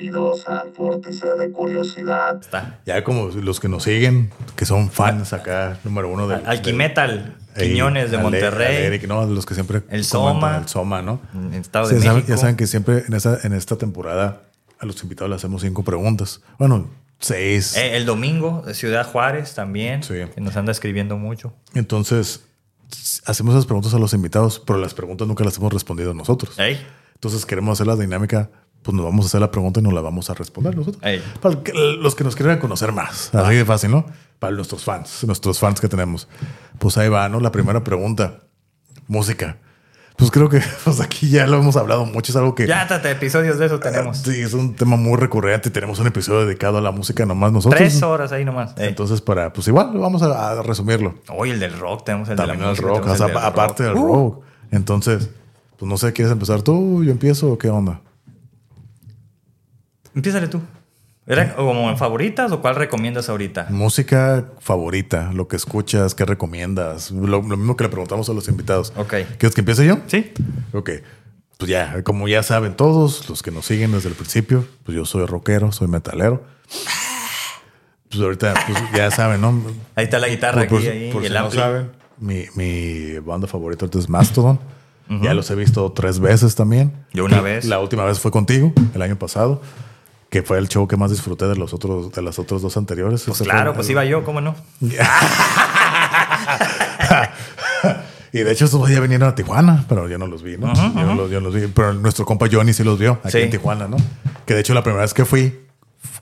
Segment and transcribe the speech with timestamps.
[0.00, 2.38] Bienvenidos al Vórtice de Curiosidad.
[2.42, 2.80] Está.
[2.84, 6.44] Ya como los que nos siguen, que son fans acá, número uno del...
[6.44, 8.76] Alquimetal, del- Quiñones de Ale- Monterrey.
[8.76, 9.82] Ale- Eric, no, de los que siempre...
[9.88, 10.58] El Soma.
[10.58, 11.20] El Soma, ¿no?
[11.34, 12.28] En Estado Sí, de saben- México.
[12.28, 14.42] ya saben que siempre en esta, en esta temporada
[14.78, 16.42] a los invitados le hacemos cinco preguntas.
[16.58, 17.74] Bueno, seis.
[17.78, 20.02] Eh, el domingo, de Ciudad Juárez también.
[20.02, 20.14] Sí.
[20.34, 21.54] Que nos anda escribiendo mucho.
[21.74, 22.44] Entonces,
[23.24, 26.54] hacemos esas preguntas a los invitados, pero las preguntas nunca las hemos respondido nosotros.
[27.14, 28.50] Entonces queremos hacer la dinámica,
[28.86, 31.02] pues nos vamos a hacer la pregunta y nos la vamos a responder nosotros.
[31.04, 31.20] Ey.
[31.42, 34.06] Para que- los que nos quieran conocer más, así de fácil, ¿no?
[34.38, 36.28] Para nuestros fans, nuestros fans que tenemos.
[36.78, 37.40] Pues ahí va, ¿no?
[37.40, 38.38] La primera pregunta,
[39.08, 39.56] música.
[40.16, 42.66] Pues creo que pues aquí ya lo hemos hablado mucho, es algo que...
[42.66, 44.18] Ya hasta episodios de eso tenemos.
[44.18, 45.68] Sí, es un tema muy recurrente.
[45.70, 47.78] Tenemos un episodio dedicado a la música nomás nosotros.
[47.78, 48.72] Tres horas ahí nomás.
[48.78, 51.16] Entonces, para, pues igual, vamos a, a resumirlo.
[51.28, 53.26] Hoy el del rock, tenemos el También de la el música, rock, tenemos o sea,
[53.26, 53.94] el del aparte rock.
[53.94, 54.44] del Uh, rock.
[54.70, 55.30] Entonces,
[55.78, 57.04] pues no sé, ¿quieres empezar tú?
[57.04, 58.00] ¿Yo empiezo o qué onda?
[60.16, 60.60] Empiézale tú.
[61.28, 63.66] ¿Era como en favoritas o cuál recomiendas ahorita?
[63.70, 67.10] Música favorita, lo que escuchas, qué recomiendas.
[67.10, 68.92] Lo, lo mismo que le preguntamos a los invitados.
[68.96, 69.14] Ok.
[69.38, 69.98] ¿Quieres que empiece yo?
[70.06, 70.32] Sí.
[70.72, 70.90] Ok.
[71.58, 75.04] Pues ya, como ya saben todos, los que nos siguen desde el principio, pues yo
[75.04, 76.44] soy rockero, soy metalero.
[78.08, 79.62] Pues ahorita, pues ya saben, ¿no?
[79.96, 81.90] Ahí está la guitarra Por, por aquí si- ahí, por y si el no saben,
[82.18, 84.58] mi, mi banda favorita ahorita es Mastodon.
[85.22, 86.92] Ya los he visto tres veces también.
[87.12, 87.64] Yo una vez.
[87.64, 89.62] La última vez fue contigo, el año pasado,
[90.36, 93.22] que fue el show que más disfruté de los otros, de las otros dos anteriores.
[93.24, 94.54] Pues Ese fue claro, el- pues iba yo, ¿cómo no?
[98.32, 100.70] Y de hecho, estos ya vinieron a Tijuana, pero yo no los vi, ¿no?
[100.74, 101.68] yo, los, yo los vi.
[101.68, 103.38] Pero nuestro compa Johnny sí los vio aquí Sí.
[103.38, 103.96] en Tijuana, ¿no?
[104.44, 105.58] Que de hecho, la primera vez que fui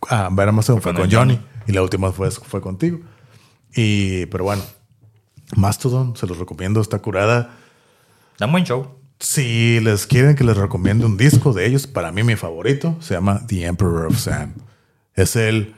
[0.08, 1.34] a ver a Mastodon fue con Johnny.
[1.34, 1.40] Johnny.
[1.66, 3.00] Y la última fue, fue contigo.
[3.74, 4.62] Y, pero bueno,
[5.56, 7.50] Mastodon, se los recomiendo, está curada.
[8.38, 8.94] Da un buen show.
[9.20, 13.14] Si les quieren que les recomiende un disco de ellos, para mí mi favorito se
[13.14, 14.56] llama The Emperor of Sand.
[15.14, 15.74] Es el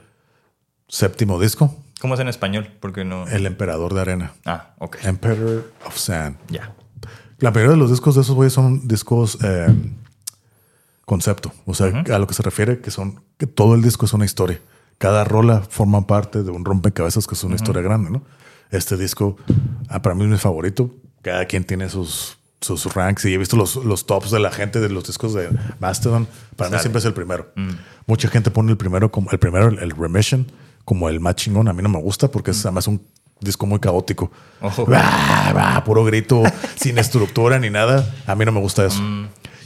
[0.88, 2.68] séptimo disco, ¿Cómo es en español?
[2.80, 3.26] Porque no.
[3.26, 4.32] El Emperador de Arena.
[4.44, 4.98] Ah, ok.
[5.02, 6.36] Emperor of Sand.
[6.48, 6.74] Ya.
[7.38, 9.74] La mayoría de los discos de esos güeyes son discos eh,
[11.04, 11.52] concepto.
[11.64, 14.24] O sea, a lo que se refiere que son que todo el disco es una
[14.24, 14.60] historia.
[14.98, 18.22] Cada rola forma parte de un rompecabezas que es una historia grande, ¿no?
[18.70, 19.36] Este disco,
[19.88, 20.94] ah, para mí es mi favorito.
[21.22, 24.80] Cada quien tiene sus, sus ranks y he visto los, los tops de la gente
[24.80, 26.26] de los discos de Mastodon.
[26.56, 26.82] Para mí Sale.
[26.82, 27.52] siempre es el primero.
[28.06, 30.50] Mucha gente pone el primero como el primero, el, Remission,
[30.84, 31.68] como el más chingón.
[31.68, 33.02] A mí no me gusta porque es además un
[33.40, 34.30] disco muy caótico.
[34.60, 34.86] Ojo.
[34.86, 36.42] Bah, bah, puro grito,
[36.76, 38.06] sin estructura ni nada.
[38.26, 39.02] A mí no me gusta eso.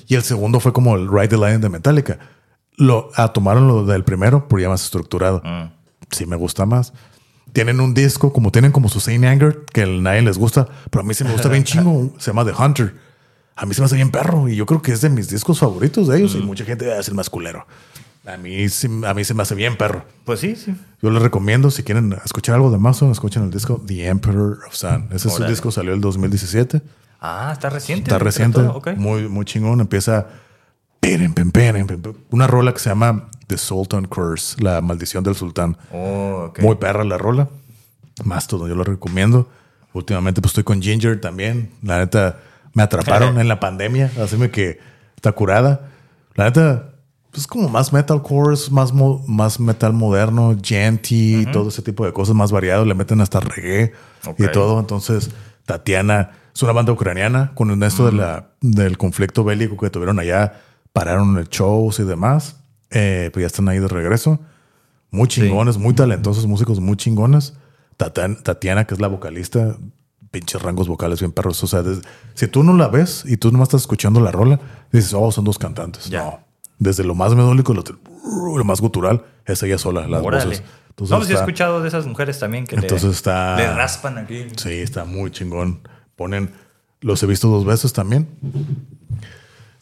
[0.06, 2.18] Y el segundo fue como el Ride the Lion de Metallica.
[2.76, 5.42] Lo ah, tomaron lo del primero, pero ya más estructurado.
[6.10, 6.92] Sí me gusta más.
[7.52, 11.02] Tienen un disco, como tienen como su Saint Anger, que a nadie les gusta, pero
[11.02, 12.12] a mí sí me gusta bien chingo.
[12.18, 12.94] Se llama The Hunter.
[13.56, 15.58] A mí se me hace bien perro y yo creo que es de mis discos
[15.58, 16.34] favoritos de ellos.
[16.34, 17.66] Y mucha gente va a decir más culero.
[18.26, 20.04] A mí, sí- a mí se me hace bien perro.
[20.24, 20.74] Pues sí, sí.
[21.02, 24.74] Yo les recomiendo, si quieren escuchar algo de Mastodon, escuchen el disco The Emperor of
[24.74, 25.08] Sun.
[25.10, 25.50] Ese es Órale.
[25.50, 26.80] disco, salió el 2017.
[27.20, 28.04] Ah, está reciente.
[28.04, 28.60] Está reciente,
[28.96, 29.80] muy, muy chingón.
[29.80, 30.26] Empieza
[32.30, 35.76] una rola que se llama The Sultan Curse, la maldición del sultán.
[35.92, 36.52] Oh.
[36.60, 37.48] Muy perra la rola.
[38.24, 39.48] Mastodon, yo lo recomiendo.
[39.92, 41.72] Últimamente pues estoy con Ginger también.
[41.82, 42.38] La neta,
[42.74, 44.08] me atraparon en la pandemia.
[44.22, 44.78] Así que
[45.16, 45.88] está curada.
[46.36, 46.90] La neta,
[47.32, 52.36] pues como más metalcore, más, mo- más metal moderno, genty, todo ese tipo de cosas
[52.36, 52.84] más variado.
[52.84, 53.92] Le meten hasta reggae
[54.38, 54.78] y todo.
[54.78, 55.30] Entonces,
[55.66, 60.60] Tatiana es una banda ucraniana con esto de la, del conflicto bélico que tuvieron allá.
[60.92, 62.59] Pararon el shows y demás.
[62.90, 64.40] Eh, pues ya están ahí de regreso.
[65.10, 67.54] Muy chingones, muy talentosos músicos, muy chingones.
[67.96, 69.76] Tatiana, que es la vocalista,
[70.30, 71.62] pinches rangos vocales bien perros.
[71.64, 71.82] O sea,
[72.34, 74.60] si tú no la ves y tú nomás estás escuchando la rola,
[74.92, 76.08] dices, oh, son dos cantantes.
[76.08, 76.22] Ya.
[76.24, 76.40] No.
[76.78, 77.84] Desde lo más melódico, lo,
[78.56, 80.44] lo más gutural, es ella sola, las Órale.
[80.46, 80.62] voces.
[80.88, 84.16] Entonces no, pues sí he está- escuchado de esas mujeres también que está- le raspan
[84.18, 84.46] aquí.
[84.56, 85.80] Sí, está muy chingón.
[86.16, 86.52] Ponen,
[87.00, 88.28] los he visto dos veces también.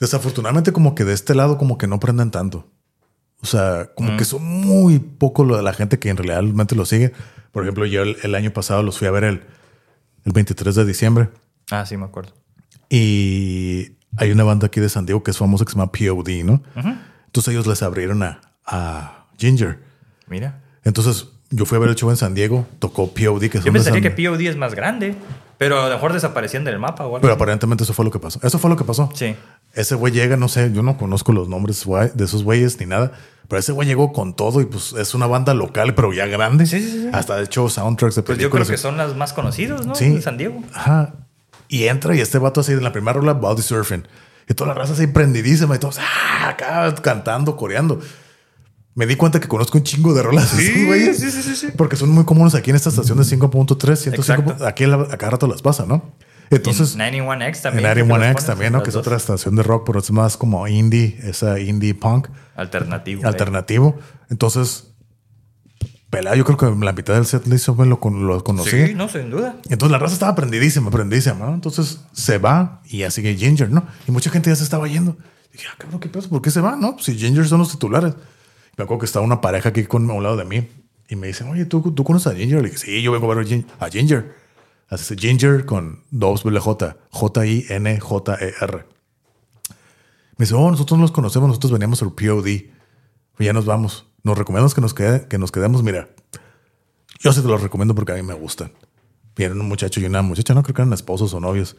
[0.01, 2.67] Desafortunadamente, como que de este lado, como que no prenden tanto.
[3.43, 6.85] O sea, como que son muy poco lo de la gente que en realmente lo
[6.85, 7.13] sigue.
[7.53, 9.43] Por ejemplo, yo el, el año pasado los fui a ver el,
[10.25, 11.29] el 23 de diciembre
[11.71, 12.33] Ah, sí, me acuerdo.
[12.91, 16.45] y hay una banda aquí de San Diego que es famosa que se llama POD,
[16.45, 16.63] ¿no?
[17.27, 19.79] Entonces ellos les abrieron a, a Ginger.
[20.27, 20.61] Mira.
[20.85, 24.03] Entonces yo fui a ver el show en San Diego, tocó POD, que Yo pensaría
[24.03, 25.15] San- que POD es más grande,
[25.59, 27.21] pero a lo mejor desaparecían del mapa o algo.
[27.21, 28.39] Pero aparentemente eso fue lo que pasó.
[28.43, 29.11] Eso fue lo que pasó.
[29.15, 29.37] Sí.
[29.75, 31.85] Ese güey llega, no sé, yo no conozco los nombres
[32.15, 33.13] de esos güeyes ni nada,
[33.49, 36.67] pero ese güey llegó con todo y pues es una banda local, pero ya grande.
[36.67, 37.09] Sí, sí, sí.
[37.13, 38.71] Hasta de hecho soundtracks de Pues yo creo películas.
[38.71, 39.95] que son las más conocidos, ¿no?
[39.95, 40.11] Sí.
[40.11, 40.63] De San Diego.
[40.73, 41.15] Ajá.
[41.69, 44.07] Y entra y este vato así en la primera rola, body surfing.
[44.49, 48.01] Y toda la raza así prendidísima y todos ah, acá cantando, coreando.
[48.99, 51.19] Me di cuenta que conozco un chingo de rolas de esos güeyes.
[51.21, 51.69] sí, sí, sí, sí.
[51.77, 54.11] Porque son muy comunes aquí en esta estación de 5.3, 105.
[54.43, 54.67] Exacto.
[54.67, 56.17] Aquí a, cada rato las pasa, ¿no?
[56.51, 57.87] Entonces, en 91X en también.
[57.87, 58.83] Area creo que 1X los también, pones, ¿no?
[58.83, 59.07] Que es dos.
[59.07, 63.23] otra estación de rock, pero es más como indie, esa indie punk Alternativo.
[63.23, 63.27] eh.
[63.29, 63.97] alternativo.
[64.31, 64.89] Entonces,
[66.11, 68.87] pelada, yo creo que la mitad del set list me lo, con- lo conocí.
[68.89, 69.57] Sí, no, sin duda.
[69.69, 71.55] Entonces la raza estaba prendidísima, prendidísima, ¿no?
[71.55, 73.87] Entonces se va y ya sigue Ginger, ¿no?
[74.09, 75.17] Y mucha gente ya se estaba yendo.
[75.53, 76.29] Dije, ah, cabrón, ¿qué pasa?
[76.29, 76.75] ¿Por qué se va?
[76.77, 78.15] No, si Ginger son los titulares.
[78.79, 80.69] Me acuerdo que estaba una pareja aquí con, a un lado de mí
[81.09, 82.63] y me dicen, oye, ¿tú, tú conoces a Ginger?
[82.63, 84.35] Le dije, sí, yo vengo a ver a Gin- a Ginger.
[84.89, 88.77] Así Ginger con dos J, J-I-N-J-E-R.
[90.37, 92.45] Me dice, oh, nosotros no los conocemos, nosotros veníamos al POD.
[93.37, 94.07] Pues ya nos vamos.
[94.23, 95.83] Nos recomendamos que nos, quede, que nos quedemos.
[95.83, 96.09] Mira,
[97.21, 98.73] yo sí te los recomiendo porque a mí me gustan.
[99.37, 101.77] Vienen un muchacho y una muchacha, no creo que eran esposos o novios.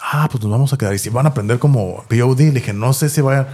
[0.00, 0.94] Ah, pues nos vamos a quedar.
[0.94, 3.48] Y si van a aprender como POD, le dije, no sé si vaya.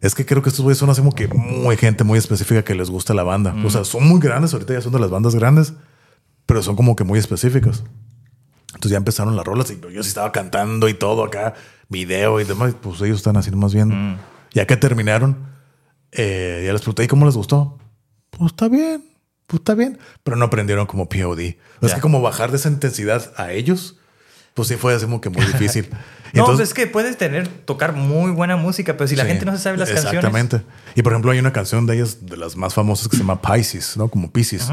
[0.00, 2.74] Es que creo que estos güeyes son así como que muy gente muy específica que
[2.74, 3.54] les gusta la banda.
[3.64, 5.72] O sea, son muy grandes, ahorita ya son de las bandas grandes,
[6.46, 7.82] pero son como que muy específicas.
[8.68, 11.54] Entonces ya empezaron las rolas y yo sí estaba cantando y todo acá,
[11.88, 12.74] video y demás.
[12.80, 13.94] Pues ellos están así nomás viendo.
[14.54, 15.36] Ya que terminaron,
[16.12, 17.78] eh, ya les pregunté, ¿y cómo les gustó?
[18.30, 19.04] Pues está bien,
[19.48, 19.98] pues está bien.
[20.22, 21.40] Pero no aprendieron como POD.
[21.40, 21.94] Es Ya.
[21.96, 23.96] que como bajar de esa intensidad a ellos,
[24.54, 25.88] pues sí fue así como que muy difícil.
[26.34, 29.30] No, Entonces- pues es que puedes tener, tocar muy buena música, pero si la Sí,
[29.30, 30.14] gente no se sabe las canciones.
[30.24, 30.62] Exactamente.
[30.94, 33.40] Y por ejemplo, hay una canción de ellas, de las más famosas, que se llama
[33.40, 34.08] Pisces, ¿no?
[34.08, 34.68] Como Pisces.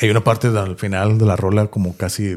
[0.00, 2.36] Y hay una parte al final de la rola, como casi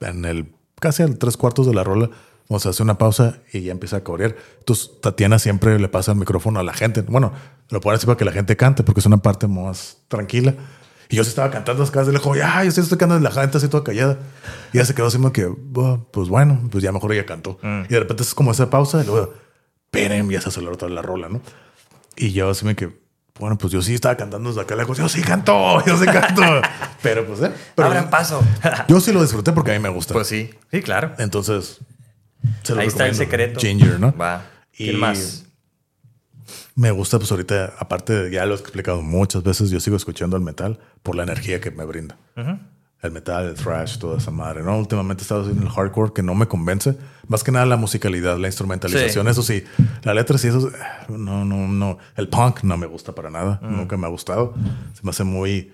[0.00, 0.46] en el,
[0.78, 2.10] casi al tres cuartos de la rola,
[2.48, 4.34] o sea, hace una pausa y ya empieza a corear.
[4.58, 7.02] Entonces, Tatiana siempre le pasa el micrófono a la gente.
[7.02, 7.32] Bueno,
[7.68, 10.54] lo pone así para que la gente cante, porque es una parte más tranquila.
[11.10, 13.58] Y yo sí estaba cantando acá de lejos, ya, yo sí estoy cantando la gente
[13.58, 14.18] así toda callada.
[14.72, 17.58] Y ya se quedó así como que, "Bueno, pues bueno, pues ya mejor ella cantó.
[17.62, 19.34] Y de repente es como esa pausa y luego,
[19.86, 21.40] esperen, ya se aceleró toda la rola, ¿no?
[22.16, 22.96] Y yo así me que,
[23.38, 26.42] bueno, pues yo sí estaba cantando desde acá lejos, yo sí canto, yo sí canto.
[27.02, 27.52] pero pues, ¿eh?
[27.74, 28.42] Pero Abran paso.
[28.88, 30.14] yo sí lo disfruté porque a mí me gusta.
[30.14, 31.14] pues sí, sí, claro.
[31.18, 31.78] Entonces,
[32.62, 33.58] se lo Ahí está el secreto.
[33.58, 34.14] Ginger, ¿no?
[34.16, 34.44] Va.
[34.76, 35.44] ¿Quién Y más?
[36.74, 40.36] Me gusta, pues ahorita, aparte de ya lo he explicado muchas veces, yo sigo escuchando
[40.36, 42.16] el metal por la energía que me brinda.
[43.02, 44.78] El metal, el thrash, toda esa madre, ¿no?
[44.78, 46.96] Últimamente he estado haciendo el hardcore que no me convence.
[47.28, 49.30] Más que nada la musicalidad, la instrumentalización, Sí.
[49.30, 49.64] eso sí.
[50.02, 50.70] La letra sí, eso,
[51.08, 51.96] no, no, no.
[52.16, 53.58] El punk no me gusta para nada.
[53.62, 54.54] Nunca me ha gustado.
[54.92, 55.72] Se me hace muy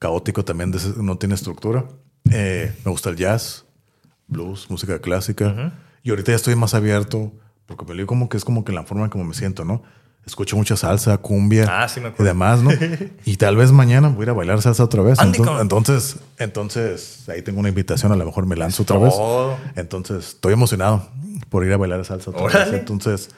[0.00, 1.84] caótico también, no tiene estructura.
[2.32, 3.64] Eh, me gusta el jazz,
[4.26, 5.72] blues, música clásica.
[6.02, 7.32] Y ahorita ya estoy más abierto,
[7.66, 9.82] porque me digo como que es como que la forma en como me siento, ¿no?
[10.26, 12.70] Escucho mucha salsa, cumbia Ah, sí me y demás, ¿no?
[13.24, 15.18] y tal vez mañana voy a ir a bailar salsa otra vez.
[15.18, 19.14] Entonces, entonces, entonces, ahí tengo una invitación, a lo mejor me lanzo otra vez.
[19.76, 21.08] Entonces, estoy emocionado
[21.48, 22.70] por ir a bailar salsa otra Órale.
[22.70, 22.80] vez.
[22.80, 23.30] Entonces,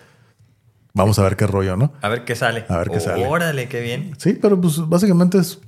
[0.92, 1.92] vamos a ver qué rollo, ¿no?
[2.02, 2.64] A ver qué sale.
[2.68, 3.26] A ver qué sale.
[3.26, 4.14] Órale, qué bien.
[4.18, 5.60] Sí, pero pues básicamente es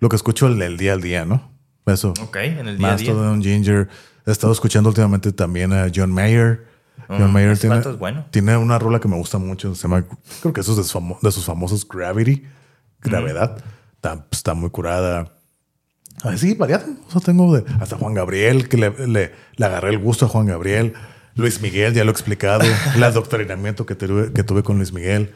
[0.00, 1.50] lo que escucho el, el día al día, ¿no?
[1.86, 2.12] Eso.
[2.22, 3.12] Ok, en el día a día.
[3.12, 3.88] todo un Ginger.
[4.26, 6.66] He estado escuchando últimamente también a John Mayer.
[7.08, 8.60] John Mm, Mayer tiene, bueno.
[8.60, 9.74] una rola que me gusta mucho.
[9.74, 10.04] Se llama,
[10.40, 12.44] creo que eso es de sus, famo- de sus famosos Gravity,
[13.00, 13.62] Gravedad.
[13.96, 15.32] Está, está muy curada.
[16.22, 16.84] Así, variado.
[17.06, 20.28] O sea, tengo de, hasta Juan Gabriel, que le, le, le agarré el gusto a
[20.28, 20.94] Juan Gabriel.
[21.36, 22.64] Luis Miguel, ya lo he explicado.
[22.94, 25.32] el adoctrinamiento que tuve, que tuve con Luis Miguel.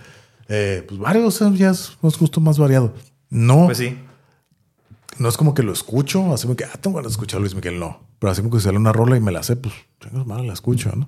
[0.48, 2.92] Eh, pues varios, ya es un gusto más variado.
[3.30, 3.96] No, Pues sí.
[5.18, 7.40] no es como que lo escucho, así como que, ah, tengo ganas de escuchar a
[7.40, 8.00] Luis Miguel, no.
[8.18, 10.52] Pero así como que sale una rola y me la sé, pues, tengo mal, la
[10.52, 11.06] escucho, ¿no?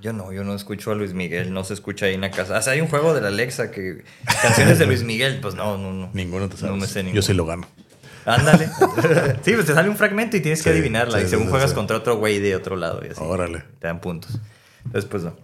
[0.00, 2.58] Yo no, yo no escucho a Luis Miguel, no se escucha ahí en la casa.
[2.58, 4.04] O sea, hay un juego de la Alexa que
[4.42, 6.10] canciones de Luis Miguel, pues no, no, no.
[6.12, 6.72] Ninguno te sabe.
[6.72, 7.22] No me sé Yo ninguno.
[7.22, 7.66] sí lo gano.
[8.24, 8.66] Ándale.
[9.42, 11.18] sí, pues te sale un fragmento y tienes que adivinarla.
[11.18, 13.20] sí, y según sí, juegas contra otro güey de otro lado y así.
[13.22, 13.64] Órale.
[13.78, 14.38] Te dan puntos.
[14.84, 15.34] Entonces, pues no.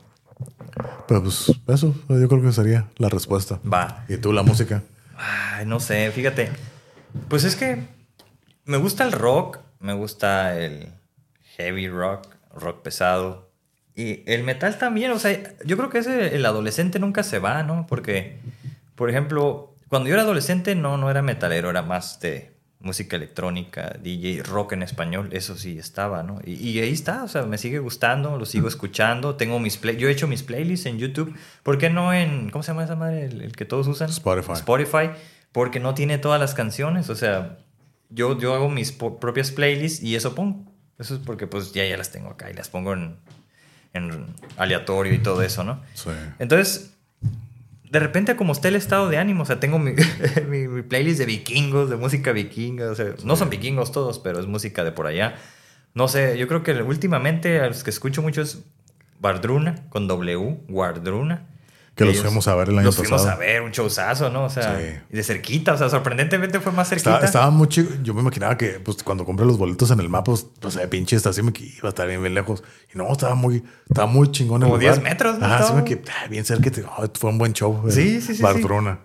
[1.08, 3.60] Pero pues eso, yo creo que sería la respuesta.
[3.70, 4.04] Va.
[4.08, 4.82] ¿Y tú la música?
[5.16, 6.50] Ay, no sé, fíjate.
[7.28, 7.82] Pues es que
[8.64, 10.88] me gusta el rock, me gusta el
[11.56, 13.43] heavy rock, rock pesado.
[13.96, 17.62] Y el metal también, o sea, yo creo que ese, el adolescente nunca se va,
[17.62, 17.86] ¿no?
[17.86, 18.38] Porque,
[18.96, 23.96] por ejemplo, cuando yo era adolescente no, no era metalero, era más de música electrónica,
[24.02, 26.40] DJ, rock en español, eso sí estaba, ¿no?
[26.44, 29.96] Y, y ahí está, o sea, me sigue gustando, lo sigo escuchando, tengo mis play,
[29.96, 32.96] yo he hecho mis playlists en YouTube, ¿por qué no en, ¿cómo se llama esa
[32.96, 33.24] madre?
[33.26, 34.10] El, el que todos usan.
[34.10, 34.52] Spotify.
[34.52, 35.10] Spotify,
[35.52, 37.58] porque no tiene todas las canciones, o sea,
[38.10, 40.70] yo, yo hago mis propias playlists y eso pongo.
[40.98, 43.16] Eso es porque pues ya, ya las tengo acá y las pongo en,
[43.94, 45.80] en aleatorio y todo eso, ¿no?
[45.94, 46.10] Sí.
[46.38, 46.92] Entonces,
[47.90, 49.92] de repente como está el estado de ánimo, o sea, tengo mi,
[50.48, 54.40] mi- mi playlist de vikingos, de música vikinga, o sea, no son vikingos todos, pero
[54.40, 55.36] es música de por allá.
[55.94, 58.64] No sé, yo creo que últimamente a los que escucho mucho es
[59.20, 61.46] Bardruna, con W, Guardruna.
[61.94, 63.36] Que los fuimos a ver el año Los fuimos pasado.
[63.36, 64.44] a ver, un showzazo, ¿no?
[64.44, 65.14] O sea, Sí.
[65.16, 67.10] de cerquita, o sea, sorprendentemente fue más cerquita.
[67.10, 67.90] Estaba, estaba muy chido.
[68.02, 70.88] Yo me imaginaba que pues, cuando compré los boletos en el mapa, pues, pues eh,
[70.88, 72.64] pinche estación me que iba a estar bien, bien lejos.
[72.92, 74.94] Y no, estaba muy, estaba muy chingón el Como lugar.
[74.96, 75.46] 10 metros, ¿no?
[75.46, 76.68] Ajá, sí me que ah, bien cerca.
[77.14, 77.82] fue un buen show.
[77.86, 78.98] el Sí, sí, sí, Bardruna.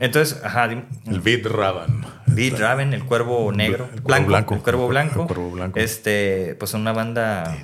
[0.00, 2.04] Entonces, ajá, El Beat Raven.
[2.26, 4.54] Beat Raven, el cuervo negro, El cuervo blanco, blanco.
[4.54, 5.78] el cuervo blanco, El cuervo blanco.
[5.78, 7.56] Este, pues una banda,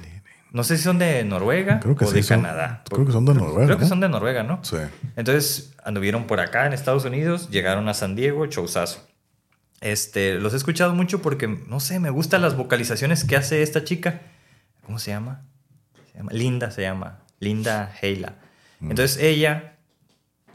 [0.54, 2.82] no sé si son de Noruega Creo que o sí de son- Canadá.
[2.88, 3.66] Creo que son de Noruega.
[3.66, 4.60] Creo que son de Noruega, ¿no?
[4.64, 4.76] Sí.
[5.16, 9.06] Entonces anduvieron por acá en Estados Unidos, llegaron a San Diego, showzazo.
[9.82, 13.84] Este, los he escuchado mucho porque, no sé, me gustan las vocalizaciones que hace esta
[13.84, 14.22] chica.
[14.86, 15.42] ¿Cómo se llama?
[16.12, 17.18] Se llama- Linda se llama.
[17.40, 18.36] Linda Heila.
[18.80, 18.90] Mm.
[18.90, 19.76] Entonces ella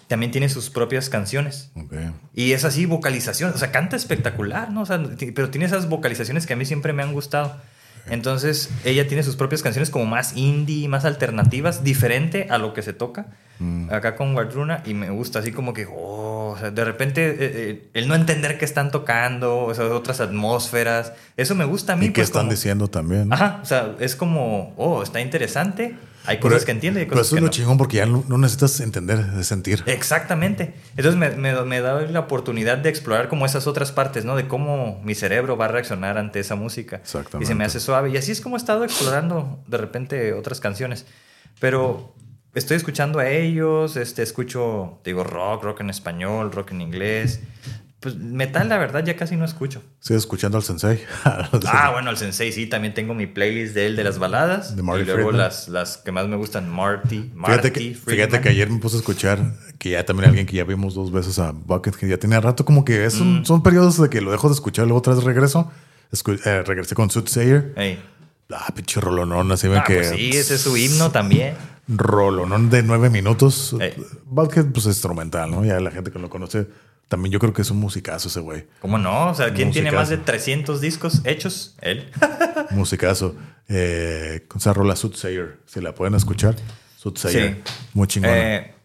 [0.07, 1.71] también tiene sus propias canciones.
[1.75, 1.93] Ok.
[2.33, 3.53] Y es así, vocalización.
[3.53, 4.81] O sea, canta espectacular, ¿no?
[4.81, 4.99] O sea,
[5.35, 7.61] pero tiene esas vocalizaciones que a mí siempre me han gustado.
[8.09, 12.81] Entonces, ella tiene sus propias canciones como más indie, más alternativas, diferente a lo que
[12.81, 13.27] se toca
[13.59, 13.91] Mm.
[13.91, 14.81] acá con Wardruna.
[14.85, 18.15] Y me gusta así como que, oh, o sea, de repente eh, eh, el no
[18.15, 21.11] entender qué están tocando, o sea, otras atmósferas.
[21.37, 22.05] Eso me gusta a mí.
[22.05, 23.31] ¿Y qué pues, están como- diciendo también?
[23.33, 25.95] Ajá, o sea, es como, oh, está interesante.
[26.29, 27.51] Hay Pero- cosas que entiende hay Pero cosas eso es que lo no.
[27.51, 29.83] chingón porque ya no, no necesitas entender, es sentir.
[29.87, 30.73] Exactamente.
[30.95, 34.35] Entonces me, me, me da la oportunidad de explorar como esas otras partes, ¿no?
[34.35, 36.97] De cómo mi cerebro va a reaccionar ante esa música.
[36.97, 37.43] Exactamente.
[37.43, 38.11] Y se me hace suave.
[38.11, 41.05] Y así es como he estado explorando de repente otras canciones.
[41.59, 42.13] Pero
[42.53, 47.39] estoy escuchando a ellos, este, escucho, digo, rock, rock en español, rock en inglés.
[47.99, 49.81] Pues metal, la verdad, ya casi no escucho.
[49.99, 51.01] Sigues escuchando al sensei.
[51.67, 54.75] Ah, bueno, el Sensei sí, también tengo mi playlist de él de las baladas.
[54.77, 58.41] De Marty y luego las, las que más me gustan, Marty, Marty Fíjate que, fíjate
[58.41, 61.39] que ayer me puse a escuchar que ya también alguien que ya vimos dos veces
[61.39, 63.43] a Bucket, que ya tenía rato, como que es Mm.
[63.43, 65.69] son periodos de que lo dejo de escuchar, luego otra vez regreso.
[66.13, 67.73] Escu- eh, regresé con Soothsayer.
[67.75, 67.99] Ey.
[68.51, 69.95] Ah, pinche rolonón, así ven Ah, que.
[69.95, 71.53] pues sí, ese es su himno también.
[71.89, 73.75] Rolonón de nueve minutos.
[73.79, 73.93] Ey.
[74.25, 75.65] Bucket, pues es instrumental, ¿no?
[75.65, 76.67] Ya la gente que lo conoce,
[77.09, 78.67] también yo creo que es un musicazo ese güey.
[78.79, 79.31] ¿Cómo no?
[79.31, 80.37] O sea, ¿quién tiene más de Musicazo.
[80.37, 81.75] 300 discos hechos?
[81.81, 82.09] Él.
[82.69, 83.35] Musicazo.
[83.67, 86.55] Eh, con esa rola Soothsayer, si la pueden escuchar.
[86.97, 87.55] Soothsayer.
[87.65, 87.73] Sí.
[87.93, 88.37] Muy chingona.
[88.37, 88.75] Eh,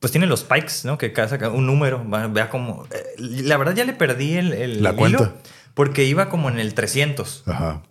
[0.00, 0.98] pues tiene los Pikes, ¿no?
[0.98, 2.04] Que cada saca un número.
[2.30, 2.86] Vea como.
[2.90, 5.34] eh, la verdad ya le perdí el, el La hilo, cuenta.
[5.74, 7.44] Porque iba como en el 300.
[7.46, 7.82] Ajá.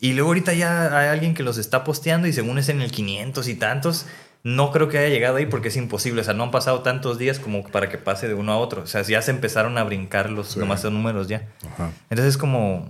[0.00, 2.92] Y luego ahorita ya hay alguien que los está posteando y según es en el
[2.92, 4.06] 500 y tantos.
[4.44, 6.20] No creo que haya llegado ahí porque es imposible.
[6.20, 8.82] O sea, no han pasado tantos días como para que pase de uno a otro.
[8.82, 10.60] O sea, ya se empezaron a brincar los Sí.
[10.60, 11.48] nomás los números ya.
[11.74, 11.90] Ajá.
[12.10, 12.88] Entonces es como.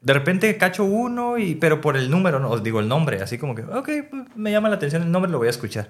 [0.00, 3.38] De repente cacho uno, y, pero por el número, no, os digo el nombre, así
[3.38, 5.88] como que, ok, pues, me llama la atención el nombre, lo voy a escuchar.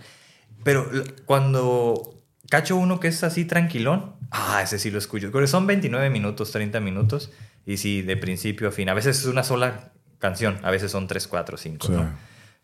[0.63, 0.89] Pero
[1.27, 2.15] cuando
[2.49, 5.31] cacho uno que es así tranquilón, ah, ese sí lo escucho.
[5.33, 7.33] Porque son 29 minutos, 30 minutos,
[7.67, 8.89] y sí, de principio a fin.
[8.89, 9.91] A veces es una sola
[10.21, 11.93] canción, a veces son 3, 4, 5, Sí.
[11.93, 12.09] ¿no?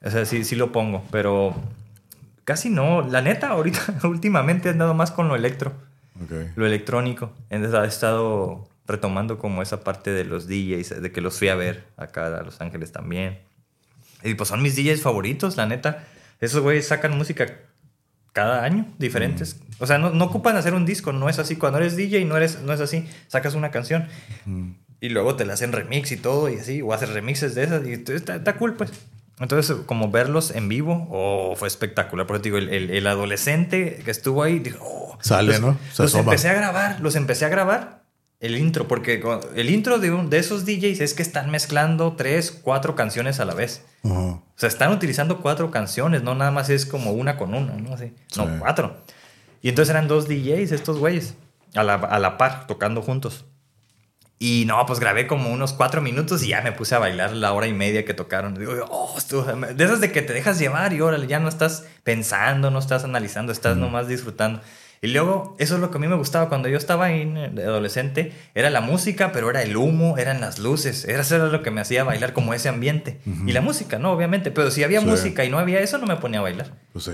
[0.04, 1.54] O sea, sí, sí lo pongo, pero
[2.50, 3.02] casi no.
[3.02, 5.72] La neta, ahorita, últimamente he andado más con lo electro
[6.20, 6.32] Ok.
[6.56, 7.30] lo electrónico.
[7.48, 11.54] Entonces ha estado retomando como esa parte de los DJs, de que los fui a
[11.54, 13.38] ver acá a Los Ángeles también.
[14.24, 16.02] Y pues son mis DJs favoritos, la neta.
[16.40, 17.46] Esos güeyes sacan música
[18.32, 19.60] cada año, diferentes.
[19.78, 21.54] O sea, no, no ocupan hacer un disco, no es así.
[21.54, 23.08] Cuando eres DJ no, eres, no es así.
[23.28, 24.08] Sacas una canción
[25.00, 27.86] y luego te la hacen remix y todo y así, o haces remixes de esas
[27.86, 28.90] y está, está cool, pues.
[29.40, 32.26] Entonces, como verlos en vivo, oh, fue espectacular.
[32.26, 35.78] Por eso digo, el, el- el adolescente que estuvo ahí, dijo, oh, Sale, los- ¿no?
[35.92, 36.30] Se los asoma.
[36.32, 38.00] empecé a grabar, los empecé a grabar
[38.38, 39.22] el intro, porque
[39.56, 43.44] el intro de, un- de esos DJs es que están mezclando tres, cuatro canciones a
[43.44, 43.84] la vez.
[44.02, 47.94] O sea, están utilizando cuatro canciones, no nada más es como una con una, ¿no?
[47.94, 48.40] Así, Sí.
[48.40, 48.96] No, cuatro.
[49.62, 51.34] Y entonces eran dos DJs estos güeyes,
[51.74, 53.44] a la, a la par, tocando juntos.
[54.42, 57.52] Y no, pues grabé como unos cuatro minutos y ya me puse a bailar la
[57.52, 58.54] hora y media que tocaron.
[58.54, 59.18] Digo, oh,
[59.74, 63.04] de esas de que te dejas llevar y órale, ya no estás pensando, no estás
[63.04, 64.62] analizando, estás nomás disfrutando.
[65.02, 67.64] Y luego, eso es lo que a mí me gustaba cuando yo estaba ahí de
[67.64, 71.70] adolescente, era la música, pero era el humo, eran las luces, era eso lo que
[71.70, 73.20] me hacía bailar como ese ambiente.
[73.46, 75.06] Y la música, no, obviamente, pero si había Sí.
[75.06, 76.72] música y no había eso, no me ponía a bailar.
[76.94, 77.12] Pues sí.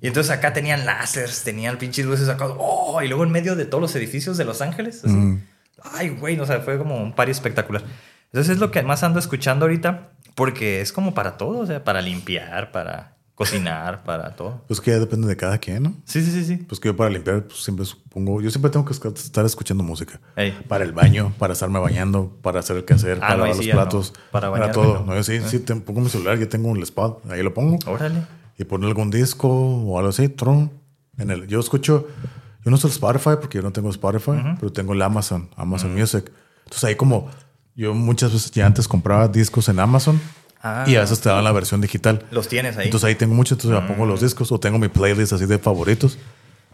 [0.00, 3.66] Y entonces acá tenían láseres, tenían pinches luces acá, oh, y luego en medio de
[3.66, 5.14] todos los edificios de Los Ángeles, así.
[5.14, 5.42] Mm.
[5.82, 7.82] Ay, güey, o sea, fue como un party espectacular.
[8.26, 11.84] Entonces es lo que más ando escuchando ahorita, porque es como para todo, o sea,
[11.84, 14.64] para limpiar, para cocinar, para todo.
[14.66, 15.94] Pues que ya depende de cada quien, ¿no?
[16.04, 16.56] Sí, sí, sí, sí.
[16.56, 20.20] Pues que yo para limpiar, pues siempre supongo, yo siempre tengo que estar escuchando música.
[20.34, 20.52] Ey.
[20.66, 23.66] Para el baño, para estarme bañando, para hacer el quehacer, Ah, para no, lavar sí
[23.66, 24.20] los platos, no.
[24.30, 25.00] Para para, bañarme, todo.
[25.00, 25.06] no.
[25.06, 27.78] No, yo sí, sí, te pongo mi celular, ya tengo un spot, ahí lo pongo.
[27.86, 28.22] Órale.
[28.58, 30.72] Y poner algún disco o algo así, tron.
[31.18, 32.08] En el, yo escucho,
[32.66, 35.94] yo no uso el Spotify porque yo no tengo Spotify, pero tengo el Amazon, Amazon
[35.94, 36.32] Music.
[36.64, 37.30] Entonces ahí como
[37.76, 40.20] yo muchas veces ya antes compraba discos en Amazon
[40.62, 40.84] Ah.
[40.84, 42.26] y a veces te daban la versión digital.
[42.32, 42.86] Los tienes ahí.
[42.86, 45.60] Entonces ahí tengo mucho, entonces ya pongo los discos o tengo mi playlist así de
[45.60, 46.18] favoritos.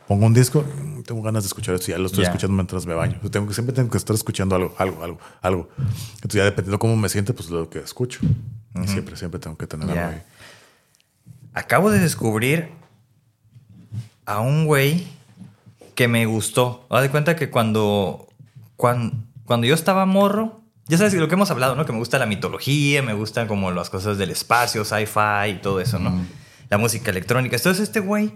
[0.08, 2.94] Pongo un disco, mm, tengo ganas de escuchar esto, ya lo estoy escuchando mientras me
[2.94, 3.20] baño.
[3.22, 5.68] Yo tengo que, siempre tengo que estar escuchando algo, algo, algo, algo.
[6.14, 8.20] Entonces ya dependiendo cómo me siente, pues lo que escucho.
[8.82, 10.22] Y siempre, siempre tengo que tener algo ahí.
[11.52, 12.70] Acabo de descubrir
[14.25, 15.06] a un güey
[15.94, 16.87] que me gustó.
[16.90, 18.28] Haz de cuenta que cuando,
[18.76, 21.87] cuando, cuando yo estaba morro, ya sabes lo que hemos hablado, ¿no?
[21.87, 25.80] Que me gusta la mitología, me gustan como las cosas del espacio, sci-fi y todo
[25.80, 26.25] eso, ¿no?
[26.68, 27.56] La música electrónica.
[27.56, 28.32] Entonces este güey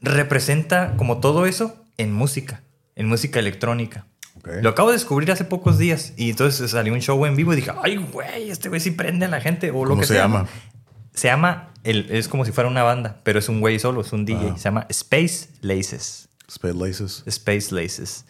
[0.00, 2.62] representa como todo eso en música,
[2.96, 4.06] en música electrónica.
[4.60, 7.56] Lo acabo de descubrir hace pocos días y entonces salió un show en vivo y
[7.56, 10.14] dije, ay, güey, este güey sí prende a la gente o lo ¿Cómo que se
[10.14, 10.22] sea.
[10.22, 10.46] llama?
[11.14, 14.12] Se llama, el, es como si fuera una banda, pero es un güey solo, es
[14.12, 14.54] un DJ.
[14.56, 16.28] Se llama Space Laces.
[16.52, 17.22] Spade Laces.
[17.26, 18.24] Space Laces.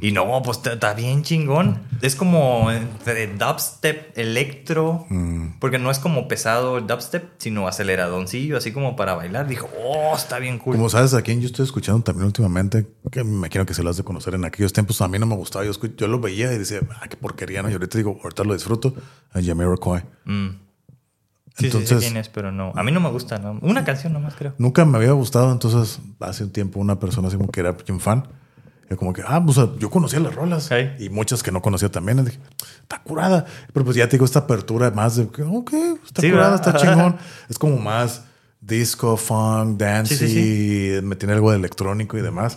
[0.00, 1.80] Y no, pues está- bien chingón.
[2.02, 5.06] Es como entre dubstep, electro,
[5.60, 9.46] porque no es como pesado el dubstep, sino aceleradoncillo, así como para bailar.
[9.46, 10.74] Dijo, oh, está bien cool.
[10.74, 13.90] Como sabes, a quien yo estoy escuchando también últimamente, que me imagino que se lo
[13.90, 15.64] has de conocer en aquellos tiempos, a mí no me gustaba.
[15.64, 17.70] Yo, yo lo veía y decía, ah, qué porquería, ¿no?
[17.70, 18.94] Y ahorita digo, ahorita lo disfruto.
[19.32, 20.02] A Jamiroquai.
[20.24, 20.48] Mm.
[21.58, 22.72] Sí, sí, Entonces- sí, quién es, pero no.
[22.76, 23.58] A mí no me gusta, ¿no?
[23.62, 24.54] Una canción nomás, creo.
[24.58, 27.98] Nunca me había gustado, entonces hace un tiempo una persona así como que era bien
[28.00, 28.28] fan.
[28.90, 32.20] Y como que, ah, pues yo conocía las rolas y muchas que no conocía también.
[32.20, 32.38] Y dije,
[32.80, 33.44] está curada.
[33.74, 35.72] Pero pues ya te digo, esta apertura más de que, ok,
[36.06, 36.68] está Sí, curada, ¿verdad?
[36.68, 37.16] está chingón.
[37.50, 38.22] es como más
[38.62, 42.56] disco, funk, dancey, Sí, sí, me tiene algo de electrónico y demás.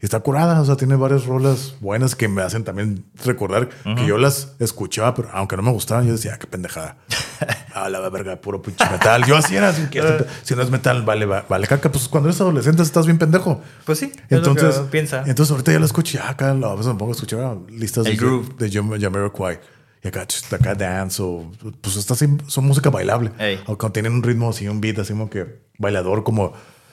[0.00, 4.16] Está curada, o sea, tiene varias rolas buenas que me hacen también recordar que yo
[4.16, 6.98] las escuchaba, pero aunque no me gustaban, yo decía, ah, qué pendejada.
[7.74, 9.24] a la verga, puro pinche metal.
[9.26, 11.90] Yo así era, que este- si no es metal, vale, va- vale caca.
[11.90, 13.60] Pues cuando eres adolescente estás bien pendejo.
[13.84, 15.24] Pues sí, Entonces, es lo que piensa.
[15.26, 18.06] entonces ahorita ya lo escucho, ya acá a veces me pongo a escuchar ah, listas
[18.06, 18.56] El de, groove.
[18.56, 19.58] de Jam- Jamiroquai.
[20.04, 23.32] Y acá, acá dance o pues está así, son música bailable.
[23.40, 23.60] Ey.
[23.66, 26.52] O cuando tienen un ritmo así, un beat así como que bailador, como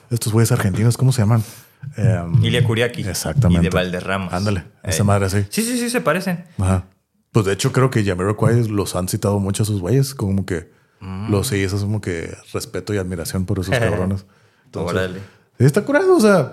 [0.10, 1.44] estos güeyes argentinos, ¿cómo se llaman?
[1.98, 3.02] Em, Ilia Kuriaki.
[3.08, 3.62] Exactamente.
[3.68, 4.30] Y de Valderrama.
[4.32, 5.46] Ándale, esa madre así.
[5.50, 6.46] Sí, sí, sí, se parecen.
[6.58, 6.86] Ajá.
[7.32, 10.74] Pues de hecho creo que Jamiroquai los han citado mucho a sus güeyes, como que
[11.02, 11.30] Mm.
[11.30, 14.26] los sí, eso es como que respeto y admiración por esos cabrones.
[14.66, 15.20] Entonces, Órale.
[15.60, 16.52] sí, está curado, o sea,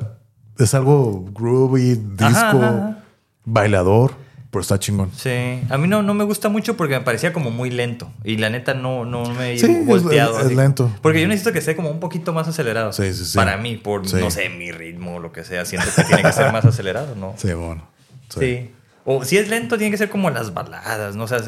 [0.59, 2.99] es algo groovy, disco, Ajá, ajá, ajá.
[3.45, 4.13] bailador,
[4.53, 5.11] pero está chingón.
[5.17, 8.13] Sí, a mí no, no me gusta mucho porque me parecía como muy lento.
[8.23, 10.39] Y la neta no, no me he Sí, es- volteado.
[10.41, 10.95] es lento.
[11.03, 12.93] Porque yo necesito que esté como un poquito más acelerado.
[12.93, 13.37] Sí, sí, sí.
[13.37, 14.17] Para mí, por, Sí.
[14.21, 15.65] no sé, mi ritmo o lo que sea.
[15.65, 17.35] Siento que tiene que ser más acelerado, ¿no?
[17.37, 17.89] Sí, bueno.
[18.29, 18.39] Sí.
[18.41, 18.71] Sí.
[19.05, 21.25] O si es lento, tiene que ser como las baladas, ¿no?
[21.25, 21.41] O sea,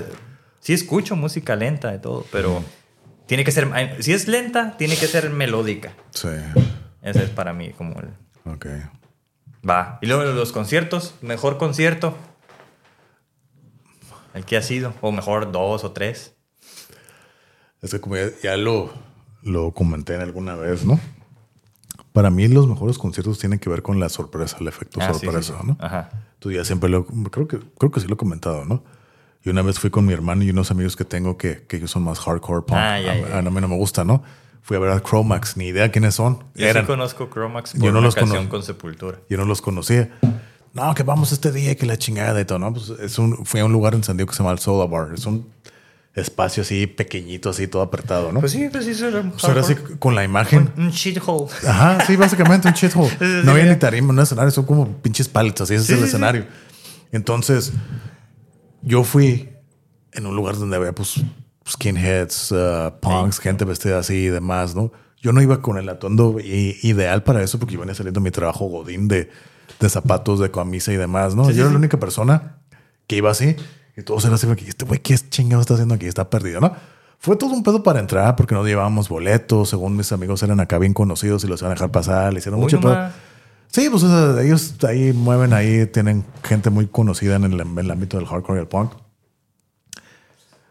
[0.61, 2.65] sí escucho música lenta de todo, pero
[3.27, 3.69] tiene que ser...
[4.01, 5.93] Si es lenta, tiene que ser melódica.
[6.11, 6.29] Sí.
[7.03, 8.09] Ese es para mí como el...
[8.51, 8.67] Ok.
[9.69, 9.99] Va.
[10.03, 12.17] Y luego los conciertos, mejor concierto.
[14.35, 14.93] El que ha sido.
[15.01, 16.35] O mejor dos o tres.
[17.83, 18.93] Es que como ya, ya lo,
[19.43, 20.99] lo comenté en alguna vez, ¿no?
[22.13, 25.21] Para mí los mejores conciertos tienen que ver con la sorpresa, el efecto Ah, sí,
[25.21, 25.67] sí, sorpresa, sí.
[25.67, 25.77] ¿no?
[25.81, 26.11] Ajá.
[26.39, 28.85] Tú ya siempre lo, creo que, creo que sí lo he comentado, ¿no?
[29.43, 31.91] Y una vez fui con mi hermano y unos amigos que tengo que, que ellos
[31.91, 32.79] son más hardcore punk.
[32.79, 33.39] Ah, ya, a, ya.
[33.39, 34.23] a mí no me gusta, ¿no?
[34.63, 36.39] Fui a ver a Chromax, ni idea quiénes son.
[36.55, 39.19] Yo Eran, sí conozco Chromax por Yo no una los canción con Sepultura.
[39.29, 40.11] yo no los conocía.
[40.75, 42.73] No, que vamos este día, que la chingada y todo, ¿no?
[42.73, 44.87] Pues es un, fui a un lugar en San Diego que se llama el Soda
[44.87, 45.13] Bar.
[45.15, 45.47] Es un
[46.15, 48.41] espacio así pequeñito, así todo apretado, ¿no?
[48.41, 49.99] Pues sí, pues sí, era Pues ahora sí, hardcore.
[49.99, 50.71] con la imagen.
[50.77, 51.47] Un shithole.
[51.67, 53.11] Ajá, sí, básicamente un shithole.
[53.45, 55.99] No había ni tarima, no escenario, son como pinches paletas, así ese Sí, es el
[55.99, 56.09] sí, sí.
[56.17, 56.47] escenario.
[57.13, 57.73] Entonces,
[58.83, 59.51] yo fui
[60.13, 61.21] en un lugar donde había pues
[61.69, 64.93] skinheads, uh, punks, gente vestida así y demás, ¿no?
[65.21, 68.31] Yo no iba con el atuendo ideal para eso porque yo venía saliendo de mi
[68.31, 69.31] trabajo godín de,
[69.81, 71.45] de zapatos, de camisa y demás, ¿no?
[71.45, 71.75] Sí, sí, yo era sí.
[71.75, 72.59] la única persona
[73.07, 73.57] que iba así
[73.97, 76.07] y todos eran así, este güey, ¿qué chingado está haciendo aquí?
[76.07, 76.73] Está perdido, ¿no?
[77.19, 80.79] Fue todo un pedo para entrar porque no llevábamos boletos, según mis amigos eran acá
[80.79, 83.11] bien conocidos y los iban a dejar pasar, le hicieron Uy, mucho pedo.
[83.69, 87.79] Sí, pues o sea, ellos ahí mueven ahí, tienen gente muy conocida en el, en
[87.79, 88.93] el ámbito del hardcore y el punk.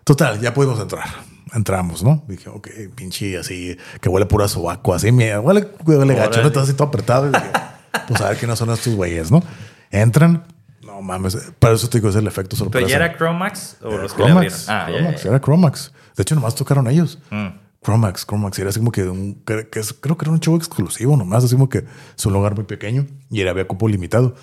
[0.04, 1.06] Total, ya pudimos entrar.
[1.54, 2.24] Entramos, ¿no?
[2.28, 6.52] Dije, ok, pinche así, que huele puro a sobaco, así, me huele, huele gacho, ¿no?
[6.52, 7.28] Todo así todo apretado.
[7.28, 7.52] Y dije,
[8.08, 9.44] pues a ver quiénes son estos güeyes, ¿no?
[9.92, 10.44] Entran,
[10.84, 12.88] no mames, para eso te digo, es el efecto ¿Pero sorpresa.
[12.88, 14.70] ya era Chromax o los que le Chromax, abrieron?
[14.70, 15.30] Ah, Chromax, ya, ya.
[15.30, 15.92] era Chromax.
[16.16, 17.20] De hecho, nomás tocaron ellos.
[17.32, 17.48] Mm.
[17.84, 18.60] Chromax, Chromax.
[18.60, 21.44] Era así como que, un, que, que es- creo que era un show exclusivo nomás,
[21.44, 21.84] así como que
[22.18, 24.36] es un lugar muy pequeño y era había cupo limitado.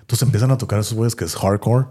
[0.00, 1.86] Entonces empiezan a tocar esos güeyes que es hardcore.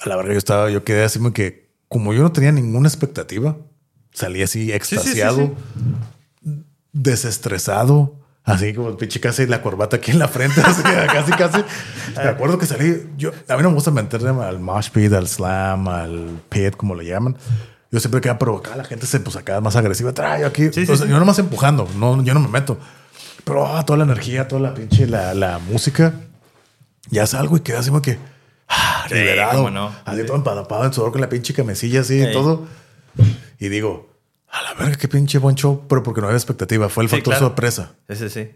[0.00, 2.88] A la verdad, yo estaba, yo quedé así como que, como yo no tenía ninguna
[2.88, 3.56] expectativa,
[4.12, 5.54] salí así sí, sí, extasiado,
[6.92, 8.19] desestresado.
[8.44, 11.64] Así como el pinche casi la corbata aquí en la frente, así casi, casi.
[12.16, 13.06] Me acuerdo que salí.
[13.16, 16.94] Yo, a mí no me gusta meterme al mosh pit, al slam, al pit, como
[16.94, 17.36] le llaman.
[17.92, 20.66] Yo siempre quería provocar, la gente se pues acá más agresiva, trae aquí.
[20.72, 21.12] Sí, sí, O sea, sí.
[21.12, 22.78] Yo nomás empujando, no, yo no me meto.
[23.44, 26.14] Pero ah, toda la energía, toda la pinche, la, la música,
[27.10, 28.18] ya salgo y queda así como que
[28.68, 29.70] ah, Sí, liberado.
[29.70, 29.92] no.
[30.04, 32.32] Así todo empapado en sudor con la pinche camisilla así y Sí.
[32.32, 32.66] todo.
[33.58, 34.09] Y digo,
[34.52, 37.16] a la verga, qué pinche buen show, pero porque no había expectativa, fue el Sí,
[37.16, 37.46] factor claro.
[37.46, 37.92] sorpresa.
[38.08, 38.50] Sí, sí, sí.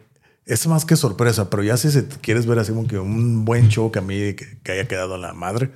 [0.46, 1.88] Es más que sorpresa, pero ya si
[2.20, 5.14] quieres ver así como que un buen show que a mí que, que haya quedado
[5.14, 5.70] a la madre,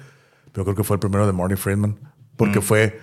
[0.52, 2.36] pero creo que fue el primero de Marty Friedman, Mm.
[2.36, 3.00] porque fue,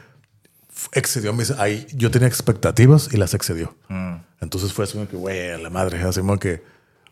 [0.74, 3.76] f- excedió mis, ahí yo tenía expectativas y las excedió.
[3.90, 4.16] Mm.
[4.42, 6.64] Entonces fue así como que, güey, a la madre, así como que,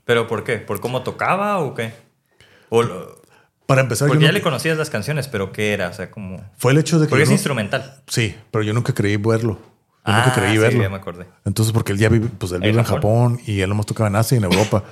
[0.06, 0.58] ¿Pero por qué?
[0.58, 1.94] ¿Por cómo tocaba o qué?
[2.70, 3.22] O lo-
[3.66, 5.88] para empezar, yo porque ya no- le conocías las canciones, pero ¿qué era?
[5.89, 6.44] O sea, como...
[6.58, 7.10] fue el hecho de que...
[7.10, 8.02] Porque yo es no- instrumental.
[8.08, 9.58] sí, pero yo nunca creí verlo.
[10.06, 10.82] Yo Ah, nunca creí sí, verlo.
[10.84, 11.26] ya me acordé.
[11.46, 14.10] Entonces, porque él ya vive, pues él ¿En vive en Japón y él nomás tocaba
[14.10, 14.84] en Asia y en Europa.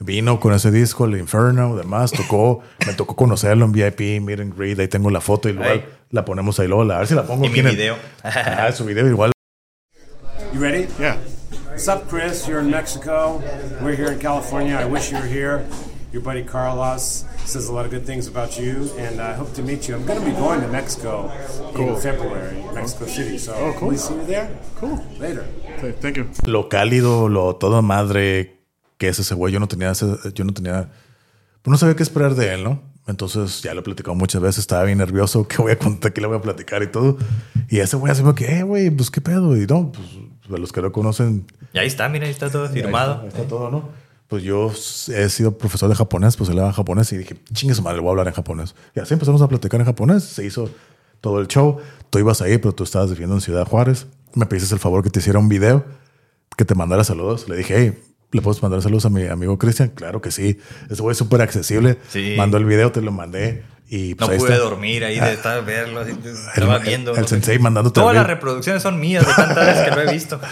[0.00, 4.56] Vino con ese disco, el Inferno, demás, tocó, me tocó conocerlo en VIP, meet and
[4.56, 5.84] greet, ahí tengo la foto y luego Ahí.
[6.10, 7.96] la ponemos ahí luego, a ver si la pongo Y aquí mi en el- video.
[8.22, 9.32] ah, su video igual.
[10.54, 10.86] You ready?
[11.00, 11.16] Yeah.
[11.70, 12.46] What's up, Chris?
[12.46, 13.42] You're in Mexico.
[13.82, 14.78] We're here in California.
[14.80, 15.64] I wish you were here.
[16.12, 19.62] Your buddy Carlos says a lot of good things about you, and I hope to
[19.62, 19.94] meet you.
[19.94, 21.30] I'm going to be going to Mexico
[21.76, 23.38] in February, Mexico City.
[23.38, 23.94] So, Oh, cool.
[23.96, 24.48] see you there?
[24.80, 24.98] Cool.
[25.20, 25.44] Later.
[25.82, 26.26] Th- Thank you.
[26.46, 28.54] Lo cálido, lo toda madre
[28.96, 30.88] que es ese güey, yo no tenía, ese- yo no tenía,
[31.62, 32.80] pues no sabía qué esperar de él, ¿no?
[33.06, 36.20] Entonces ya lo he platicado muchas veces, estaba bien nervioso, qué voy a contar, qué
[36.22, 37.18] le voy a platicar y todo.
[37.68, 39.56] Y ese güey así como que, eh, güey, pues qué pedo.
[39.56, 40.06] Y no, pues
[40.48, 41.44] de los que lo conocen,
[41.74, 43.12] Y ahí está, mira, ahí está todo Ahí firmado.
[43.12, 44.07] está, ahí está todo, ¿no?
[44.28, 44.70] Pues yo
[45.14, 48.10] he sido profesor de japonés, pues hablaba japonés y dije, chingue su madre, voy a
[48.10, 48.74] hablar en japonés.
[48.94, 50.68] Y así empezamos a platicar en japonés, se hizo
[51.22, 51.78] todo el show.
[52.10, 54.06] Tú ibas ahí, pero tú estabas viviendo en Ciudad Juárez.
[54.34, 55.84] Me pediste el favor que te hiciera un video,
[56.58, 57.48] que te mandara saludos.
[57.48, 57.98] Le dije, hey,
[58.32, 59.88] ¿le puedes mandar saludos a mi amigo Cristian?
[59.88, 60.58] Claro que sí.
[60.90, 61.98] Ese güey es súper accesible.
[62.10, 62.34] Sí.
[62.36, 63.64] Mandó el video, te lo mandé.
[63.88, 64.62] Y No pues, ahí pude está.
[64.62, 66.00] dormir ahí de estar verlo.
[66.00, 66.12] así,
[66.54, 67.12] Estaba el- viendo.
[67.14, 67.36] el no sé.
[67.36, 70.38] sensei mandándote Todas el las reproducciones son mías de tantas veces que lo he visto.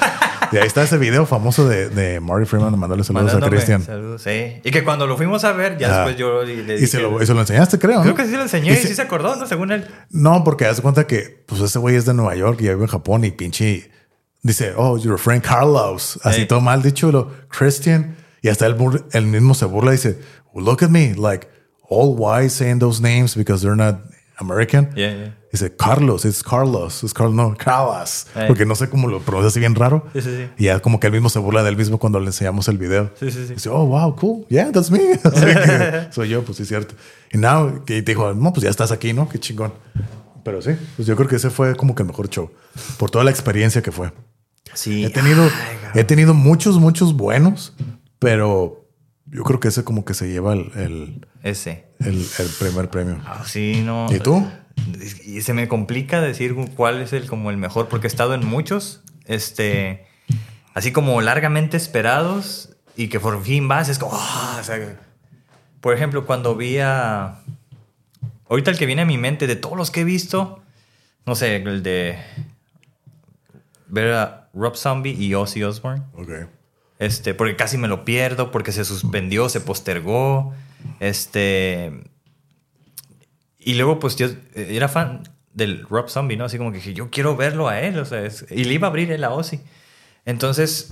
[0.53, 3.83] Y ahí está ese video famoso de, de Marty Freeman mandándole saludos a Cristian.
[3.83, 4.61] Saludos, sí.
[4.65, 5.97] Y que cuando lo fuimos a ver, ya Ah.
[5.99, 6.87] después yo le le Y dije.
[6.87, 8.01] se lo, y se lo enseñaste, creo.
[8.03, 8.17] Creo ¿no?
[8.17, 9.47] que sí lo enseñé Y y se- sí se acordó, ¿no?
[9.47, 9.87] Según él.
[10.11, 12.85] No, porque haz cuenta que pues ese güey es de Nueva York y ya vive
[12.85, 13.91] en Japón y pinche
[14.43, 16.19] dice, oh, your friend Carlos.
[16.23, 18.17] Así todo mal dicho, lo Christian.
[18.43, 18.77] Y hasta él,
[19.13, 20.19] él mismo se burla y dice,
[20.53, 21.49] well, look at me, like
[21.89, 23.97] all white saying those names because they're not
[24.39, 24.91] American.
[24.95, 25.35] Yeah, yeah.
[25.51, 28.27] Dice, Carlos, it's Carlos, it's Carlos, no, Carlos.
[28.35, 28.45] Hey.
[28.47, 30.07] Porque no sé cómo lo pronuncia así bien raro.
[30.13, 30.49] Sí, sí, sí.
[30.59, 32.77] Y ya como que él mismo se burla de él mismo cuando le enseñamos el
[32.77, 33.11] video.
[33.19, 33.55] Sí, sí, sí.
[33.55, 34.47] Dice, oh, wow, cool.
[34.49, 34.99] Yeah, that's me.
[35.23, 36.95] Que soy yo, pues sí, es cierto.
[37.33, 39.29] Y now, que dijo, no, pues ya estás aquí, ¿no?
[39.29, 39.73] Qué chingón.
[40.45, 42.51] Pero sí, pues yo creo que ese fue como que el mejor show.
[42.99, 44.13] Por toda la experiencia que fue.
[44.75, 45.05] Sí.
[45.05, 47.75] He tenido, Ay, he tenido muchos, muchos buenos,
[48.19, 48.87] pero
[49.27, 51.86] yo creo que ese como que se lleva el, el, Ese.
[52.01, 53.21] El- el primer premio.
[53.25, 54.07] Ah, sí, no.
[54.11, 54.47] ¿Y tú?
[55.25, 58.45] Y se me complica decir cuál es el como el mejor, porque he estado en
[58.47, 60.07] muchos, este,
[60.75, 64.99] así como largamente esperados y que por fin vas, es como, ah, o sea,
[65.81, 67.39] por ejemplo, cuando vi a,
[68.49, 70.63] ahorita el que viene a mi mente de todos los que he visto,
[71.25, 72.19] no sé, el de
[73.89, 76.03] ver a Rob Zombie y Ozzy Osbourne.
[76.15, 76.31] Ok.
[76.99, 80.55] Este, porque casi me lo pierdo, porque se suspendió, se postergó.
[81.01, 81.93] Este.
[83.59, 85.23] Y luego, pues yo eh, era fan
[85.53, 86.45] del Rob Zombie, ¿no?
[86.45, 88.87] Así como que dije, yo quiero verlo a él, o sea, es- y le iba
[88.87, 89.61] a abrir él a Ozzy.
[90.25, 90.91] Entonces,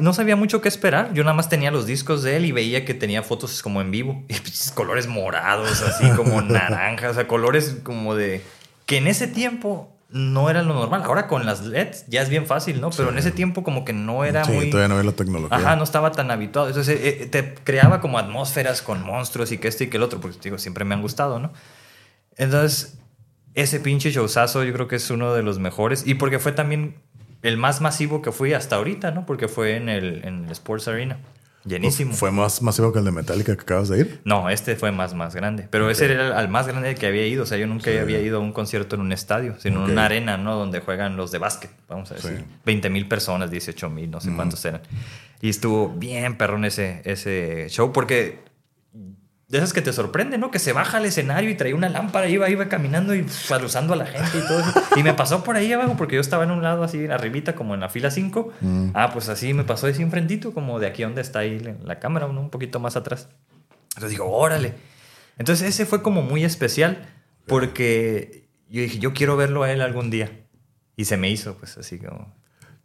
[0.00, 1.12] no sabía mucho qué esperar.
[1.14, 3.90] Yo nada más tenía los discos de él y veía que tenía fotos como en
[3.90, 4.24] vivo.
[4.28, 8.42] Y pinches colores morados, así como naranjas, o sea, colores como de.
[8.86, 11.02] que en ese tiempo no era lo normal.
[11.04, 12.90] Ahora con las LEDs ya es bien fácil, ¿no?
[12.90, 14.70] Pero en ese tiempo como que no era sí, muy.
[14.70, 15.56] todavía no había la tecnología.
[15.56, 16.68] Ajá, no estaba tan habituado.
[16.68, 20.02] Entonces eh, eh, te creaba como atmósferas con monstruos y que este y que el
[20.02, 21.52] otro, porque digo, siempre me han gustado, ¿no?
[22.36, 22.98] Entonces,
[23.54, 26.06] ese pinche showzazo yo creo que es uno de los mejores.
[26.06, 26.96] Y porque fue también
[27.42, 29.26] el más masivo que fui hasta ahorita, ¿no?
[29.26, 31.18] Porque fue en el, en el Sports Arena.
[31.64, 32.14] Llenísimo.
[32.14, 34.20] Fue más masivo que el de Metallica que acabas de ir.
[34.24, 35.68] No, este fue más, más grande.
[35.70, 37.42] Pero ese era el, más grande que había ido.
[37.42, 40.06] O sea, yo nunca había ido a un concierto en un estadio, sino en una
[40.06, 40.56] arena, ¿no?
[40.56, 42.38] Donde juegan los de básquet, vamos a decir.
[42.38, 42.54] Sí.
[42.64, 44.80] 20 mil personas, 18 mil, no sé cuántos eran.
[45.42, 48.49] Y estuvo bien perrón ese, ese show, porque
[49.50, 50.50] de esas que te sorprende, ¿no?
[50.50, 53.96] Que se baja al escenario y traía una lámpara, iba, iba caminando y saludando a
[53.96, 54.72] la gente y todo eso.
[54.96, 57.74] Y me pasó por ahí abajo, porque yo estaba en un lado así, arribita, como
[57.74, 58.52] en la fila 5.
[58.94, 61.98] Ah, pues así me pasó así enfrentito, como de aquí donde está ahí la- la
[61.98, 62.40] cámara, ¿no?
[62.40, 63.28] un poquito más atrás.
[63.90, 64.72] Entonces digo, órale.
[65.36, 67.04] Entonces ese fue como muy especial,
[67.46, 70.30] porque yo dije, yo quiero verlo a él algún día.
[70.96, 72.32] Y se me hizo, pues así como...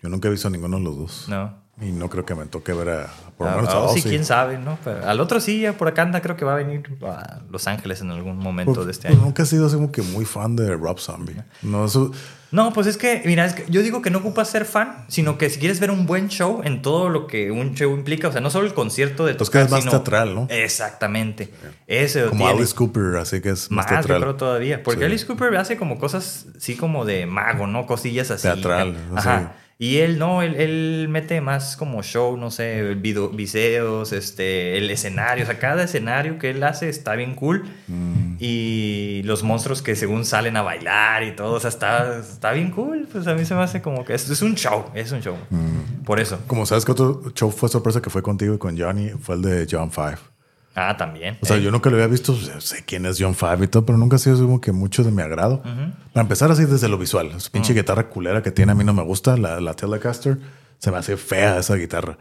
[0.01, 1.25] Yo nunca he visto a ninguno de los dos.
[1.30, 1.63] No.
[1.81, 3.07] Y no creo que me toque ver a,
[3.38, 4.09] por lo Ah, menos a ah, sí, Ozzy.
[4.09, 4.77] quién sabe, ¿no?
[4.83, 7.67] Pero al otro sí, ya por acá anda, creo que va a venir a Los
[7.67, 9.25] Ángeles en algún momento Pues, de este pues año.
[9.25, 11.35] nunca he sido así como que muy fan de Rob Zombie.
[11.63, 12.11] No, eso,
[12.51, 15.38] No, pues es que, mira, es que yo digo que no ocupas ser fan, sino
[15.38, 18.31] que si quieres ver un buen show en todo lo que un show implica, o
[18.31, 20.47] sea, no solo el concierto de Pues tocar, que es más sino- teatral, ¿no?
[20.49, 21.49] Exactamente.
[21.88, 22.59] Ese lo como tiene.
[22.59, 24.21] Alice Cooper, así que es más, Más, yo teatral.
[24.21, 24.81] creo todavía.
[24.81, 25.05] Porque Sí.
[25.07, 27.85] Alice Cooper hace como cosas, sí, como de mago, ¿no?
[27.85, 28.43] Cosillas así.
[28.43, 29.39] Teatral, Ajá.
[29.39, 29.61] sí.
[29.77, 34.89] Y él no, él, él mete más como show, no sé, video, videos, este, el
[34.89, 35.43] escenario.
[35.43, 37.65] O sea, cada escenario que él hace está bien cool.
[37.88, 38.38] Mm.
[38.39, 42.71] Y los monstruos que según salen a bailar y todo, o sea, está, está bien
[42.71, 43.05] cool.
[43.11, 45.35] Pues a mí se me hace como que es, es un show, es un show.
[45.49, 46.03] Mm.
[46.05, 46.39] Por eso.
[46.47, 49.41] Como sabes que otro show fue sorpresa que fue contigo y con Johnny, fue el
[49.41, 50.35] de John Five.
[50.75, 51.38] Ah, también.
[51.41, 53.85] O sea, Eh, yo nunca lo había visto, sé quién es John Five y todo,
[53.85, 55.61] pero nunca ha sido como que mucho de mi agrado.
[55.63, 58.93] Para empezar así desde lo visual, esa pinche guitarra culera que tiene a mí no
[58.93, 60.38] me gusta, la, la Telecaster,
[60.77, 62.17] se me hace fea esa guitarra.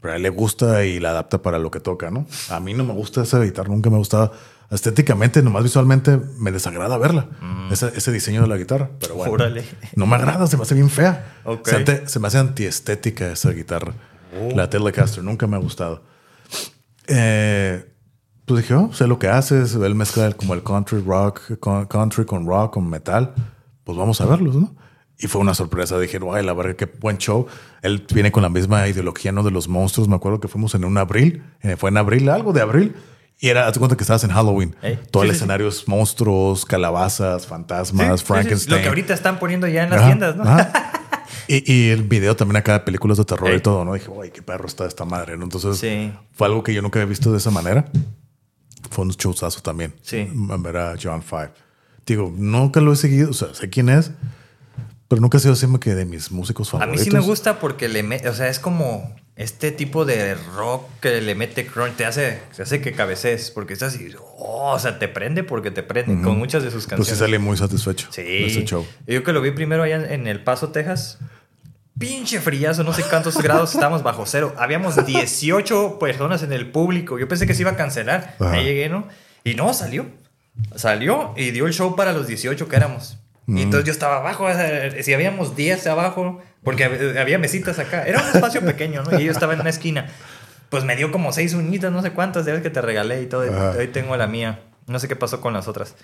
[0.00, 2.26] Pero a él le gusta y la adapta para lo que toca, ¿no?
[2.50, 4.32] A mí no me gusta esa guitarra, nunca me ha gustado.
[4.70, 7.26] Estéticamente, nomás visualmente, me desagrada verla,
[7.70, 8.90] ese, ese diseño de la guitarra.
[9.00, 9.64] Pero bueno, Órale.
[9.96, 11.38] no me agrada, se me hace bien fea.
[11.44, 11.66] Ok.
[11.68, 13.94] Se, ante- se me hace antiestética esa guitarra.
[14.54, 16.02] La Telecaster nunca me ha gustado.
[17.06, 17.84] Eh,
[18.46, 19.74] pues dije, oh, sé lo que haces.
[19.74, 23.34] Él mezcla como el country rock, con- country con rock, con metal.
[23.84, 24.74] Pues vamos a verlos, ¿no?
[25.18, 25.98] Y fue una sorpresa.
[25.98, 27.46] Dije, guay, la verdad, qué buen show.
[27.82, 29.42] Él viene con la misma ideología, ¿no?
[29.42, 30.08] De los monstruos.
[30.08, 31.42] Me acuerdo que fuimos en un abril.
[31.62, 32.94] eh, fue en abril, algo de abril.
[33.38, 34.74] Y era, hazte cuenta que estabas en Halloween.
[34.82, 35.42] Ey, Todo sí, el sí, sí.
[35.42, 38.76] escenario es monstruos, calabazas, fantasmas, Frankenstein.
[38.76, 40.44] Lo que ahorita están poniendo ya en las Ajá, tiendas, ¿no?
[41.48, 43.92] Y, y el video también acá de películas de terror y todo, ¿no?
[43.94, 45.44] Dije, uy, qué perro está esta madre, ¿no?
[45.44, 45.80] Entonces,
[46.32, 47.84] fue algo que yo nunca había visto de esa manera.
[48.90, 49.94] Fue un showzazo también.
[50.02, 50.28] Sí.
[50.32, 51.50] Ver a John Five.
[52.06, 54.12] Digo, nunca lo he seguido, o sea, sé quién es,
[55.08, 57.04] pero nunca ha sido así que de mis músicos A mí favoritos.
[57.04, 61.20] sí me gusta porque le mete, o sea, es como este tipo de rock que
[61.20, 64.98] le mete crunch, te hace, te hace que cabecees, porque estás así, oh, o sea,
[65.00, 67.14] te prende porque te prende, con muchas de sus Pues canciones.
[67.14, 68.22] sí salí muy satisfecho Sí.
[68.22, 68.86] de ese show.
[69.06, 71.18] Yo que lo vi primero allá en El Paso, Texas.
[71.98, 74.54] Pinche frillazo, no sé cuántos grados estábamos bajo cero.
[74.58, 77.18] Habíamos 18 personas en el público.
[77.18, 78.34] Yo pensé que se iba a cancelar.
[78.38, 78.52] Ajá.
[78.52, 79.06] Ahí llegué, ¿no?
[79.44, 80.06] Y no, salió.
[80.74, 83.18] Salió y dio el show para los 18 que éramos.
[83.46, 83.58] Mm.
[83.58, 84.46] Y entonces yo estaba abajo,
[85.02, 88.02] si habíamos 10 abajo, porque hab- había mesitas acá.
[88.06, 89.18] Era un espacio pequeño, ¿no?
[89.18, 90.08] Y yo estaba en una esquina.
[90.68, 93.26] Pues me dio como seis uñitas, no sé cuántas, de las que te regalé y
[93.26, 93.42] todo.
[93.44, 93.78] Ajá.
[93.78, 94.60] Ahí tengo la mía.
[94.88, 95.94] No sé qué pasó con las otras.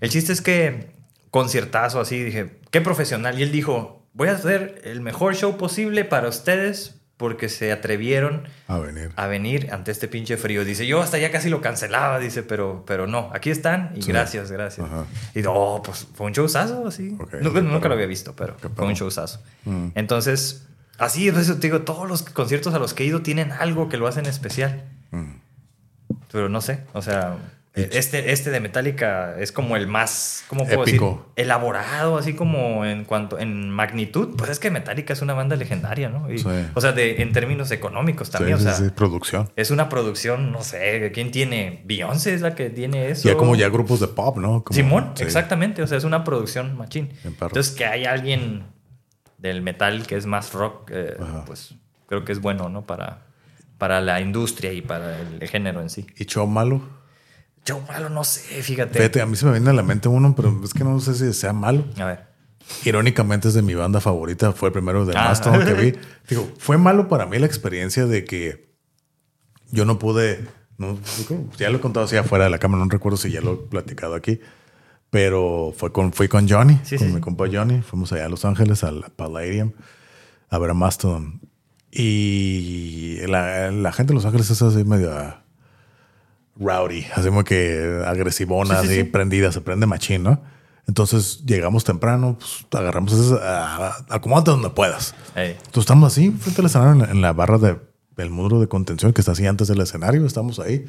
[0.00, 0.90] El chiste es que
[1.30, 3.38] conciertazo así, dije, qué profesional.
[3.38, 8.44] Y él dijo, voy a hacer el mejor show posible para ustedes porque se atrevieron
[8.68, 9.10] A venir.
[9.16, 10.64] a venir ante este pinche frío.
[10.64, 14.12] Dice, yo hasta ya casi lo cancelaba, dice, pero, pero no, aquí están y Sí.
[14.12, 14.86] gracias, gracias.
[14.86, 15.04] Ajá.
[15.34, 17.16] Y no, pues fue un showzazo, así.
[17.18, 19.40] Ok, nunca, lo había visto, pero fue un showzazo.
[19.64, 19.88] Mm.
[19.96, 20.66] Entonces,
[20.98, 23.96] así, eso te digo, todos los conciertos a los que he ido tienen algo que
[23.96, 24.84] lo hacen especial.
[25.10, 25.32] Mm.
[26.30, 27.36] Pero no sé, o sea,
[27.74, 31.26] este, este de Metallica es como el más, ¿cómo puedo Épico.
[31.36, 31.44] decir?
[31.46, 34.34] Elaborado, así como en cuanto, en magnitud.
[34.36, 36.32] Pues es que Metallica es una banda legendaria, ¿no?
[36.32, 36.48] Y, Sí.
[36.74, 38.74] O sea, de, en términos económicos también, Sí, o sea.
[38.86, 39.50] sí, producción.
[39.54, 41.82] Es una producción, no sé, ¿quién tiene?
[41.84, 43.28] Beyoncé es la que tiene eso.
[43.28, 44.64] Ya como ya grupos de pop, ¿no?
[44.64, 47.10] Como- Simón, exactamente, o sea, es una producción machín.
[47.24, 48.64] Entonces, que hay alguien
[49.38, 51.74] del metal que es más rock, eh, pues
[52.06, 52.86] creo que es bueno, ¿no?
[52.86, 53.26] Para,
[53.78, 56.06] para la industria y para el género en sí.
[56.16, 56.82] ¿Y show malo?
[57.64, 58.98] Yo malo no sé, fíjate.
[58.98, 61.14] Fíjate, a mí se me viene a la mente uno, pero es que no sé
[61.14, 61.84] si sea malo.
[61.98, 62.28] A ver.
[62.84, 65.28] Irónicamente es de mi banda favorita, fue el primero de Ah.
[65.28, 65.94] Mastodon que vi.
[66.28, 68.74] Digo, fue malo para mí la experiencia de que
[69.70, 70.98] yo no pude, no,
[71.58, 73.56] ya lo he contado así afuera de la cámara, no recuerdo si ya lo he
[73.68, 74.40] platicado aquí,
[75.10, 78.28] pero fue con, fui con Johnny, Sí, con sí, mi compa Johnny, fuimos allá a
[78.28, 79.72] Los Ángeles, al Palladium,
[80.50, 81.40] a ver a Mastodon.
[81.90, 85.10] Y la, la gente de Los Ángeles es así medio
[86.58, 89.04] rowdy, así como que agresivona, Sí, sí, así sí.
[89.04, 90.42] prendida, se prende machín, ¿no?
[90.86, 95.14] Entonces llegamos temprano, pues agarramos esa, ah, acomódate donde puedas.
[95.34, 95.50] Ey.
[95.50, 97.76] Entonces estamos así, frente al escenario, en en la barra de,
[98.16, 100.86] del muro de contención que está así antes del escenario, estamos ahí.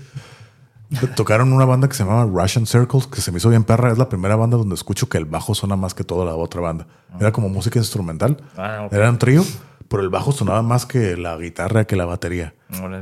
[1.16, 3.92] Tocaron una banda que se llamaba Russian Circles, que se me hizo bien perra.
[3.92, 6.62] Es la primera banda donde escucho que el bajo suena más que toda la otra
[6.62, 6.88] banda.
[7.20, 8.38] Era como música instrumental.
[8.58, 8.94] Ah, ok.
[8.94, 9.44] Era un trío,
[9.88, 12.56] pero el bajo sonaba más que la guitarra, que la batería.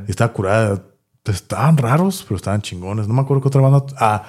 [0.05, 0.83] Y estaba curada.
[1.29, 3.07] Estaban raros, pero estaban chingones.
[3.07, 3.83] No me acuerdo qué otra banda.
[3.99, 4.23] Ah,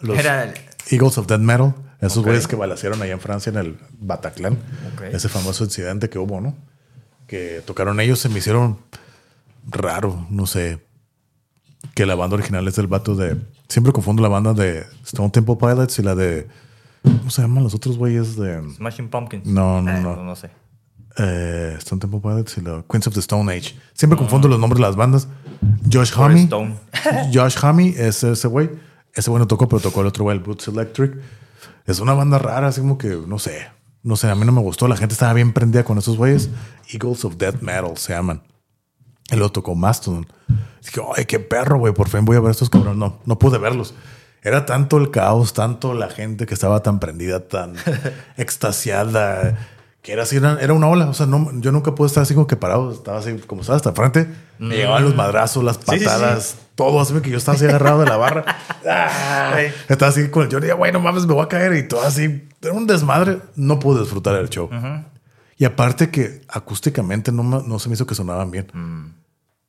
[0.00, 0.54] los Era el-
[0.90, 1.74] Eagles of Death Metal.
[2.00, 4.58] Esos güeyes que balacearon allá en Francia en el Bataclan.
[5.12, 6.54] Ese famoso incidente que hubo, ¿no?
[7.26, 8.78] Que tocaron ellos, se me hicieron
[9.66, 10.84] raro, no sé.
[11.94, 13.40] Que la banda original es del vato de.
[13.68, 16.46] Siempre confundo la banda de Stone Temple Pilots y la de.
[17.02, 18.62] ¿Cómo se llaman los otros güeyes de.?
[18.76, 19.46] Smashing Pumpkins.
[19.46, 20.16] No, no, Eh, no.
[20.22, 20.50] No sé.
[21.16, 23.74] Eh, Stone Temple Pilots y los Queens of the Stone Age.
[23.92, 25.28] Siempre confundo los nombres de las bandas.
[25.90, 26.48] Josh Homme.
[27.32, 28.70] Josh Homme es ese güey.
[29.12, 31.14] Ese güey no tocó, pero tocó el otro güey, el Boots Electric.
[31.86, 33.68] Es una banda rara, así como que, no sé.
[34.02, 34.88] No sé, a mí no me gustó.
[34.88, 36.50] La gente estaba bien prendida con esos güeyes.
[36.92, 38.42] Eagles of Death Metal se llaman.
[39.30, 40.26] Y luego tocó Mastodon.
[40.82, 41.94] Dije, ay, qué perro, güey.
[41.94, 42.98] Por fin voy a ver a estos cabrones.
[42.98, 43.94] No, no pude verlos.
[44.42, 47.76] Era tanto el caos, tanto la gente que estaba tan prendida, tan
[48.36, 49.56] extasiada,
[50.04, 51.06] que era así, era, era una ola.
[51.08, 52.92] O sea, no, yo nunca pude estar así como que parado.
[52.92, 54.28] Estaba así, como estaba hasta frente.
[54.58, 55.90] Me llegaban los madrazos, las Mm.
[55.92, 56.04] sí, sí.
[56.04, 57.00] patadas, todo.
[57.00, 58.44] Así que yo estaba así agarrado de la barra.
[58.86, 59.56] Ah,
[59.88, 61.72] estaba así con el Johnny, güey, no mames, me voy a caer.
[61.74, 62.46] Y todo así.
[62.60, 63.38] Era un desmadre.
[63.56, 64.68] No pude disfrutar el show.
[65.56, 68.66] Y aparte que acústicamente no, no se me hizo que sonaban bien.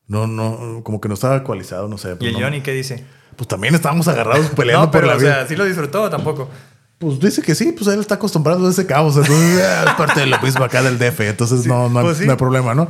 [0.08, 2.17] No, no, como que no estaba ecualizado, no sé.
[2.19, 3.06] ¿Y el no- Johnny qué dice?
[3.38, 6.50] Pues también estábamos agarrados peleando No, pero, por la o sea, ¿sí lo disfrutó tampoco?
[6.97, 9.17] Pues dice que sí, pues él está acostumbrado a ese caos.
[9.17, 11.19] Entonces, eh, es parte de lo mismo acá del DF.
[11.21, 12.25] Entonces no, no, hay- pues sí.
[12.25, 12.88] no hay problema, ¿no?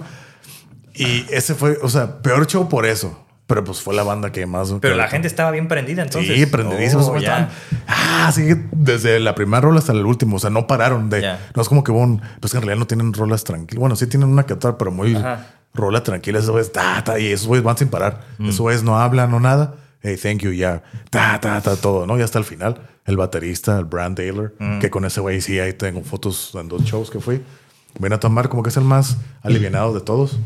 [0.94, 3.20] Y ese fue, o sea, peor show por eso.
[3.48, 4.70] Pero pues fue la banda que más.
[4.82, 6.36] Pero que- la gente estaba bien prendida entonces.
[6.36, 7.08] Sí, prendidísimos.
[7.08, 7.16] Oh,
[7.88, 10.38] Ah, sí, desde la primera rola hasta el último.
[10.38, 11.22] O sea, no pararon de.
[11.22, 11.50] Ya.
[11.56, 12.22] No es como que hubo un.
[12.40, 13.80] Pues que en realidad no tienen rolas tranquilas.
[13.80, 15.46] Bueno, sí tienen una que otra, pero muy Ajá.
[15.76, 16.40] rola tranquila.
[16.40, 18.22] Esos güeyes, ta, ta, y esos güeyes van sin parar.
[18.40, 19.76] Esos güeyes no hablan, no nada.
[20.08, 20.84] Hey, thank you, ya.
[21.10, 22.20] Ta, ta, ta, todo, ¿no?
[22.20, 25.74] Y hasta el final, el baterista, el Brand Taylor, que con ese güey sí, ahí
[25.74, 27.42] tengo fotos en dos shows que fui.
[28.00, 30.38] Viene a tomar como que es el más alivianado de todos,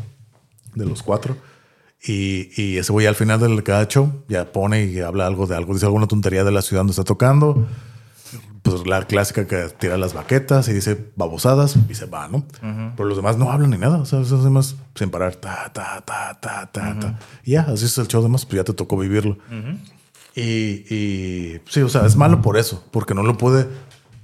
[0.74, 1.36] de los cuatro.
[2.02, 5.56] Y, y ese güey al final de cada show ya pone y habla algo de
[5.56, 7.68] algo, dice alguna tontería de la ciudad donde está tocando.
[8.62, 12.44] Pues la clásica que tira las baquetas y dice babosadas y se va, ¿no?
[12.96, 16.02] Pero los demás no hablan ni nada, o sea, esos demás sin parar, ta, ta,
[16.04, 17.18] ta, ta, ta, ta.
[17.42, 19.38] Y ya, así es el show demás, pues ya te tocó vivirlo.
[20.34, 23.66] Y, y sí, o sea, es malo por eso, porque no lo pude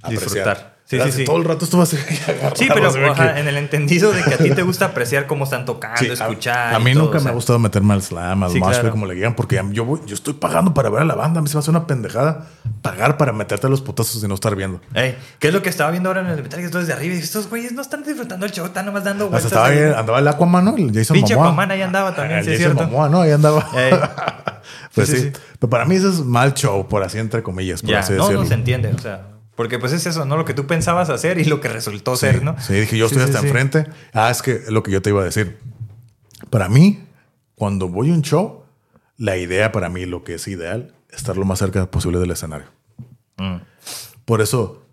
[0.01, 0.21] apreciar.
[0.21, 0.76] Disfrutar.
[0.89, 1.25] Sí, sí, sí.
[1.25, 1.97] Todo el rato estuvo así.
[2.55, 2.89] Sí, pero
[3.35, 6.73] en el entendido de que a ti te gusta apreciar cómo están tocando, Sí, escuchar.
[6.73, 7.25] A, mí todo, nunca o sea.
[7.25, 8.89] me ha gustado meterme al slam, al Sí, claro.
[8.91, 11.39] como le digan, porque yo, voy- yo estoy pagando para ver a la banda.
[11.39, 12.47] A mí se me hace una pendejada
[12.81, 14.79] pagar para meterte a los putazos y no estar viendo.
[14.93, 16.67] Ey, ¿Qué es lo que estaba viendo ahora en el Metallica?
[16.67, 17.15] Esto desde arriba.
[17.15, 19.51] Y estos güeyes no están disfrutando el show, están nomás dando Hasta vueltas.
[19.51, 19.77] estaba ahí".
[19.79, 20.77] ahí, andaba el Aquaman, ¿no?
[20.77, 21.49] El Jason Pinche Momoa.
[21.49, 22.83] Aquaman ahí andaba también, El sí es cierto.
[22.83, 23.21] Momoa, ¿no?
[23.23, 23.67] Ahí andaba.
[24.93, 25.31] Pues Sí.
[25.59, 28.19] Pero para mí eso es mal show, por así entre comillas, por Ya, así no,
[28.23, 28.41] decirlo.
[28.43, 28.91] no se entiende.
[28.93, 29.21] O sea,
[29.57, 30.37] porque pues es eso, ¿no?
[30.37, 32.55] Lo que tú pensabas hacer y lo que resultó ser, ¿no?
[32.61, 33.47] Sí, dije, yo Sí, estoy sí, hasta sí.
[33.47, 33.87] enfrente.
[34.13, 35.57] Ah, es que lo que yo te iba a decir.
[36.49, 37.03] Para mí,
[37.55, 38.63] cuando voy a un show,
[39.17, 42.67] la idea para mí, lo que es ideal, estar lo más cerca posible del escenario.
[43.37, 43.57] Mm.
[44.25, 44.83] Por eso,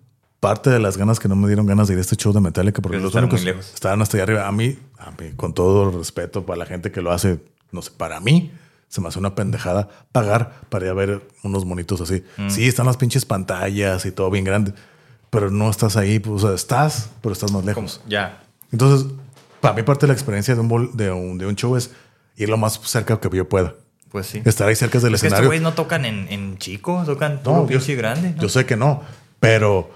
[0.41, 2.41] parte de las ganas que no me dieron ganas de ir a este show de
[2.41, 3.71] Metallica, porque Pero los están únicos muy lejos.
[3.75, 4.49] estaban hasta allá arriba.
[4.49, 7.39] A mí, a mí, con todo respeto para la gente que lo hace,
[7.71, 8.51] no sé, para mí,
[8.95, 12.23] se me hace una pendejada pagar para ir a ver unos monitos así.
[12.37, 12.49] Mm.
[12.49, 14.73] Sí, están las pinches pantallas y todo bien grande,
[15.31, 18.01] pero no estás ahí, pues, o sea, estás, pero estás más lejos.
[18.07, 18.41] Ya.
[18.71, 19.11] Entonces,
[19.61, 21.91] para mí parte de la experiencia de un, bol- de un, de un show es
[22.37, 23.75] ir lo más cerca que yo pueda.
[24.13, 24.43] Pues sí.
[24.45, 25.49] Estar ahí cerca del Es que estos escenario.
[25.49, 28.31] güeyes no tocan en, en chico, tocan No, puro yo- pinche grande.
[28.37, 28.43] ¿no?
[28.43, 29.03] Yo sé que no,
[29.41, 29.91] pero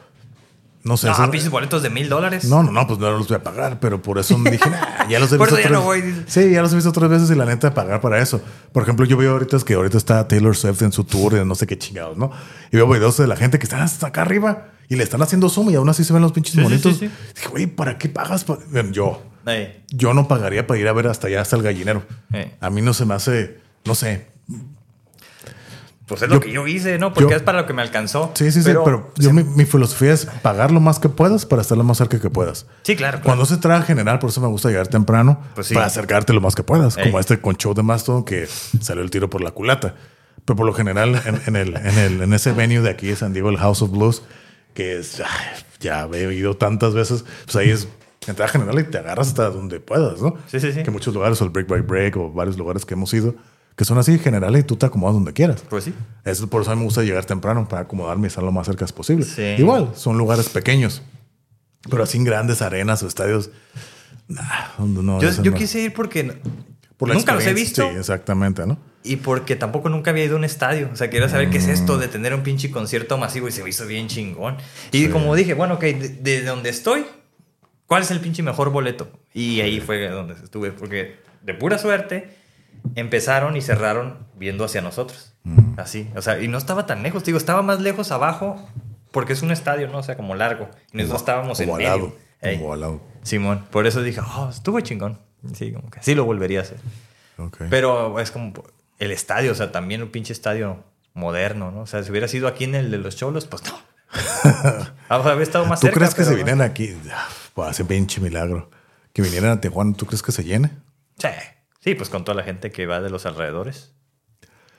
[0.89, 1.07] no sé.
[1.07, 2.45] No, eso- pinches boletos de mil dólares.
[2.45, 5.07] no, no, no, pues no los voy a pagar, pero por eso me dije, "Nah,
[5.09, 5.57] ya los he Por visto.
[5.61, 6.23] eso ya tres- no voy, dice.
[6.27, 8.41] Sí, ya los he visto tres veces y la neta pagar para eso.
[8.73, 11.45] Por ejemplo, yo veo ahorita es que ahorita está Taylor Swift en su tour de
[11.45, 12.31] no sé qué chingados, ¿no?
[12.73, 15.49] Y veo videos de la gente que están hasta acá arriba y le están haciendo
[15.51, 16.97] zoom y aún así se ven los pinches Sí, sí, monitos.
[16.97, 17.15] sí, sí.
[17.37, 18.45] Dije, güey, ¿para qué pagas?
[18.45, 19.23] pa-?" Bueno, Yo,
[19.91, 22.03] yo no pagaría para ir a ver hasta allá, hasta el gallinero.
[22.61, 24.27] A mí no se me hace, no sé.
[26.09, 27.13] Pues es lo Yo- que yo hice, ¿no?
[27.13, 28.33] Porque yo- es para lo que me alcanzó.
[28.35, 31.63] Sí, sí, sí, pero yo, mi, mi filosofía es pagar lo más que puedas para
[31.63, 32.67] estar lo más cerca que puedas.
[32.83, 33.19] Sí, claro.
[33.19, 33.25] claro.
[33.25, 35.75] Cuando se trae general, por eso me gusta llegar temprano Pues sí.
[35.75, 37.05] para acercarte lo más que puedas, Ey.
[37.05, 38.49] como este con show de Mastodon que
[38.81, 39.95] salió el tiro por la culata.
[40.47, 43.17] Pero por lo general, en, en el, en, el, en ese venue de aquí de
[43.17, 44.23] San Diego, el House of Blues,
[44.73, 47.87] que es, ay, ya he ido tantas veces, pues ahí es
[48.27, 50.37] entrada general y te agarras hasta donde puedas, ¿no?
[50.47, 50.83] Sí, sí, sí.
[50.83, 53.35] Que muchos lugares, o el Break by Break, o varios lugares que hemos ido,
[53.79, 55.63] que son así generales y tú te acomodas donde quieras.
[55.71, 55.95] Pues sí.
[56.25, 58.67] Es por eso a mí me gusta llegar temprano para acomodarme y estar lo más
[58.67, 59.25] cerca posible.
[59.25, 59.55] Sí.
[59.57, 61.01] Igual, son lugares pequeños,
[61.89, 63.51] pero así en grandes arenas o estadios.
[64.27, 64.43] nah,
[64.79, 65.57] no, Yo, eso yo no.
[65.57, 66.41] quise ir porque
[66.97, 68.79] Por nunca los he visto Sí, exactamente, ¿no?
[69.05, 70.91] y porque tampoco nunca había ido a un estadio.
[70.93, 72.01] O sea, quería saber qué es esto Mm.
[72.01, 74.57] de tener un pinche concierto masivo y se me hizo bien chingón.
[74.91, 77.07] Y como dije, bueno, ok, de, de donde estoy,
[77.87, 79.09] ¿cuál es el pinche mejor boleto?
[79.33, 82.37] Y ahí fue donde estuve, porque de pura suerte
[82.95, 85.35] empezaron y cerraron viendo hacia nosotros.
[85.45, 85.79] Mm.
[85.79, 88.57] Así, o sea, y no estaba tan lejos, digo, estaba más lejos abajo
[89.11, 89.99] porque es un estadio, ¿no?
[89.99, 90.69] O sea, como largo.
[90.93, 91.97] Y nosotros estábamos en Como al medio.
[91.97, 92.59] lado.
[92.59, 93.01] Como al lado.
[93.23, 95.19] Simón, por eso dije, oh, estuvo chingón.
[95.55, 96.79] Sí, como que sí lo volvería a hacer.
[97.39, 97.63] Ok.
[97.71, 98.53] Pero es como
[98.99, 100.83] el estadio, o sea, también un pinche estadio
[101.15, 101.81] moderno, ¿no?
[101.83, 103.79] O sea, si hubiera sido aquí en el de los cholos, pues no.
[105.11, 106.01] Ah, había estado más ¿Tú cerca.
[106.01, 106.37] crees que se no.
[106.37, 106.95] vinieran aquí?
[107.13, 108.71] Ah, Pues hace pinche milagro.
[109.13, 110.71] que vinieran a Tijuana, ¿tú crees que se llene?
[111.19, 111.29] Sí.
[111.89, 113.93] Sí, pues con toda la gente que va de los alrededores.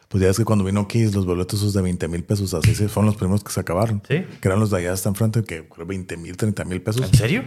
[0.09, 2.73] Pues ya es que cuando vino Kiss, los boletos esos de 20 mil pesos, así
[2.75, 4.01] se fueron los primeros que se acabaron.
[4.07, 4.25] Sí.
[4.41, 7.01] Que eran los de allá hasta enfrente, que creo 20 mil, 30 mil pesos.
[7.03, 7.43] ¿En serio?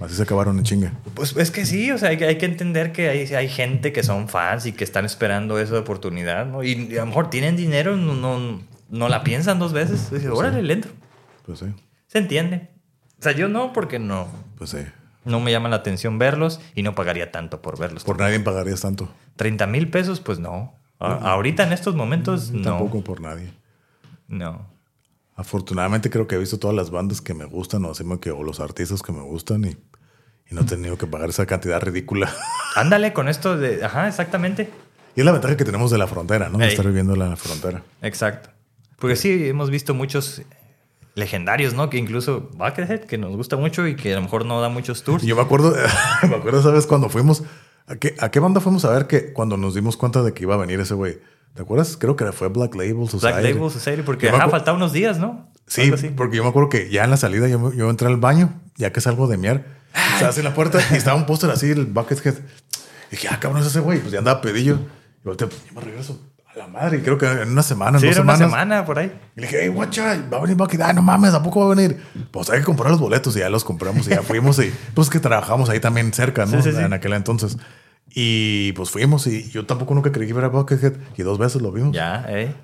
[0.00, 0.92] Así se acabaron en chinga.
[1.14, 3.92] Pues es que sí, o sea, hay, que- hay que entender que hay, hay gente
[3.94, 6.62] que son fans y que están esperando esa oportunidad, ¿no?
[6.62, 8.60] Y, y a lo mejor tienen dinero, no, no,
[8.90, 10.10] no la piensan dos veces.
[10.10, 10.90] Dice, órale, le entro.
[11.46, 11.66] Pues sí,
[12.08, 12.68] Se entiende.
[13.18, 14.78] O sea, yo no, porque no, pues sí.
[15.24, 18.04] No me llama la atención verlos y no pagaría tanto por verlos.
[18.04, 19.08] Por nadie pagarías tanto.
[19.36, 20.74] 30 mil pesos, pues no.
[20.98, 22.62] A- ahorita en estos momentos, no.
[22.62, 23.52] Tampoco por nadie.
[24.28, 24.66] No.
[25.34, 28.42] Afortunadamente creo que he visto todas las bandas que me gustan o, así que, o
[28.42, 29.68] los artistas que me gustan y,
[30.50, 32.32] y no he tenido que pagar esa cantidad ridícula.
[32.76, 33.84] Ándale con esto de.
[33.84, 34.70] Ajá, exactamente.
[35.16, 36.58] y es la ventaja que tenemos de la frontera, ¿no?
[36.58, 37.82] De estar viviendo en la frontera.
[38.02, 38.50] Exacto.
[38.98, 40.42] Porque sí, hemos visto muchos
[41.14, 41.90] legendarios, ¿no?
[41.90, 45.02] Que incluso Buckethead, que nos gusta mucho y que a lo mejor no da muchos
[45.02, 45.22] tours.
[45.22, 45.74] Yo me acuerdo,
[46.28, 46.86] me acuerdo, ¿sabes?
[46.86, 47.42] Cuando fuimos,
[47.86, 50.44] ¿a qué, ¿a qué banda fuimos a ver que cuando nos dimos cuenta de que
[50.44, 51.18] iba a venir ese güey?
[51.54, 51.98] ¿Te acuerdas?
[51.98, 53.40] Creo que fue Black Label Society.
[53.40, 55.50] Black Label Society, porque ajá, faltaban unos días, ¿no?
[55.66, 58.60] Sí, porque yo me acuerdo que ya en la salida yo, yo entré al baño,
[58.76, 59.66] ya que salgo de miar,
[60.18, 62.34] se hace la puerta y estaba un póster así, el Buckethead.
[63.10, 64.00] Y dije, ah, cabrón, es ese güey.
[64.00, 64.78] Pues ya andaba pedillo.
[65.22, 66.18] Y volteé, pues, ya me regreso
[66.54, 67.02] a la madre.
[67.02, 68.50] Creo que en una semana, en Sí, dos era una semanas.
[68.52, 69.12] semana por ahí.
[69.36, 70.90] Y le dije, hey, guacha, va a venir Buckethead.
[70.90, 72.02] Ah, no mames, ¿a poco va a venir?
[72.30, 73.34] Pues hay que comprar los boletos.
[73.36, 74.58] Y ya los compramos y ya fuimos.
[74.58, 76.60] Y pues que trabajamos ahí también cerca, ¿no?
[76.62, 76.68] Sí.
[76.70, 77.56] En aquel entonces.
[78.14, 80.92] Y pues fuimos y yo tampoco nunca creí que ver a Buckethead.
[81.16, 81.94] Y dos veces lo vimos.
[81.94, 82.54] Ya, eh.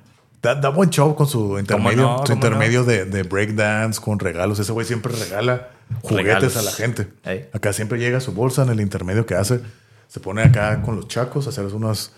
[0.43, 2.19] Da, da buen show con su intermedio, no?
[2.19, 4.59] su ¿Cómo intermedio de, de breakdance con regalos.
[4.59, 5.71] Ese güey siempre regala
[6.03, 6.57] juguetes Regalos.
[6.59, 7.09] a la gente.
[7.25, 7.49] Ey.
[7.53, 9.61] Acá siempre llega su bolsa en el intermedio que hace.
[10.07, 12.13] Se pone acá con los chacos a hacer unas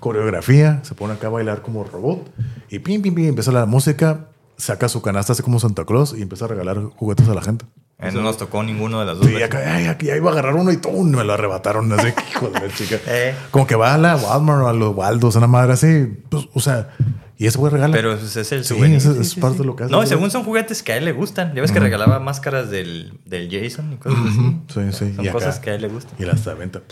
[0.00, 0.80] coreografía.
[0.82, 2.30] Se pone acá a bailar como robot.
[2.70, 4.26] Y pim, pim, pim, empieza la música.
[4.56, 7.64] Saca su canasta así como Santa Claus y empieza a regalar juguetes a la gente.
[8.00, 9.26] Eh, no nos tocó ninguno de las dos.
[9.26, 11.92] Sí, acá, ay, aquí ya iba a agarrar uno y todo me lo arrebataron.
[11.92, 12.96] Así, hijo de la chica.
[13.06, 13.34] Eh.
[13.50, 16.06] Como que va a la Walmart o a los Waldos, una madre así.
[16.28, 16.90] Pues, o sea,
[17.36, 17.92] y ese güey regala.
[17.94, 18.96] Pero ese es el Sí, souvenir.
[18.98, 19.90] eso es parte de lo que hace.
[19.92, 20.08] No, güey.
[20.08, 21.54] según son juguetes que a él le gustan.
[21.54, 24.56] Ya ves que regalaba máscaras del, del Jason y cosas así.
[24.74, 25.14] Sí, sí.
[25.14, 26.14] Son y acá- cosas que a él le gustan.
[26.18, 26.82] Y las de venta.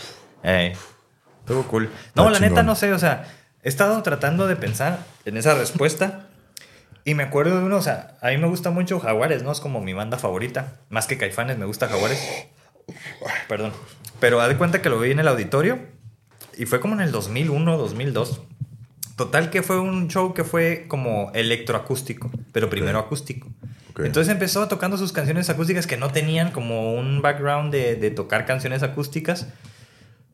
[0.43, 0.73] Ey,
[1.47, 1.89] estuvo cool.
[2.13, 2.65] No, la neta chingón.
[2.65, 3.25] no sé, o sea,
[3.63, 6.27] he estado tratando de pensar en esa respuesta
[7.05, 9.53] y me acuerdo de uno, o sea, a mí me gusta mucho Jaguares, ¿no?
[9.53, 10.73] Es como mi banda favorita.
[10.89, 12.21] Más que Caifanes, me gusta Jaguares.
[13.47, 13.71] Perdón.
[14.19, 15.79] Pero haz de cuenta que lo vi en el auditorio
[16.57, 18.41] y fue como en el 2001, 2002.
[19.15, 23.47] Total que fue un show que fue como electroacústico, pero primero acústico.
[23.97, 28.45] Entonces empezó tocando sus canciones acústicas que no tenían como un background de, de tocar
[28.45, 29.47] canciones acústicas.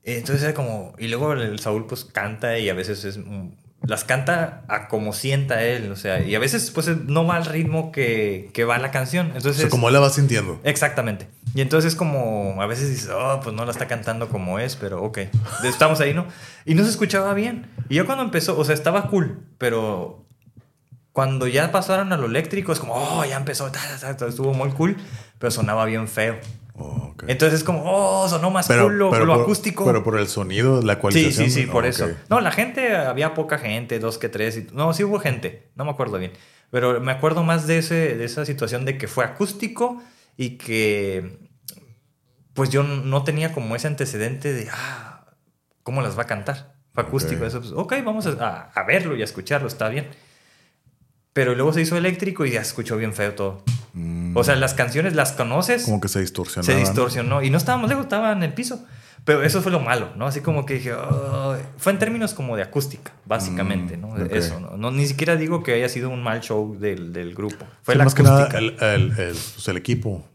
[0.04, 0.93] Entonces era como...
[0.97, 3.18] Y luego el Saúl pues canta y a veces es...
[3.18, 3.49] mm,
[3.88, 7.45] Las canta a como sienta él, o sea, y a veces pues no va al
[7.45, 9.28] ritmo que, que va la canción.
[9.32, 9.58] O Entonces...
[9.62, 10.60] sea, como él la va sintiendo.
[10.64, 11.28] Exactamente.
[11.56, 15.04] Y entonces como a veces dices, oh, pues no la está cantando como es, pero
[15.04, 15.20] ok.
[15.64, 16.26] Estamos ahí, ¿no?
[16.66, 17.68] Y no se escuchaba bien.
[17.89, 20.26] Y yo cuando empezó, o sea, estaba cool, pero
[21.12, 24.54] cuando ya pasaron a lo eléctrico es como, oh, ya empezó, ta, ta, ta, estuvo
[24.54, 24.97] muy cool,
[25.39, 26.38] pero sonaba bien feo.
[26.76, 27.26] Oh, ok.
[27.28, 29.86] Entonces es como, oh, sonó más cool lo, lo por, acústico.
[29.86, 31.49] Pero por el sonido, la Sí, cualización.
[31.51, 32.09] sí, sí, por Oh, eso.
[32.30, 34.57] No, la gente, había poca gente, dos que tres.
[34.57, 36.34] y- no, sí hubo gente, no me acuerdo bien.
[36.71, 40.01] Pero me acuerdo más de, ese, de esa situación de que fue acústico
[40.36, 41.38] y que
[42.53, 45.26] pues yo no tenía como ese antecedente de, ah,
[45.84, 46.74] ¿cómo las va a cantar?
[46.93, 47.45] Fue acústico.
[47.45, 50.07] Eso, pues, ok, vamos a, a verlo y a escucharlo, está bien.
[51.34, 53.63] Pero luego se hizo eléctrico y ya escuchó bien feo todo.
[54.36, 56.72] O sea, las canciones las conoces Como que se distorsionaba.
[56.74, 58.86] se distorsionó y no estábamos lejos, estaba en el piso.
[59.26, 60.28] Pero eso fue lo malo, ¿no?
[60.28, 61.62] Así como que dije, "Ay".
[61.78, 64.08] fue en términos como de acústica, básicamente, Mm, ¿no?
[64.10, 64.32] ok.
[64.32, 64.76] Eso, ¿no?
[64.76, 67.66] No, Ni siquiera digo que haya sido un mal show del, del grupo.
[67.84, 68.50] Fue Sí, la más acústica.
[68.50, 70.28] que nada, el, el- el- pues, el equipo.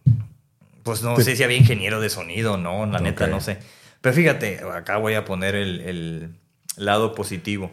[0.85, 3.59] Pues no Te- sé si había ingeniero de sonido, no, la neta, no sé.
[4.01, 6.35] Pero fíjate, acá voy a poner el, el
[6.77, 7.71] lado positivo.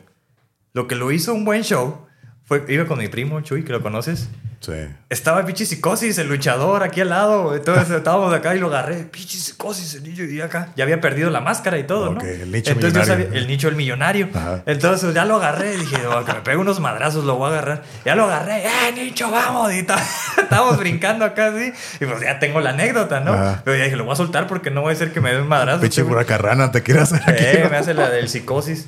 [0.73, 2.07] Lo que lo hizo un buen show
[2.43, 4.27] fue, iba con mi primo Chuy, que lo conoces.
[4.65, 4.73] Sí.
[5.09, 7.55] Estaba el pinche psicosis, el luchador aquí al lado.
[7.55, 9.03] Entonces estábamos acá y lo agarré.
[9.03, 10.69] Pinche psicosis, el niño y acá.
[10.75, 12.21] Ya había perdido la máscara y todo, ¿no?
[12.21, 13.25] el nicho Entonces yo millonario.
[13.25, 14.29] sabía- el nicho el millonario.
[14.33, 14.63] Ajá.
[14.65, 15.77] Entonces ya lo agarré.
[15.77, 17.83] Dije, "Oh, que me pego unos madrazos, lo voy a agarrar.
[18.05, 18.65] Ya lo agarré.
[18.65, 19.71] ¡Eh, nicho, vamos!
[19.73, 19.79] Y
[20.41, 21.71] estábamos brincando acá así.
[21.99, 23.33] Y pues ya tengo la anécdota, ¿no?
[23.33, 23.61] Ajá.
[23.63, 25.41] Pero ya dije, lo voy a soltar porque no voy a ser que me dé
[25.41, 25.81] un madrazo.
[25.81, 27.43] Pinche pura carrana, te quieres hacer aquí.
[27.45, 28.87] Eh, me hace la del psicosis.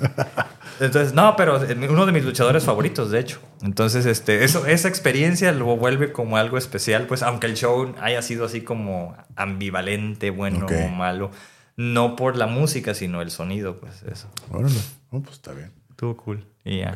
[0.79, 1.59] Entonces, no, pero
[1.89, 3.39] uno de mis luchadores favoritos, de hecho.
[3.61, 8.21] Entonces, este, eso, esa experiencia lo vuelve como algo especial, pues, aunque el show haya
[8.21, 11.31] sido así como ambivalente, bueno o malo,
[11.75, 14.29] no por la música, sino el sonido, pues eso.
[14.51, 14.79] Órale.
[15.11, 15.71] Oh, pues está bien.
[15.95, 16.45] Tuvo cool.
[16.63, 16.93] Y ya.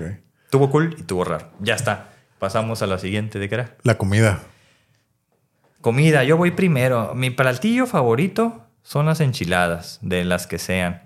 [0.50, 1.50] Tuvo cool y tuvo raro.
[1.60, 2.10] Ya está.
[2.40, 3.76] Pasamos a la siguiente, ¿de qué era?
[3.84, 4.42] La comida.
[5.82, 7.14] Comida, yo voy primero.
[7.16, 11.04] Mi platillo favorito son las enchiladas, de las que sean.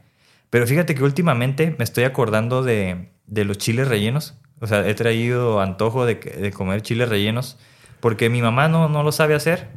[0.55, 4.35] Pero fíjate que últimamente me estoy acordando de, de los chiles rellenos.
[4.61, 7.59] O sea, he traído antojo de, de comer chiles rellenos
[7.99, 9.67] porque mi mamá no, no lo sabe hacer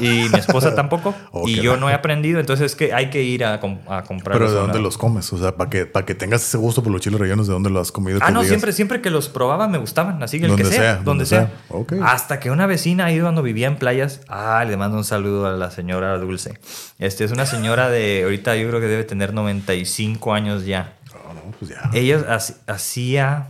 [0.00, 1.14] y mi esposa tampoco.
[1.30, 4.02] Oh, y yo no he aprendido, entonces es que hay que ir a, com- a
[4.02, 4.36] comprar.
[4.38, 5.32] Pero ¿de dónde los comes?
[5.32, 7.70] O sea, para que, para que tengas ese gusto por los chiles rellenos, ¿de dónde
[7.70, 8.18] los has comido?
[8.22, 10.72] Ah, no, digas, siempre, siempre que los probaba me gustaban, así que el que sea,
[10.72, 11.50] sea, donde donde sea.
[11.88, 12.06] sea.
[12.06, 15.52] Hasta que una vecina ahí cuando vivía en playas, ah, le mando un saludo a
[15.52, 16.58] la señora Dulce.
[16.98, 20.94] Este es una señora de, ahorita yo creo que debe tener 95 años ya.
[21.12, 21.90] No, no, pues ya.
[21.92, 23.48] Ella hac- hacía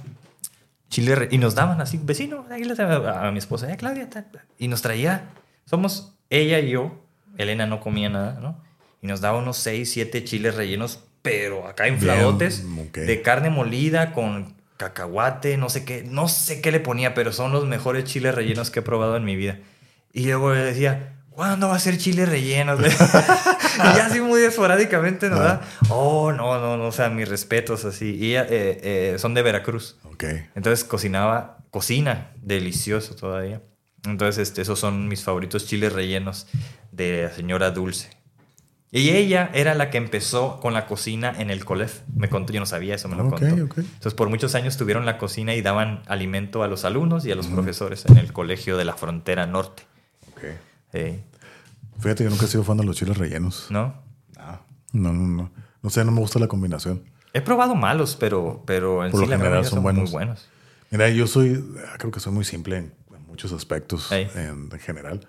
[0.90, 4.42] chile y nos daban así, vecino, ahí les a, mi esposa, eh, Claudia, tal, tal",
[4.58, 5.24] y nos traía,
[5.64, 7.04] somos ella y yo,
[7.38, 8.62] Elena no comía nada, ¿no?
[9.02, 12.98] Y nos daba unos 6, 7 chiles rellenos, pero acá infladotes, Bien, ok.
[12.98, 17.52] de carne molida con cacahuate, no sé qué, no sé qué le ponía, pero son
[17.52, 19.58] los mejores chiles rellenos que he probado en mi vida.
[20.12, 22.80] Y luego le decía, ¿cuándo va a ser chile rellenos?
[22.80, 25.60] y ya así muy esporádicamente nos da,
[25.90, 28.16] oh, no, no, no, o sea, mis respetos así.
[28.16, 29.96] Y ella, eh, eh, son de Veracruz.
[30.04, 30.24] Ok.
[30.54, 33.60] Entonces cocinaba, cocina, delicioso todavía.
[34.04, 36.46] Entonces, este, esos son mis favoritos chiles rellenos
[36.92, 38.10] de la señora Dulce.
[38.90, 42.02] Y ella era la que empezó con la cocina en el COLEF.
[42.14, 43.64] Me contó, yo no sabía eso, me lo Ok, contó.
[43.64, 43.78] ok.
[43.78, 47.34] Entonces, por muchos años tuvieron la cocina y daban alimento a los alumnos y a
[47.34, 49.82] los profesores en el colegio de la frontera norte.
[50.32, 50.42] ok.
[50.92, 51.20] Sí.
[51.98, 53.66] Fíjate, yo nunca he sido fan de los chiles rellenos.
[53.70, 53.94] ¿No?
[54.92, 55.50] No, no, no.
[55.82, 57.02] No sé, no me gusta la combinación.
[57.32, 60.02] He probado malos, pero, pero en Por sí la general son son, buenos.
[60.04, 60.48] muy buenos.
[60.90, 62.92] Mira, yo soy, ah, creo que soy muy simple en
[63.34, 65.26] muchos aspectos en, en general.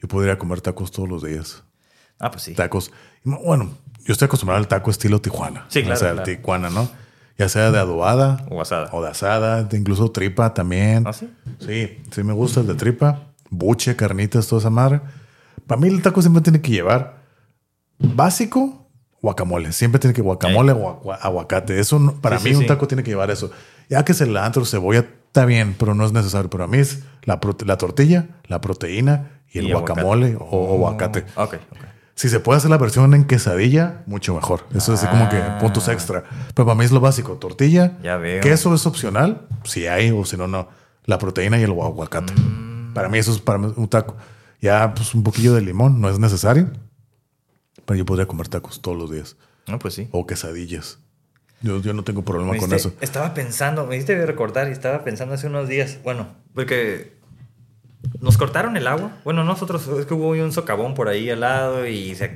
[0.00, 1.64] Yo podría comer tacos todos los días.
[2.18, 2.54] Ah, pues sí.
[2.54, 2.92] Tacos.
[3.24, 3.70] Bueno,
[4.04, 5.64] yo estoy acostumbrado al taco estilo Tijuana.
[5.68, 6.36] Sí, claro, O sea, el claro.
[6.36, 6.88] Tijuana, ¿no?
[7.38, 8.90] Ya sea de adobada O asada.
[8.92, 11.06] o de asada, de incluso tripa también.
[11.06, 11.30] ¿Ah, sí?
[11.60, 15.00] Sí, sí me gusta el de tripa, buche, carnitas, toda esa madre.
[15.66, 17.22] Para mí el taco siempre tiene que llevar
[17.98, 18.90] básico,
[19.22, 19.72] guacamole.
[19.72, 21.78] Siempre tiene que guacamole o agua- aguacate.
[21.80, 22.68] Eso para Sí, mí sí, un sí.
[22.68, 23.50] taco tiene que llevar eso.
[23.88, 25.06] Ya que cilantro, cebolla,
[25.36, 26.48] está bien, pero no es necesario.
[26.48, 30.46] Pero a mí es la, la tortilla, la proteína y el Y guacamole aguacate.
[30.50, 31.20] o, o aguacate.
[31.36, 31.78] Ok, ok.
[32.14, 34.64] Si se puede hacer la versión en quesadilla, mucho mejor.
[34.74, 35.58] Eso es así como que Ah.
[35.60, 36.24] puntos extra.
[36.54, 37.34] Pero para mí es lo básico.
[37.34, 37.98] Tortilla.
[38.02, 38.40] Ya veo.
[38.42, 40.68] Queso es opcional, si hay, o si no, no.
[41.04, 42.32] La proteína y el aguacate.
[42.32, 42.94] Mm.
[42.94, 44.16] Para mí eso es para un taco.
[44.62, 46.70] Ya, pues un poquillo de limón, no es necesario.
[47.84, 49.36] Pero yo podría comer tacos todos los días.
[49.68, 50.08] No, pues sí.
[50.12, 50.98] O quesadillas.
[51.62, 52.92] Yo, yo no tengo problema Me con eso.
[53.00, 57.16] Estaba pensando, me hiciste recordar y estaba pensando hace unos días, bueno, porque
[58.20, 59.12] nos cortaron el agua.
[59.24, 62.32] Bueno, nosotros, es que hubo un socavón por ahí al lado y se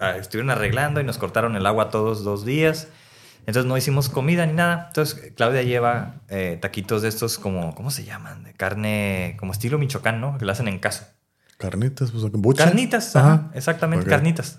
[0.00, 2.88] ah, estuvieron arreglando y nos cortaron el agua todos dos días.
[3.40, 4.86] Entonces no hicimos comida ni nada.
[4.88, 8.42] Entonces Claudia lleva eh, taquitos de estos como, ¿cómo se llaman?
[8.42, 10.36] De carne, como estilo Michoacán, ¿no?
[10.38, 11.14] Que lo hacen en casa.
[11.56, 12.24] Carnitas, pues.
[12.56, 13.32] Carnitas, Ajá.
[13.32, 14.58] ajá, exactamente, carnitas.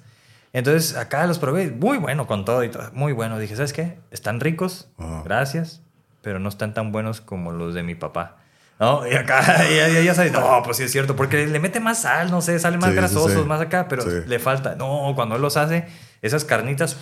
[0.54, 3.38] Entonces acá los probé, muy bueno con todo y todo, muy bueno.
[3.40, 4.00] Dije, ¿sabes qué?
[4.12, 5.22] Están ricos, Ajá.
[5.24, 5.82] gracias,
[6.22, 8.38] pero no están tan buenos como los de mi papá.
[8.80, 9.08] ¿No?
[9.08, 12.02] Y acá ya, ya, ya sabes, no, pues sí es cierto, porque le mete más
[12.04, 13.48] sal, no sé, sale más Sí, sí, grasosos, sí.
[13.48, 14.76] más acá, pero le falta.
[14.76, 15.88] No, cuando él los hace,
[16.22, 16.96] esas carnitas,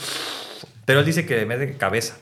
[0.86, 2.16] pero él dice que le mete cabeza.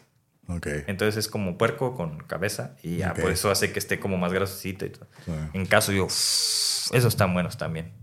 [0.47, 0.67] Ok.
[0.88, 3.19] Entonces es como puerco con cabeza y ya Ok.
[3.21, 5.07] por eso hace que esté como más grasosito y todo.
[5.53, 7.93] En caso yo, esos están buenos también.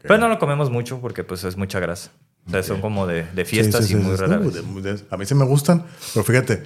[0.00, 2.10] Pero no lo comemos mucho porque pues es mucha grasa.
[2.46, 4.20] O sea, son como de, de fiestas Sí, sí, y sí, muy sí.
[4.22, 6.62] rara No, de- a mí sí me gustan, pero fíjate,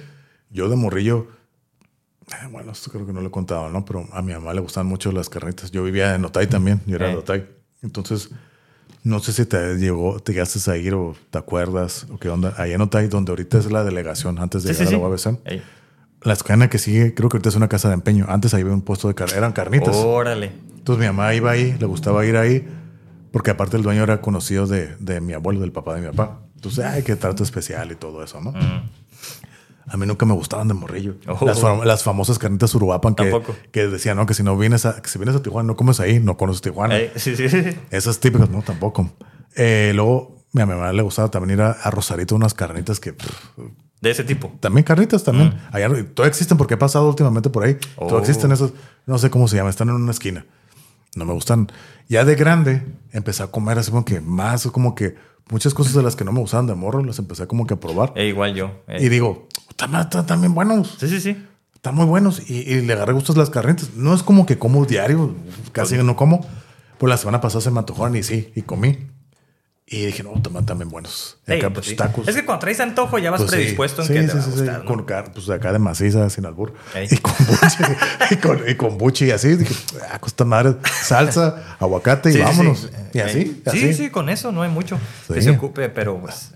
[0.49, 1.27] yo de morrillo,
[2.31, 3.85] eh, bueno, esto creo que no lo he contado, ¿no?
[3.85, 5.71] Pero a mi mamá le gustan mucho las carnitas.
[5.71, 7.11] Yo vivía en Otay también, yo era Eh.
[7.11, 7.47] de Otay.
[7.81, 8.29] Entonces,
[9.03, 12.53] no sé si te llegó, te llegaste a ir o te acuerdas o qué onda.
[12.57, 15.39] Allá en Otay, donde ahorita es la delegación, antes de llegar a la UABC.
[16.23, 18.25] La escena que sigue, creo que ahorita es una casa de empeño.
[18.27, 19.95] Antes ahí había un puesto de carnitas, eran carnitas.
[19.95, 20.51] Órale.
[20.77, 22.67] Entonces mi mamá iba ahí, le gustaba ir ahí,
[23.31, 26.39] porque aparte el dueño era conocido de, de mi abuelo, del papá de mi papá.
[26.55, 28.51] Entonces, ay, qué trato especial y todo eso, ¿no?
[28.51, 28.89] Mm.
[29.91, 31.15] A mí nunca me gustaban de morrillo.
[31.27, 31.45] Oh.
[31.45, 33.55] Las, fam- las famosas carnitas uruapan que, Tampoco.
[33.71, 35.99] que decían, no, que si no vienes a, que si vienes a Tijuana, no comes
[35.99, 36.95] ahí, no conoces Tijuana.
[37.15, 37.63] Sí, sí, sí.
[37.89, 39.09] Esas típicas, no, tampoco.
[39.55, 43.13] Eh, luego, a mi mamá le gustaba también ir a, a Rosarito unas carnitas que...
[43.13, 43.31] pff,
[44.01, 44.51] De ese tipo.
[44.59, 45.55] también carnitas, también.
[45.71, 47.73] Allá todavía existen porque he pasado últimamente por ahí.
[47.73, 47.77] Mm.
[47.95, 48.07] Oh.
[48.07, 48.73] Todavía existen esos,
[49.07, 50.45] no sé cómo se llama, están en una esquina.
[51.15, 51.71] No me gustan.
[52.07, 55.15] Ya de grande empecé a comer así como que más, como que
[55.49, 57.79] muchas cosas de las que no me gustaban de morro las empecé como que a
[57.79, 58.13] probar.
[58.15, 58.71] Eh, igual yo.
[58.87, 59.05] Ey.
[59.05, 61.37] Y digo, están, bien buenos, Sí, sí, sí.
[61.73, 62.49] están muy buenos.
[62.49, 63.93] Y, y le agarré gustos las carnitas.
[63.95, 65.35] No es como que como diario,
[65.71, 66.45] casi no como.
[66.97, 69.07] Pues la semana pasada se me antojaron y sí, y comí.
[69.91, 71.37] Y dije, no, toman también buenos.
[71.47, 71.95] Y Sí, acá, pues sí.
[71.95, 72.27] tacos.
[72.27, 74.49] Es que cuando traes antojo ya vas Pues predispuesto Sí, en que te va sí,
[74.49, 74.57] a sí.
[74.59, 74.79] gustar.
[74.79, 74.85] ¿no?
[74.85, 76.75] Con car- pues acá de maciza, sin albur.
[77.09, 77.97] Y con buche.
[78.31, 79.55] y, con, y con buche y así.
[79.55, 79.73] Dije,
[80.11, 82.81] ah, costa madre, salsa, aguacate y vámonos.
[82.81, 82.87] sí.
[83.13, 83.93] Y Eh, así, Sí, así.
[83.95, 84.99] sí, con eso no hay mucho
[85.33, 86.51] que se ocupe, pero pues.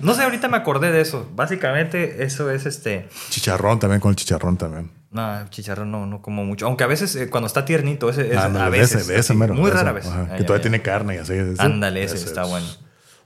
[0.00, 1.28] No sé, ahorita me acordé de eso.
[1.36, 3.08] Básicamente, eso es este.
[3.28, 4.90] Chicharrón también, con el chicharrón también.
[5.10, 6.66] No, chicharrón no, no como mucho.
[6.66, 9.02] Aunque a veces eh, cuando está tiernito, ese, ese- Ándale, a de veces.
[9.02, 9.54] ese, de ese mero.
[9.54, 10.06] Muy de rara vez.
[10.06, 11.32] ajá, que todavía tiene carne y así.
[11.58, 12.66] Ándale, ese está es- bueno.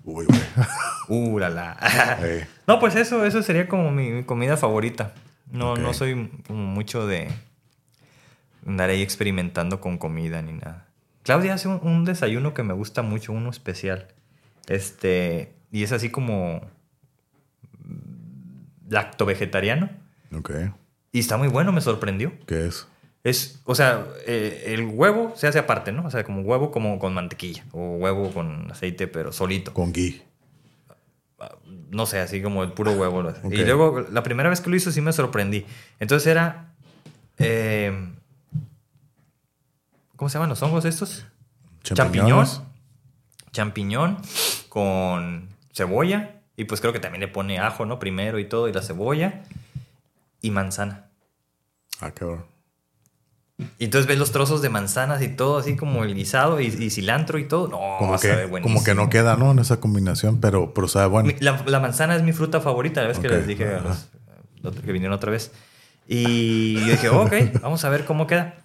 [0.05, 0.41] Uy, güey.
[1.09, 1.77] Uh, la.
[2.69, 5.13] No, pues eso, eso sería como mi, mi comida favorita.
[5.51, 7.29] No, no soy como mucho de
[8.67, 10.87] andar ahí experimentando con comida ni nada.
[11.25, 14.07] Claudia hace un, un desayuno que me gusta mucho, uno especial.
[14.69, 16.63] Este, y es así como
[18.89, 19.91] lacto vegetariano.
[20.35, 20.51] Ok.
[21.13, 22.33] Y está muy bueno, me sorprendió.
[22.47, 22.89] ¿Qué es?
[23.23, 26.07] Es, o sea, eh, el huevo se hace aparte, ¿no?
[26.07, 29.73] O sea, como huevo como con mantequilla o huevo con aceite, pero solito.
[29.73, 30.23] Con gui.
[31.91, 33.23] No sé, así como el puro huevo.
[33.23, 33.47] lo hace.
[33.47, 33.53] Ok.
[33.53, 35.67] Y luego, la primera vez que lo hizo sí me sorprendí.
[36.01, 36.73] Entonces era...
[37.39, 37.93] eh,
[40.17, 41.27] ¿Cómo se llaman los hongos estos?
[41.83, 42.47] Champiñón.
[43.53, 44.17] Champiñón
[44.69, 46.41] con cebolla.
[46.57, 47.99] Y pues creo que también le pone ajo, ¿no?
[47.99, 49.43] Primero y todo, y la cebolla.
[50.43, 51.11] Y manzana.
[52.01, 52.45] Ah, cabrón.
[53.79, 56.91] Y entonces ves los trozos de manzanas y todo, así como el guisado y, y
[56.91, 57.69] cilantro y todo.
[57.69, 59.53] No, Como sabe que, como que no queda, ¿no?
[59.53, 61.33] En esa combinación, pero, pero sabe bueno.
[61.41, 64.93] La, la manzana es mi fruta favorita, la vez que les dije a los, que
[64.93, 65.53] vinieron otra vez.
[66.09, 67.33] Y yo dije, ok,
[67.63, 68.62] vamos a ver cómo queda.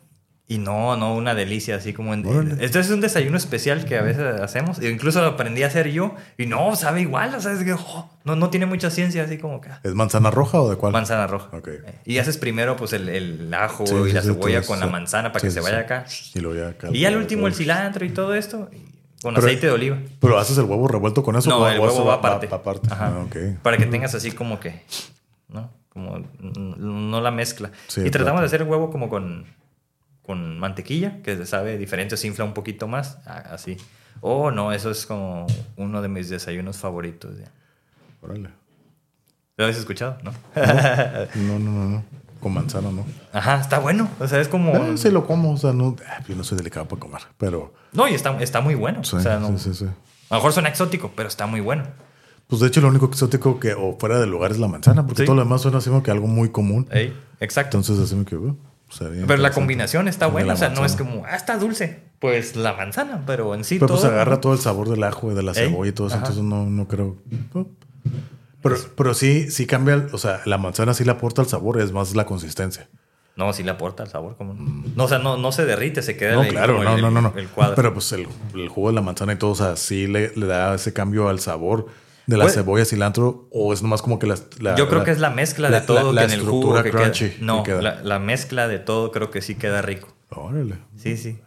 [0.49, 2.13] Y no, no, una delicia, así como...
[2.13, 4.79] En, esto es un desayuno especial que a veces hacemos.
[4.79, 6.15] e incluso lo aprendí a hacer yo.
[6.37, 9.37] Y no, sabe igual, o sea, es que oh, no, no tiene mucha ciencia, así
[9.37, 9.69] como que...
[9.83, 10.93] ¿Es manzana roja o de cuál?
[10.93, 11.49] Manzana roja.
[11.51, 11.67] Ok.
[11.67, 14.87] Eh, Y haces primero pues el, el ajo Sí, y sí, la cebolla con la
[14.87, 16.05] manzana para que se vaya acá.
[16.33, 18.69] Y luego ya acá- Y al último el cilantro y todo esto,
[19.21, 19.97] con Pero- aceite de oliva.
[20.21, 21.49] Pero haces el huevo revuelto con eso.
[21.49, 22.47] No, o- el huevo va aparte.
[22.49, 22.87] aparte.
[22.89, 23.11] Ajá.
[23.13, 23.25] Ah.
[23.63, 24.81] Para que tengas así como que,
[25.49, 25.69] ¿no?
[25.89, 27.69] Como no la mezcla.
[27.97, 28.39] Y tratamos claro.
[28.39, 29.45] de hacer el huevo como con,
[30.27, 33.77] con mantequilla, que se sabe diferente, se infla un poquito más, así.
[34.21, 35.47] Oh, no, eso es como
[35.77, 37.35] uno de mis desayunos favoritos.
[37.39, 37.51] ya.
[38.21, 38.49] Órale.
[39.57, 40.17] ¿Lo habéis escuchado?
[40.23, 40.31] ¿No?
[41.35, 42.03] No, no, no, no.
[42.39, 43.03] Con manzana, no.
[43.33, 44.07] Ajá, está bueno.
[44.19, 44.71] O sea, es como...
[44.75, 47.73] Eh, sí lo como, o sea, no, ah, yo no soy delicado para comer, pero
[47.93, 49.03] No, y está, está muy bueno.
[49.03, 49.85] sí, o sea, no- sí, sí, sí.
[50.29, 51.85] A lo mejor suena exótico, pero está muy bueno.
[52.47, 55.23] Pues de hecho lo único exótico que o fuera del lugar es la manzana, porque
[55.23, 55.25] Sí.
[55.25, 56.87] todo lo demás suena así como que algo muy común.
[56.91, 57.77] Ey, exacto.
[57.77, 58.57] Entonces así como que, uh, sería
[59.27, 60.53] pero la combinación está buena.
[60.53, 62.03] O sea, no es como, ah, está dulce.
[62.19, 65.31] Pues la manzana, pero en sí Pero pues todo- agarra todo el sabor del ajo
[65.31, 66.25] y de la cebolla y todo eso, ajá.
[66.25, 67.15] entonces no, no creo.
[68.63, 71.79] Pero, pero sí, sí cambia, el- o sea, la manzana sí le aporta el sabor,
[71.79, 72.89] es más la consistencia.
[73.35, 74.35] No, sí le aporta el sabor.
[74.35, 74.83] como no?
[74.95, 76.35] No, o sea, no, no se derrite, se queda Mm.
[76.35, 77.33] No, ahí claro, no, el, no, no, no.
[77.35, 77.75] el cuadro.
[77.75, 80.47] Pero pues el, el jugo de la manzana y todo, o sea, sí le, le
[80.47, 81.85] da ese cambio al sabor
[82.27, 85.05] de la Pues- cebolla, cilantro, o es nomás como que la, la- Yo creo la-
[85.05, 87.29] que es la mezcla la- de todo la- que en el jugo estructura que crunchy
[87.31, 87.45] queda.
[87.45, 87.81] No, que queda.
[87.81, 90.09] La, la mezcla de todo creo que sí queda rico.
[90.29, 90.75] Órale.
[90.97, 91.39] Sí, sí.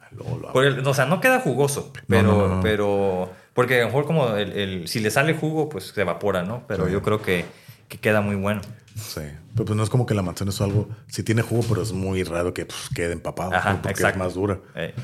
[0.52, 2.62] Por el- o sea, no queda jugoso, pero, no, no, no.
[2.62, 6.42] pero porque a lo mejor como el, el- si le sale jugo, pues se evapora,
[6.42, 6.64] ¿no?
[6.66, 6.92] Pero Sí.
[6.92, 7.44] yo creo que,
[7.88, 8.60] que queda muy bueno.
[8.96, 9.20] Sí.
[9.54, 11.92] Pero pues no es como que la manzana es algo, sí tiene jugo, pero es
[11.92, 14.18] muy raro que pues, quede empapado Ajá, porque exacto.
[14.18, 14.58] es más dura.
[14.74, 14.94] Eh,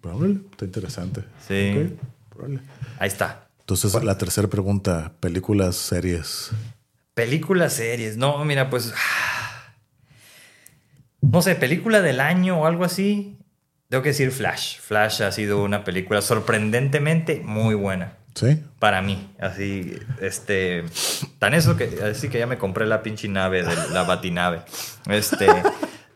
[0.00, 1.22] Pero órale, está interesante.
[1.46, 1.90] Sí.
[2.30, 2.60] Ok, órale.
[2.98, 3.46] ahí está.
[3.74, 6.50] Entonces, la tercera pregunta, películas, series.
[7.14, 8.18] Películas, series.
[8.18, 8.92] No, mira, pues.
[11.22, 13.38] No sé, película del año o algo así.
[13.88, 14.80] Tengo que decir Flash.
[14.80, 18.18] Flash ha sido una película sorprendentemente muy buena.
[18.34, 18.60] ¿Sí?
[18.80, 19.32] Para mí.
[19.38, 20.84] Así, este.
[21.38, 22.00] Tan eso que.
[22.02, 24.62] Así que ya me compré la pinche nave, de la batinave.
[25.08, 25.46] Este.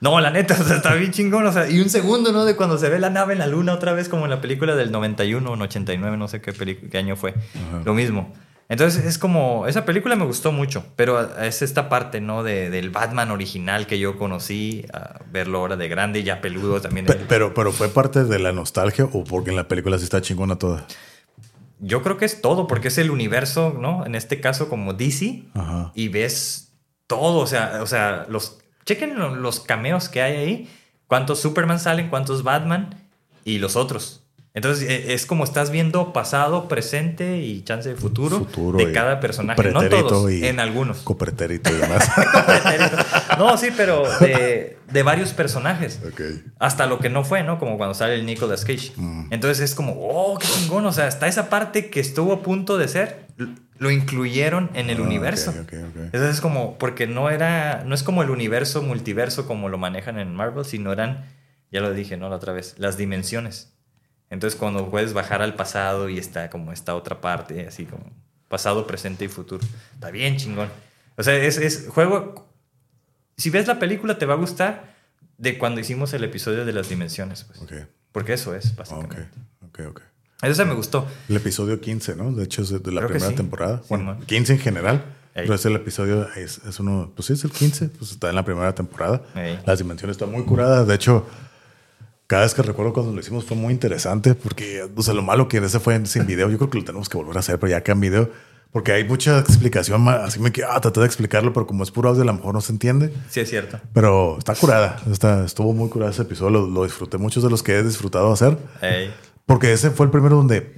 [0.00, 1.46] No, la neta, o sea, está bien chingón.
[1.46, 2.44] O sea, y un segundo, ¿no?
[2.44, 4.74] De cuando se ve la nave en la luna otra vez, como en la película
[4.76, 6.52] del 91 o 89, no sé qué,
[6.90, 7.34] qué año fue.
[7.84, 8.32] Lo mismo.
[8.68, 9.66] Entonces es como.
[9.68, 12.42] Esa película me gustó mucho, pero es esta parte, ¿no?
[12.42, 17.06] De, del Batman original que yo conocí, a verlo ahora de grande, ya peludo también.
[17.06, 20.20] Pe- Pero, pero fue parte de la nostalgia o porque en la película sí está
[20.20, 20.84] chingona toda.
[21.78, 24.04] Yo creo que es todo, porque es el universo, ¿no?
[24.04, 25.92] En este caso, como DC, Ajá.
[25.94, 26.72] y ves
[27.06, 30.70] todo, o sea, o sea, los chequen lo- los cameos que hay ahí,
[31.08, 32.94] cuántos Superman salen, cuántos Batman
[33.44, 34.22] y los otros.
[34.54, 39.20] Entonces e- es como estás viendo pasado, presente y chance de futuro, Futuro de cada
[39.20, 40.98] personaje, no todos, y en algunos.
[41.00, 42.08] Copretérito y demás.
[43.38, 46.00] no, sí, pero de, de varios personajes.
[46.10, 46.20] ok.
[46.58, 47.58] Hasta lo que no fue, ¿no?
[47.58, 48.92] Como cuando sale el Nicolas Cage.
[49.30, 50.86] Entonces es como, oh, qué chingón.
[50.86, 53.26] O sea, hasta esa parte que estuvo a punto de ser,
[53.78, 55.50] lo incluyeron en el Ah, universo.
[55.50, 55.96] ok, ok, ok.
[55.96, 60.18] Entonces es como, porque no era, no es como el universo multiverso como lo manejan
[60.18, 61.24] en Marvel, sino eran,
[61.70, 62.28] ya lo dije, ¿no?
[62.28, 63.72] La otra vez, las dimensiones.
[64.30, 68.10] Entonces cuando puedes bajar al pasado y está como esta otra parte, así como
[68.48, 69.64] pasado, presente y futuro.
[69.94, 70.68] Está bien chingón.
[71.16, 72.48] O sea, es, es juego...
[73.36, 74.94] Si ves la película te va a gustar
[75.36, 77.44] de cuando hicimos el episodio de las dimensiones.
[77.44, 77.60] Pues.
[77.60, 77.72] Ok.
[78.12, 79.28] Porque eso es, Ok, básicamente.
[79.66, 80.00] ok, ok.
[80.42, 81.06] Eso me gustó.
[81.28, 82.32] El episodio 15, ¿no?
[82.32, 83.36] De hecho, es de la Creo que primera sí.
[83.36, 83.82] temporada.
[83.88, 84.20] Bueno, man.
[84.26, 85.04] 15 en general.
[85.34, 85.42] Ey.
[85.44, 88.34] Pero ese el episodio es, es uno, pues sí, es el 15, pues está en
[88.34, 89.22] la primera temporada.
[89.34, 89.58] Ey.
[89.66, 90.86] Las dimensiones están muy curadas.
[90.86, 91.26] De hecho,
[92.26, 95.48] cada vez que recuerdo cuando lo hicimos fue muy interesante porque, o sea, lo malo
[95.48, 96.50] que ese fue sin video.
[96.50, 98.30] Yo creo que lo tenemos que volver a hacer, pero ya acá en video.
[98.72, 102.10] Porque hay mucha explicación, así me quedé, ah, traté de explicarlo, pero como es puro
[102.10, 103.10] audio, a lo mejor no se entiende.
[103.30, 103.80] Sí, es cierto.
[103.94, 107.62] Pero está curada, está, estuvo muy curada ese episodio, lo, lo disfruté, muchos de los
[107.62, 108.58] que he disfrutado hacer.
[108.82, 109.14] Ey.
[109.46, 110.74] Porque ese fue el primero donde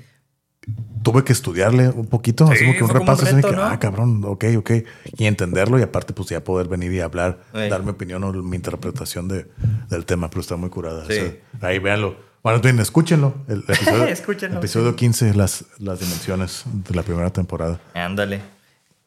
[1.02, 4.44] tuve que estudiarle un poquito, Sí, así como que un repaso, así ah, cabrón, ok,
[4.58, 4.70] ok,
[5.16, 7.68] y entenderlo y aparte pues ya poder venir y hablar, Sí.
[7.68, 9.46] dar mi opinión o mi interpretación de,
[9.88, 11.06] del tema, pero está muy curada.
[11.06, 11.12] Sí.
[11.12, 12.16] O sea, ahí véanlo.
[12.42, 13.34] Bueno, bien, escúchenlo.
[13.48, 17.80] El episodio, Escúchenlo, episodio 15, las, las dimensiones de la primera temporada.
[17.94, 18.40] Ándale.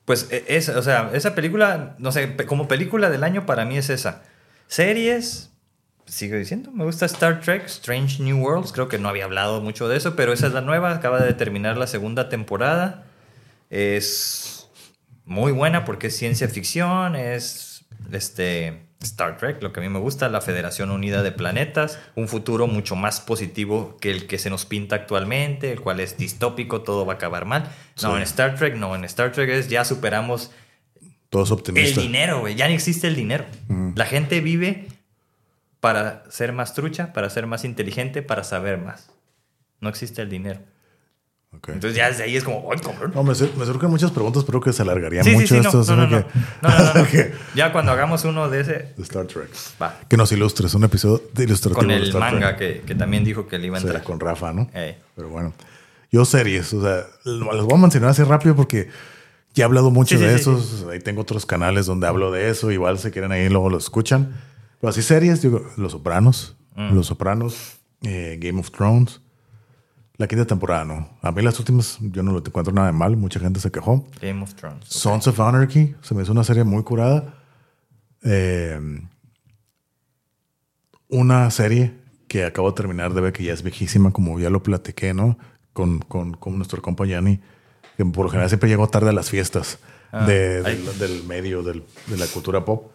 [0.06, 3.78] Pues e- es, o sea, esa película, no sé, como película del año para mí
[3.78, 4.24] es esa.
[4.68, 5.51] Series,
[6.12, 9.88] sigo diciendo, me gusta Star Trek, Strange New Worlds, creo que no había hablado mucho
[9.88, 13.06] de eso, pero esa es la nueva, acaba de terminar la segunda temporada.
[13.70, 14.70] Es
[15.24, 20.00] muy buena porque es ciencia ficción, es este Star Trek, lo que a mí me
[20.00, 24.50] gusta, la Federación Unida de Planetas, un futuro mucho más positivo que el que se
[24.50, 27.72] nos pinta actualmente, el cual es distópico, todo va a acabar mal.
[28.04, 30.52] No, en Star Trek, no, en Star Trek es ya superamos
[31.30, 32.04] Todos el optimistas.
[32.04, 33.46] dinero, güey, ya no existe el dinero.
[33.96, 34.90] La gente vive
[35.82, 39.10] para ser más trucha, para ser más inteligente, para saber más.
[39.82, 40.62] No existe el dinero.
[41.54, 41.68] Ok.
[41.70, 43.12] Entonces ya desde ahí es como, ¡ay, cabrón!
[43.14, 45.54] No, me, me surgen muchas preguntas, pero creo que se alargaría Sí, sí, mucho sí,
[45.56, 45.78] no, esto.
[45.78, 46.26] no, así no, que-
[46.62, 46.70] no.
[46.70, 47.36] No, no, no, no.
[47.56, 49.50] Ya cuando hagamos uno de ese, de Star Trek.
[49.82, 50.00] va.
[50.08, 52.34] Que nos ilustres, un episodio de ilustrativo Con de el Star Trek.
[52.34, 54.04] manga que, que también dijo que le iba a Sí, entrar.
[54.04, 54.70] con Rafa, ¿no?
[54.74, 54.96] Ey.
[55.16, 55.54] Pero bueno,
[56.10, 58.88] yo series, o sea, las voy a mencionar así rápido porque
[59.54, 60.86] ya he hablado mucho Sí, sí, de sí, esos.
[60.90, 62.72] Ahí tengo otros canales donde hablo de eso.
[62.72, 64.40] Igual si quieren ahí luego lo escuchan.
[64.82, 66.94] Pero así series, digo, Los Sopranos, Mm.
[66.96, 69.22] Los Sopranos, eh, Game of Thrones.
[70.18, 71.10] La quinta temporada, no.
[71.22, 73.18] A mí las últimas yo no lo encuentro nada de mal.
[73.18, 74.08] Mucha gente se quejó.
[74.22, 74.86] Game of Thrones.
[74.88, 77.34] Sons of Anarchy se me hizo una serie muy curada.
[78.24, 78.80] Eh,
[81.10, 81.94] una serie
[82.28, 85.38] que acabo de terminar de ver que ya es viejísima, como ya lo platiqué, ¿no?
[85.74, 87.40] Con, con, con nuestro compa Yanni,
[87.98, 89.80] que por lo general siempre llegó tarde a las fiestas
[90.14, 92.94] Ah, de- del, del medio, del- de la cultura pop.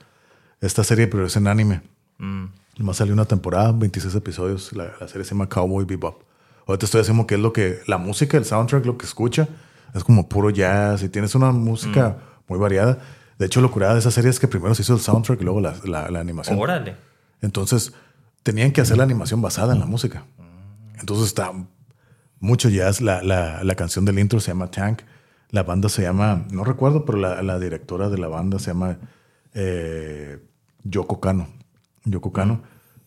[0.60, 1.82] Esta serie, pero es en anime.
[2.18, 2.46] Mm.
[2.78, 4.72] Nomás salió una temporada, 26 episodios.
[4.72, 6.22] La, la serie se llama Cowboy Bebop.
[6.66, 9.48] Ahorita estoy haciendo que es lo que la música, el soundtrack, lo que escucha,
[9.94, 12.98] es como puro jazz y tienes una música muy variada.
[13.38, 15.44] De hecho, lo curada de esa serie es que primero se hizo el soundtrack y
[15.44, 16.58] luego la, la- la animación.
[16.58, 16.96] Órale.
[17.40, 17.92] Entonces,
[18.42, 20.24] tenían que hacer la animación basada en la música.
[20.98, 21.52] Entonces, está
[22.40, 23.00] mucho jazz.
[23.00, 25.02] La, la- la canción del intro se llama Tank.
[25.50, 28.98] La banda se llama, no recuerdo, pero la, la directora de la banda se llama
[29.56, 30.38] eh,
[30.84, 31.48] Yoko Kano.
[32.04, 32.62] Yoko Kano.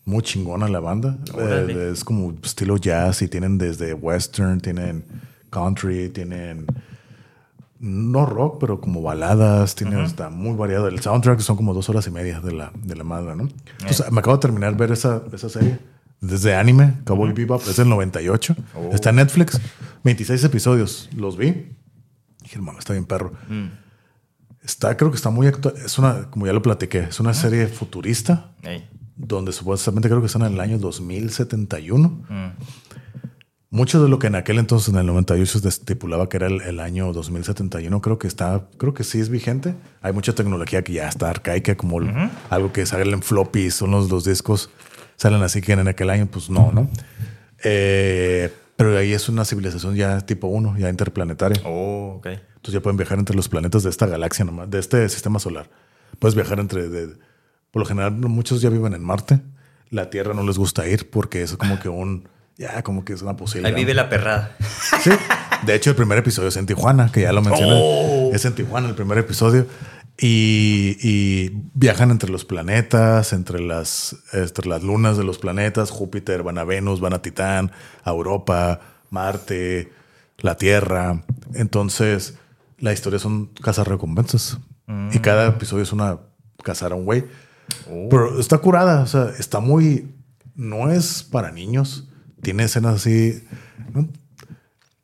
[0.06, 1.18] Muy chingona la banda.
[1.38, 5.06] Eh, es como estilo jazz y tienen desde western, tienen
[5.52, 6.66] country, tienen
[7.80, 10.88] no rock, pero como baladas, tiene está muy variado.
[10.88, 13.48] El soundtrack son como dos horas y media de la, de la madre, ¿no?
[13.80, 15.80] Entonces, me acabo de terminar ver esa, esa serie
[16.20, 18.56] desde anime, Cowboy Bebop, es del 98.
[18.76, 18.90] Oh.
[18.94, 19.62] Está en Netflix,
[20.04, 21.10] 26 episodios.
[21.16, 21.72] Los vi.
[22.42, 23.32] Dije, hermano, está bien perro.
[24.70, 25.74] Está, creo que está muy actual.
[25.84, 28.88] Es una, como ya lo platiqué, es una serie futurista Ey.
[29.16, 32.08] donde supuestamente creo que están en el año 2071.
[32.08, 32.50] Mm.
[33.72, 36.62] Mucho de lo que en aquel entonces, en el 98, se estipulaba que era el,
[36.62, 39.74] el año 2071, creo que está, creo que sí es vigente.
[40.04, 42.00] Hay mucha tecnología que ya está arcaica, como
[42.52, 44.70] algo que sale en floppy, son los, los discos,
[45.16, 46.92] salen así que en aquel año, pues no, ¿no?
[47.64, 51.62] Eh, pero ahí es una civilización ya tipo 1, ya interplanetaria.
[51.66, 52.28] Oh, ok.
[52.28, 55.70] Entonces ya pueden viajar entre los planetas de esta galaxia nomás, de este sistema solar.
[56.18, 57.18] Puedes viajar entre, de-
[57.72, 59.42] por lo general muchos ya viven en Marte.
[59.90, 63.22] La Tierra no les gusta ir porque es como que un, ya como que es
[63.22, 63.76] una posibilidad.
[63.76, 64.56] Ahí vive la perrada.
[65.04, 65.12] Sí.
[65.66, 67.74] De hecho, el primer episodio es en Tijuana, que ya lo mencioné.
[67.76, 68.32] Oh.
[68.34, 69.66] Es en Tijuana el primer episodio.
[70.22, 75.92] Y, y viajan entre los planetas, entre las, entre las lunas de los planetas.
[75.92, 77.72] Júpiter, van a Venus, van a Titán,
[78.04, 79.92] a Europa, Marte,
[80.40, 81.24] la Tierra.
[81.54, 82.38] Entonces,
[82.80, 84.60] la historia son cazarrecompensas.
[85.12, 86.18] Y cada episodio es una
[86.64, 87.26] cazar a un güey.
[88.10, 90.16] Pero está curada, o sea, está muy.
[90.56, 92.08] No es para niños.
[92.42, 93.44] Tiene escenas así.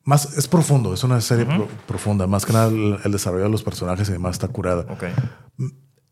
[0.06, 2.28] Más, es profundo, es una serie pro- profunda.
[2.28, 4.86] Más que nada, el, el desarrollo de los personajes y demás está curada.
[4.90, 5.04] Ok.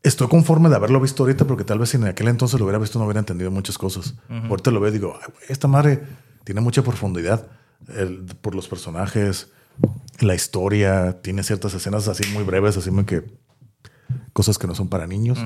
[0.01, 2.79] Estoy conforme de haberlo visto ahorita, porque tal vez si en aquel entonces lo hubiera
[2.79, 4.15] visto, no hubiera entendido muchas cosas.
[4.29, 6.03] Ahorita lo veo y digo, "Ay, güey, esta madre
[6.43, 7.47] tiene mucha profundidad
[7.95, 9.51] el- por los personajes,
[10.19, 13.23] la historia, tiene ciertas escenas así muy breves, así muy que
[14.33, 15.39] cosas que no son para niños,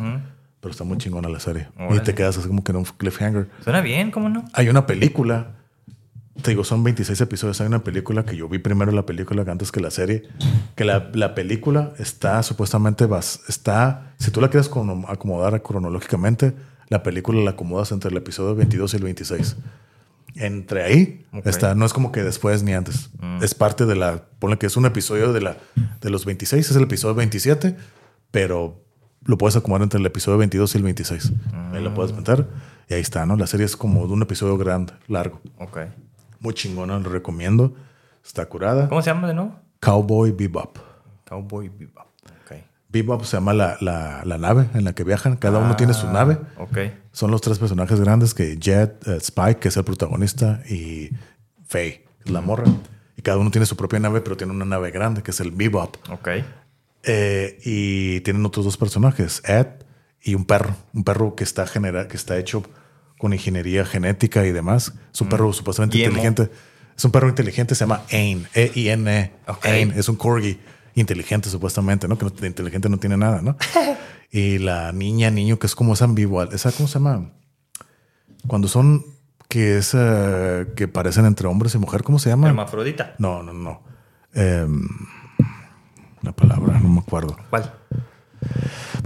[0.60, 1.68] pero está muy chingona la serie.
[1.78, 2.00] Y Órale.
[2.02, 3.50] te quedas así como que en un cliffhanger.
[3.64, 4.44] Suena bien, ¿cómo no?
[4.54, 5.56] Hay una película,
[6.42, 7.60] te digo, son 26 episodios.
[7.62, 10.24] Hay una película que yo vi primero la película que antes que la serie.
[10.76, 16.54] Que la, la película está supuestamente, bas- está, si tú la quieres acomodar cronológicamente,
[16.90, 19.58] la película la acomodas entre el episodio 22 y el 26.
[20.36, 21.48] Entre ahí Ok.
[21.48, 23.10] está, no es como que después ni antes.
[23.42, 25.58] Es parte de la, ponle que es un episodio de, la,
[26.02, 27.76] de los 26, es el episodio 27,
[28.32, 28.84] pero
[29.26, 31.34] lo puedes acomodar entre el episodio 22 y el 26.
[31.74, 32.46] Ahí lo puedes meter
[32.88, 33.36] y ahí está, ¿no?
[33.36, 35.42] La serie es como de un episodio grande, largo.
[35.58, 35.80] Ok.
[36.48, 37.74] Muy chingona, lo recomiendo.
[38.26, 38.88] Está curada.
[38.88, 39.54] ¿Cómo se llama de nuevo?
[39.82, 40.78] Cowboy Bebop.
[41.28, 42.08] Cowboy Bebop.
[42.90, 45.36] Bebop se llama la, la- la nave en la que viajan.
[45.36, 46.38] Cada uno tiene su Ah, nave.
[46.58, 46.78] Ok.
[47.12, 51.10] Son los tres personajes grandes que Jet, eh, Spike, que es el protagonista, y
[51.66, 52.64] Faye, que es la morra.
[53.18, 55.52] Y cada uno tiene su propia nave, pero tiene una nave grande, que es el
[55.52, 55.98] Bebop.
[56.10, 56.30] Ok.
[57.04, 59.68] Eh, y tienen otros dos personajes, Ed
[60.22, 60.74] y un perro.
[60.94, 62.64] Un perro que está, genera, que está hecho
[63.18, 64.94] con ingeniería genética y demás.
[65.14, 66.00] Es un perro supuestamente Mm.
[66.00, 66.18] Guillermo.
[66.20, 66.56] inteligente.
[66.96, 69.32] Es un perro inteligente, se llama Ain, E-I-N.
[69.48, 69.66] Ok.
[69.66, 70.60] Ain es un corgi
[70.96, 72.18] inteligente supuestamente, ¿no?
[72.18, 73.56] Que no- de inteligente no tiene nada, ¿no?
[74.32, 77.32] y la niña, niño, que es como esa ambigua, esa, ¿cómo se llama?
[78.48, 79.06] Cuando son,
[79.48, 82.48] que es, eh, que parecen entre hombres y mujer, ¿cómo se llama?
[82.48, 83.14] Hermafrodita.
[83.20, 83.84] No, no, no.
[84.34, 84.88] Em,
[86.24, 87.38] la palabra, no me acuerdo.
[87.50, 87.74] ¿Cuál?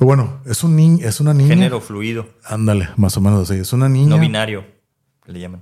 [0.01, 1.49] Pero bueno, es un niño, es una niña.
[1.49, 2.25] Género fluido.
[2.43, 3.59] Ándale, más o menos así.
[3.59, 4.09] Es una niña.
[4.09, 4.65] No binario.
[5.23, 5.61] que le llaman.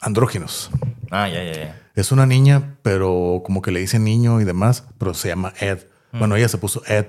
[0.00, 0.70] Andróginos.
[1.10, 1.82] Ah, ya, ya, ya.
[1.96, 5.80] Es una niña, pero como que le dicen niño y demás, pero se llama Ed.
[6.12, 7.06] Bueno, ella se puso Ed,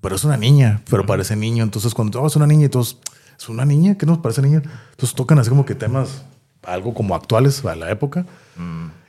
[0.00, 1.64] pero es una niña, pero parece niño.
[1.64, 3.00] Entonces, cuando oh, es una niña y todos,
[3.36, 4.62] es una niña, ¿qué nos parece niña?
[4.92, 6.24] Entonces tocan así como que temas
[6.62, 8.24] algo como actuales a la época.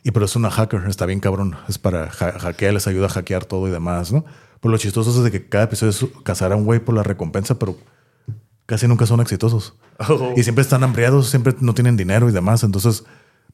[0.04, 1.56] Y pero es una hacker, está bien cabrón.
[1.70, 4.26] Es para ha- hackear, les ayuda a hackear todo y demás, ¿no?
[4.62, 7.04] Pero lo chistoso es de que cada episodio es cazar a un güey por la
[7.04, 7.76] recompensa, pero
[8.66, 9.74] casi nunca son exitosos.
[10.08, 10.34] Oh.
[10.38, 12.64] Y siempre están hambriados, siempre no tienen dinero y demás.
[12.64, 13.04] Entonces,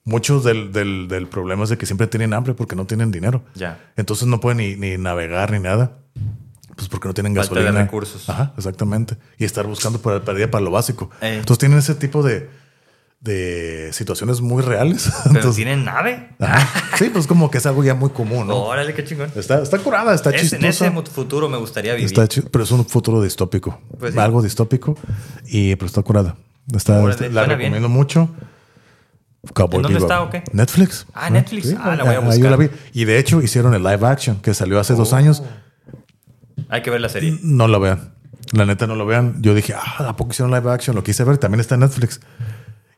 [0.04, 3.44] muchos del, del, del problema es de que siempre tienen hambre porque no tienen dinero.
[3.56, 3.80] Ya.
[3.96, 5.98] Entonces no pueden ni, ni navegar ni nada.
[6.76, 7.84] Pues porque no tienen Falta de gasolina.
[7.86, 8.30] recursos.
[8.30, 9.18] Ajá, exactamente.
[9.40, 11.10] Y estar buscando para perdida para lo básico.
[11.22, 11.38] Eh.
[11.40, 12.50] Entonces tienen ese tipo de,
[13.20, 15.12] de situaciones muy reales.
[15.24, 16.30] Pero Entonces, tienen nave.
[16.40, 16.98] ajá.
[16.98, 18.56] Sí, pues como que es algo ya muy común, ¿no?
[18.56, 19.32] Órale, qué chingón.
[19.36, 20.68] Está, está curada, está Es- en chistosa.
[20.68, 22.06] ese mu- futuro me gustaría vivir.
[22.06, 23.80] Está pero es un futuro distópico.
[24.00, 24.20] Pues sí.
[24.20, 24.96] Algo distópico.
[25.46, 26.36] Y pero está curada.
[26.74, 28.30] Está, Órale, está- la recomiendo mucho.
[29.54, 30.12] Cowboy ¿En dónde Bebop.
[30.12, 30.44] está o qué?
[30.52, 31.06] Netflix.
[31.14, 31.74] Ah, Netflix.
[31.80, 32.44] Ah, la voy a ahí buscar.
[32.44, 32.70] yo la vi.
[32.94, 35.42] Y de hecho hicieron el live action que salió hace dos años.
[36.70, 37.38] Hay que ver la serie.
[37.44, 38.14] No lo vean.
[38.52, 39.42] La neta no lo vean.
[39.42, 40.96] Yo dije, ah, ¿a poco hicieron live action?
[40.96, 41.38] Lo quise ver.
[41.38, 42.20] También está en Netflix.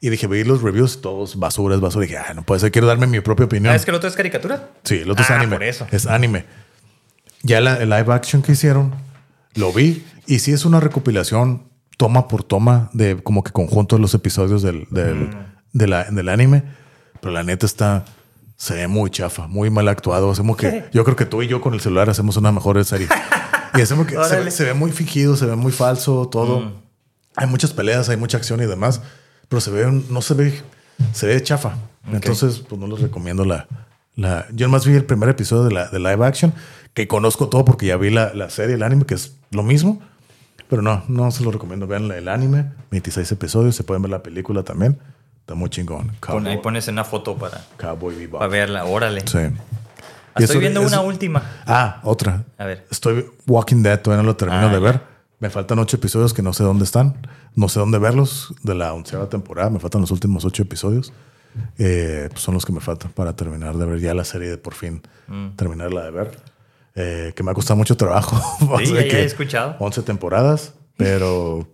[0.02, 2.04] Y dije, vi los reviews, todos basuras, basura.
[2.06, 2.72] dije, ah, no puede ser.
[2.72, 3.74] Quiero darme mi propia opinión.
[3.74, 4.70] Ah, ¿Es que el otro es caricatura?
[4.84, 5.56] Sí, el otro es Ah, anime.
[5.58, 5.88] por eso.
[5.92, 6.46] Es anime.
[7.44, 8.94] Ya la, el live action que hicieron,
[9.56, 10.06] lo vi.
[10.26, 11.64] Y sí es una recopilación
[11.98, 15.32] toma por toma de como que conjunto de los episodios del, del, Mm.
[15.74, 16.64] de la- del anime.
[17.20, 18.06] Pero la neta está.
[18.56, 20.32] Se ve muy chafa, muy mal actuado.
[20.32, 20.86] Hacemos que.
[20.94, 23.08] Yo creo que tú y yo con el celular hacemos una mejor serie.
[23.74, 26.62] y hacemos que se, se ve muy fingido, se ve muy falso, todo.
[26.62, 26.74] Mm.
[27.36, 29.02] Hay muchas peleas, hay mucha acción y demás.
[29.50, 30.62] Pero se ve, no se ve,
[31.12, 31.74] se ve chafa.
[32.12, 33.68] Entonces, pues no les recomiendo la,
[34.16, 34.46] la.
[34.54, 36.54] Yo más vi el primer episodio de la de live action,
[36.94, 40.02] que conozco todo porque ya vi la, la serie, el anime, que es lo mismo.
[40.70, 41.88] Pero no, no se lo recomiendo.
[41.88, 45.00] Vean el anime, 26 episodios, se pueden ver la película también.
[45.42, 46.12] Está muy chingón.
[46.20, 48.40] Pon- ahí Cowboy, pones una foto para, Cowboy Bebop.
[48.40, 48.86] para verla.
[48.86, 49.22] Órale.
[49.22, 49.40] Sí.
[49.40, 49.52] Ah,
[50.36, 51.42] Estoy eso- viendo eso- una última.
[51.66, 52.44] Ah, otra.
[52.60, 52.86] A ver.
[52.92, 55.02] Estoy Walking Dead, todavía no lo termino Ah, de ver.
[55.40, 57.28] Me faltan ocho episodios que no sé dónde están.
[57.56, 59.70] No sé dónde verlos de la onceava temporada.
[59.70, 61.14] Me faltan los últimos ocho episodios.
[61.78, 64.58] Eh, pues son los que me faltan para terminar de ver ya la serie de
[64.58, 65.56] por fin Mm.
[65.56, 66.40] terminarla de ver.
[66.96, 68.38] Eh, que me ha costado mucho trabajo.
[68.86, 69.76] Sí, ya- ya que he escuchado.
[69.80, 71.68] 11 temporadas, pero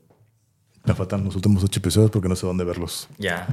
[0.84, 3.10] me faltan los últimos ocho episodios porque no sé dónde verlos.
[3.18, 3.48] Ya.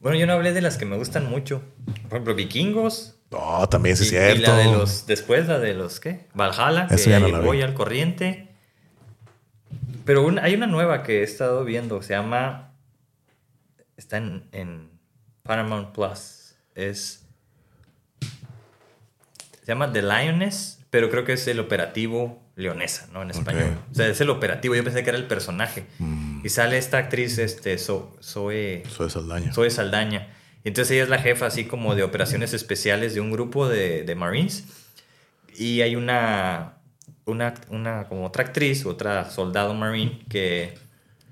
[0.00, 1.62] Bueno, yo no hablé de las que me gustan mucho.
[2.08, 3.16] Por ejemplo, Vikingos.
[3.30, 4.50] No, también sí y, es y cierto.
[4.52, 5.06] la de los.
[5.06, 5.98] Después la de los.
[6.00, 6.28] ¿Qué?
[6.34, 6.86] Valhalla.
[6.86, 7.58] Que Esa ya no la vi.
[7.58, 8.47] ya al corriente.
[10.08, 12.00] Pero un- hay una nueva que he estado viendo.
[12.00, 12.72] Se llama.
[13.98, 14.88] Está en, en
[15.42, 16.54] Paramount Plus.
[16.74, 17.26] Es.
[19.60, 20.80] Se llama The Lioness.
[20.88, 23.20] Pero creo que es el operativo leonesa, ¿no?
[23.22, 23.76] En español.
[23.92, 24.74] O sea, es el operativo.
[24.74, 25.84] Yo pensé que era el personaje.
[25.98, 26.40] Mm.
[26.42, 28.84] Y sale esta actriz, este, Zo- Zoe.
[28.88, 29.52] Soy Saldaña.
[29.52, 30.28] Zoe Saldaña.
[30.64, 34.04] Y entonces ella es la jefa así como de operaciones especiales de un grupo de,
[34.04, 34.64] de Marines.
[35.54, 36.77] Y hay una,
[37.28, 40.74] una, una como otra actriz, otra soldado Marine, que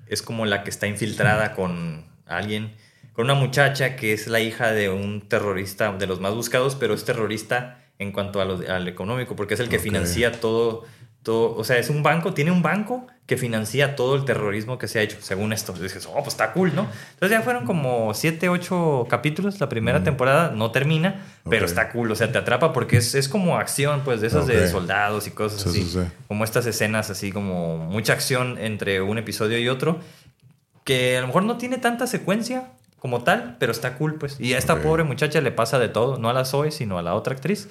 [0.07, 2.73] es como la que está infiltrada con alguien,
[3.13, 6.93] con una muchacha que es la hija de un terrorista de los más buscados, pero
[6.93, 10.85] es terrorista en cuanto a lo, al económico, porque es el que financia todo,
[11.27, 14.87] todo, o sea, es un banco, tiene un banco que financia todo el terrorismo que
[14.87, 15.73] se ha hecho, según esto.
[15.77, 16.87] Y dices, oh, pues está cool, ¿no?
[17.15, 22.09] Entonces ya fueron como 7, 8 capítulos, la primera temporada no termina, pero está cool,
[22.09, 25.31] o sea, te atrapa porque es, es como acción, pues, de esas de soldados y
[25.31, 25.83] cosas Sí, así.
[25.83, 26.07] sí, sí.
[26.29, 29.99] Como estas escenas así como mucha acción entre un episodio y otro,
[30.85, 32.69] que a lo mejor no tiene tanta secuencia
[32.99, 34.39] como tal, pero está cool, pues.
[34.39, 37.03] Y a esta pobre muchacha le pasa de todo, no a la Zoe, sino a
[37.03, 37.69] la otra actriz,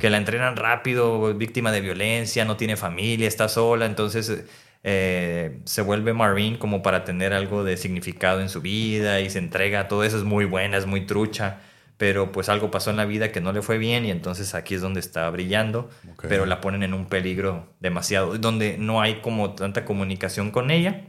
[0.00, 4.44] que la entrenan rápido, víctima de violencia, no tiene familia, está sola, entonces
[4.82, 9.38] eh, se vuelve Marine como para tener algo de significado en su vida y se
[9.38, 11.60] entrega a todo eso, es muy buena, es muy trucha.
[11.96, 14.74] Pero pues algo pasó en la vida que no le fue bien y entonces aquí
[14.74, 15.88] es donde está brillando,
[16.20, 21.08] pero la ponen en un peligro demasiado, donde no hay como tanta comunicación con ella.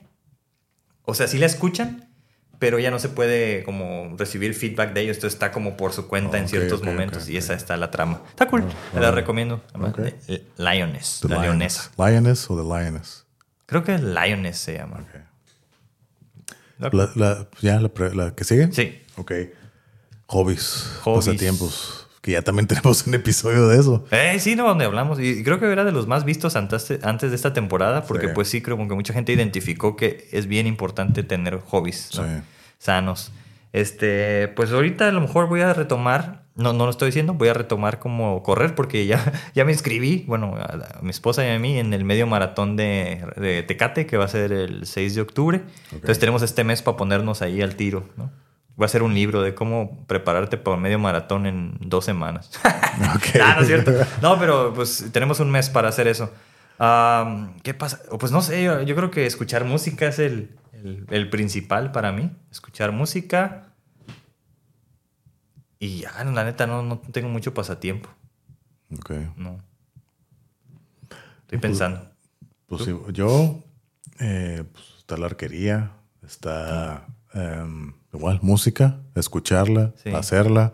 [1.03, 2.07] O sea, sí la escuchan,
[2.60, 5.18] pero ya no se puede como recibir feedback de ellos.
[5.18, 8.22] Esto está como por su cuenta en ciertos momentos y esa está la trama.
[8.30, 9.62] Está cool, te la recomiendo.
[9.74, 9.99] Ok.
[10.28, 11.89] Eh, Lioness, The la Lioness.
[11.89, 11.91] leonesa.
[12.12, 13.26] Lioness o The Lioness.
[13.66, 15.03] Creo que Lioness se llama.
[16.80, 18.72] La, la- ¿Ya la que sigue?
[18.72, 19.01] Sí.
[19.18, 19.32] Ok.
[20.28, 21.26] Hobbies, Hobbies.
[21.28, 22.07] pasatiempos.
[22.28, 24.03] Que ya también tenemos un episodio de eso.
[24.11, 25.17] Eh, sí, no, donde hablamos.
[25.17, 28.34] Y creo que era de los más vistos antes, antes de esta temporada, porque Sí.
[28.36, 32.23] pues sí, creo que mucha gente identificó que es bien importante tener hobbies ¿no?
[32.25, 32.30] Sí.
[32.80, 33.32] sanos.
[33.71, 37.47] Este, pues ahorita a lo mejor voy a retomar, no, no lo estoy diciendo, voy
[37.47, 41.51] a retomar como correr, porque ya, ya me inscribí, bueno, a, a mi esposa y
[41.51, 45.15] a mí en el medio maratón de, de Tecate, que va a ser el 6
[45.15, 45.61] de octubre.
[45.93, 48.32] Entonces tenemos este mes para ponernos ahí al tiro, ¿no?
[48.78, 52.49] Voy a hacer un libro de cómo prepararte para medio maratón en dos semanas.
[53.15, 53.36] Ok.
[53.43, 53.91] Ah, no es cierto.
[54.21, 56.32] No, pero pues tenemos un mes para hacer eso.
[57.63, 57.99] ¿Qué pasa?
[58.19, 62.11] Pues no sé, yo, yo creo que escuchar música es el, el- el principal para
[62.11, 62.32] mí.
[62.51, 63.73] Escuchar música.
[65.80, 68.09] Y ya, la neta, no, no tengo mucho pasatiempo.
[68.97, 69.11] Ok.
[69.36, 69.61] No.
[71.41, 72.09] Estoy pensando.
[72.67, 73.63] Pues sí, yo,
[74.19, 75.91] eh, pues, está la arquería,
[76.25, 80.10] está em, igual música, escucharla, Sí.
[80.12, 80.74] hacerla.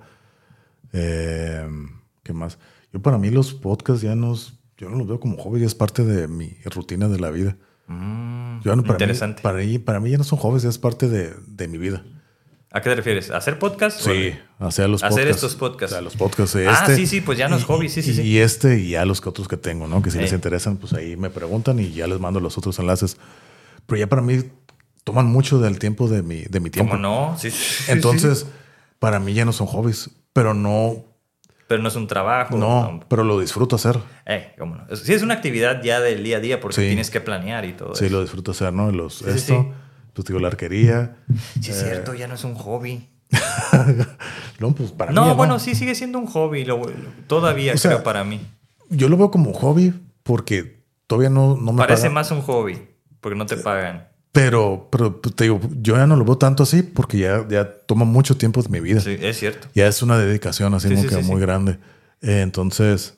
[0.92, 1.90] em,
[2.24, 2.58] ¿Qué más?
[2.94, 4.36] Yo para mí los podcasts ya no,
[4.78, 7.58] yo no los veo como hobby, ya es parte de mi rutina de la vida.
[7.88, 9.40] Mm, Yo no- para interesante.
[9.40, 11.78] Mí, para, mí, para mí ya no son hobbies, ya es parte de, de mi
[11.78, 12.04] vida.
[12.72, 13.30] ¿A qué te refieres?
[13.30, 14.00] ¿A ¿Hacer podcast?
[14.00, 15.36] Sí, hacer los Hacer podcasts.
[15.44, 15.94] estos podcasts.
[15.94, 16.56] O sea, los podcasts.
[16.56, 18.22] eh, Ah, este, sí, sí, pues ya no es hobby, sí, sí, y, sí.
[18.24, 20.02] Y este y ya los que otros que tengo, ¿no?
[20.02, 20.36] Que si les Eh.
[20.36, 23.18] interesan, pues ahí me preguntan y ya les mando los otros enlaces.
[23.86, 24.40] Pero ya para mí
[25.04, 26.91] toman mucho del tiempo de mi, de mi tiempo.
[26.91, 27.38] ¿Cómo no?
[27.38, 28.45] Sí, sí, Entonces, sí.
[28.99, 31.06] para mí ya no son hobbies, pero no,
[31.68, 32.58] Pero no es un trabajo.
[32.58, 33.99] no, pero lo disfruto hacer.
[34.26, 34.95] Eh, cómo no.
[34.95, 36.88] Sí, es una actividad ya del día a día porque Sí.
[36.88, 38.16] tienes que planear y todo Sí, eso.
[38.16, 38.91] lo disfruto hacer, ¿no?
[38.91, 39.74] Los, esto,
[40.14, 41.18] pues digo, la arquería.
[41.60, 43.10] Sí, es cierto, ya no es un hobby.
[44.60, 45.16] No, pues para mí.
[45.16, 46.82] No, bueno, sí sigue siendo un hobby, lo-
[47.28, 48.39] todavía O sea, creo para mí.
[48.89, 49.93] Yo lo veo como hobby
[50.24, 52.14] porque todavía no, no me Parece pagan.
[52.14, 52.80] más un hobby,
[53.20, 54.08] porque no te pagan.
[54.34, 57.72] Pero, pero pues, te digo, yo ya no lo veo tanto así porque ya, ya
[57.86, 59.00] toma mucho tiempo de mi vida.
[59.00, 59.68] Sí, es cierto.
[59.76, 61.78] Ya es una dedicación así Sí, como sí, que sí, muy grande.
[62.22, 63.14] Eh, entonces,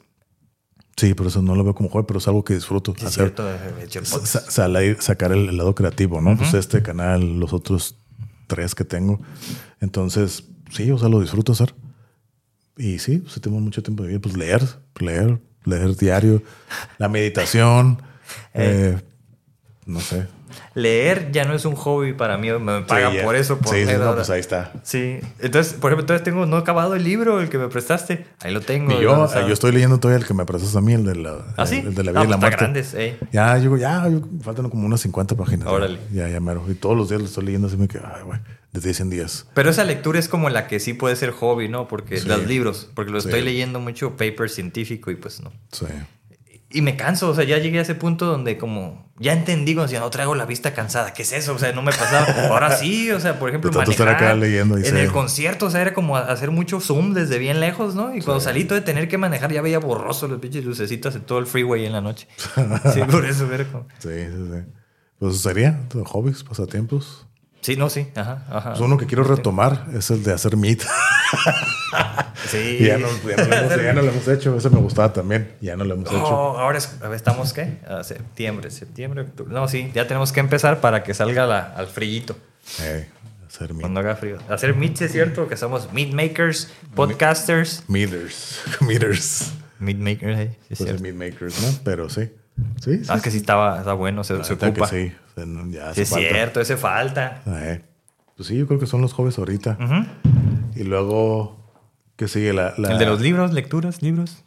[0.97, 3.34] sí, por eso no lo veo como hobby, pero es algo que disfruto es hacer.
[3.34, 3.49] cierto.
[3.49, 6.36] eh, Sa- salir- sacar el, lado creativo, ¿no?
[6.38, 7.95] Pues este canal, los otros
[8.47, 9.22] tres que tengo.
[9.80, 11.74] Entonces, sí, o sea, lo disfruto hacer.
[12.78, 14.61] Y sí, pues tengo mucho tiempo de vida, pues leer,
[14.99, 16.43] leer, leer diario,
[16.97, 18.01] la meditación,
[18.53, 18.99] eh,
[19.86, 20.28] no sé.
[20.73, 23.57] Leer ya no es un hobby para mí, me pagan Sí, por eso.
[23.57, 24.71] Por sí, leer no, pues ahí está.
[24.83, 28.25] Sí, entonces, por ejemplo, entonces tengo no he acabado el libro, el que me prestaste.
[28.41, 28.91] Ahí lo tengo.
[28.91, 31.05] Y yo, o sea, yo estoy leyendo todavía el que me prestaste a mí, el
[31.05, 31.83] de la, ¿Ah, sí?
[31.85, 32.57] el de la Ah, vida y la pues está muerte.
[32.57, 33.17] grandes, ey.
[33.31, 35.67] Ya, yo, ya, yo- faltan como unas 50 páginas.
[35.67, 35.99] Órale.
[36.13, 36.63] Ya, ya, mero.
[36.69, 38.39] Y todos los días lo estoy leyendo así me quedo, ay, güey,
[38.71, 39.47] desde 10 en días.
[39.53, 41.87] Pero esa lectura es como la que sí puede ser hobby, ¿no?
[41.87, 42.27] Porque Sí.
[42.27, 45.51] los libros, porque lo estoy leyendo mucho paper científico y pues no.
[45.71, 45.85] Sí.
[46.76, 49.88] Y me canso, o sea, ya llegué a ese punto donde como ya entendí cuando
[49.88, 51.53] decía, no traigo la vista cansada, ¿qué es eso?
[51.53, 52.26] O sea, no me pasaba.
[52.49, 55.67] Ahora sí, o sea, por ejemplo, De estar manejar acá leyendo y en el concierto,
[55.67, 58.13] o sea, era como hacer mucho zoom desde bien lejos, ¿no?
[58.13, 61.21] Y cuando salí todo de tener que manejar ya veía borroso los pinches lucecitas en
[61.21, 62.28] todo el freeway en la noche.
[62.93, 63.88] Sí, por eso era como...
[63.99, 64.59] Sí, sí, sí.
[65.17, 67.26] Pues sería, hobbies, pasatiempos.
[67.62, 68.70] Sí, no, sí, ajá, ajá.
[68.72, 70.82] Pues uno que quiero retomar es el de hacer meat.
[72.47, 72.78] Sí.
[72.86, 74.56] Ya, no, ya, no lo hemos, ya no lo hemos hecho.
[74.56, 75.56] Ese me gustaba también.
[75.62, 76.20] Ya no lo hemos hecho.
[76.26, 77.80] Ahora es- estamos qué?
[77.88, 79.51] A septiembre, septiembre, octubre.
[79.53, 82.36] No, sí, ya tenemos que empezar para que salga la- al frillito.
[82.82, 83.08] Eh,
[83.47, 83.82] hacer meat.
[83.82, 84.38] Cuando haga frío.
[84.49, 87.84] Hacer meats es cierto, que somos meat makers, podcasters.
[87.88, 88.62] Meters.
[88.82, 89.51] Meters.
[89.80, 91.68] Meat makers, eh, sí, es Pues meat makers, ¿no?
[91.84, 92.30] Pero sí.
[92.82, 93.06] Sí, sí.
[93.10, 94.89] Ah, es que sí estaba, está bueno, se, se que ocupa.
[94.89, 96.28] Ya Sí, es falta.
[96.30, 97.41] cierto, ese falta.
[97.47, 97.82] Eh,
[98.38, 99.78] Pues sí, yo creo que son los jóvenes ahorita.
[100.76, 101.58] Y luego,
[102.16, 102.53] ¿qué sigue?
[102.53, 104.43] La, la- El de los libros, lecturas, libros.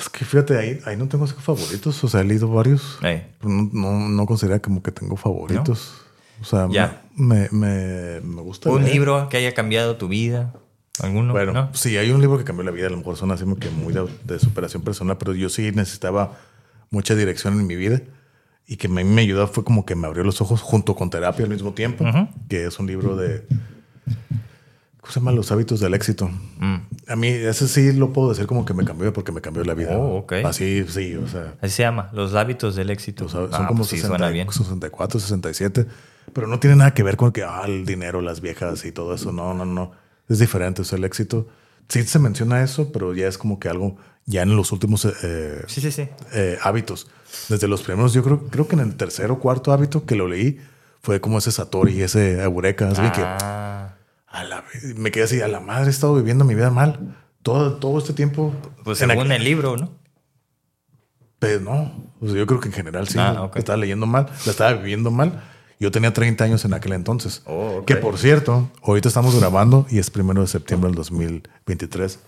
[0.00, 2.02] Es que fíjate, ahí, ahí no tengo favoritos.
[2.02, 2.98] O sea, he leído varios.
[3.02, 3.28] Eh.
[3.38, 5.94] pero no, no, no considero como que tengo favoritos.
[6.40, 7.02] O sea, Ya.
[7.14, 8.70] me, me, me gusta.
[8.70, 8.94] Un leer.
[8.94, 10.52] libro que haya cambiado tu vida.
[11.00, 11.32] ¿Alguno?
[11.32, 11.70] Bueno, ¿No?
[11.74, 12.86] sí, hay un libro que cambió la vida.
[12.86, 16.32] A lo mejor son así que muy de, de superación personal, pero yo sí necesitaba
[16.90, 18.00] mucha dirección en mi vida.
[18.66, 21.44] Y que me, me ayudó fue como que me abrió los ojos junto con terapia
[21.44, 22.04] al mismo tiempo,
[22.48, 23.44] que es un libro de.
[25.00, 25.32] ¿Cómo se llama?
[25.32, 26.30] Los hábitos del éxito.
[27.08, 29.74] A mí, ese sí lo puedo decir como que me cambió porque me cambió la
[29.74, 29.96] vida.
[29.98, 30.34] Oh, ok.
[30.44, 31.54] Así, sí, o sea.
[31.60, 33.28] Así se llama, Los hábitos del éxito.
[33.28, 34.50] Sea, son Ah, como pues sí, 60 suena bien.
[34.52, 35.86] 64, 67.
[36.32, 39.12] Pero no tiene nada que ver con que ah, el dinero, las viejas y todo
[39.14, 39.32] eso.
[39.32, 39.92] No, no, no.
[40.32, 40.82] Es diferente.
[40.82, 41.48] O sea, el éxito.
[41.88, 45.62] Sí se menciona eso, pero ya es como que algo ya en los últimos eh,
[45.66, 46.08] Sí, sí, sí.
[46.32, 47.08] eh, hábitos.
[47.48, 50.28] Desde los primeros, yo creo, creo que en el tercer o cuarto hábito que lo
[50.28, 50.58] leí
[51.02, 52.88] fue como ese Satori, ese Eureka.
[52.88, 53.96] Así que Ah,
[54.28, 54.64] a la
[54.96, 57.16] me quedé así, a la madre he estado viviendo mi vida mal.
[57.42, 58.54] Todo, todo este tiempo.
[58.84, 59.90] pues según el libro, ¿no?
[61.38, 63.18] Pero no, o sea, yo creo que en general sí.
[63.18, 63.56] Ah, la ok.
[63.56, 65.42] Estaba leyendo mal, la estaba viviendo mal.
[65.82, 67.42] Yo tenía 30 años en aquel entonces.
[67.44, 67.82] Oh.
[67.84, 72.20] Que por cierto, ahorita estamos grabando y es primero de septiembre del 2023.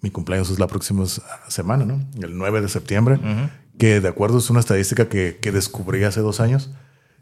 [0.00, 1.04] Mi cumpleaños es la próxima
[1.46, 2.04] semana, ¿no?
[2.20, 3.20] El 9 de septiembre.
[3.78, 6.72] Que de acuerdo es una estadística que, que descubrí hace dos años,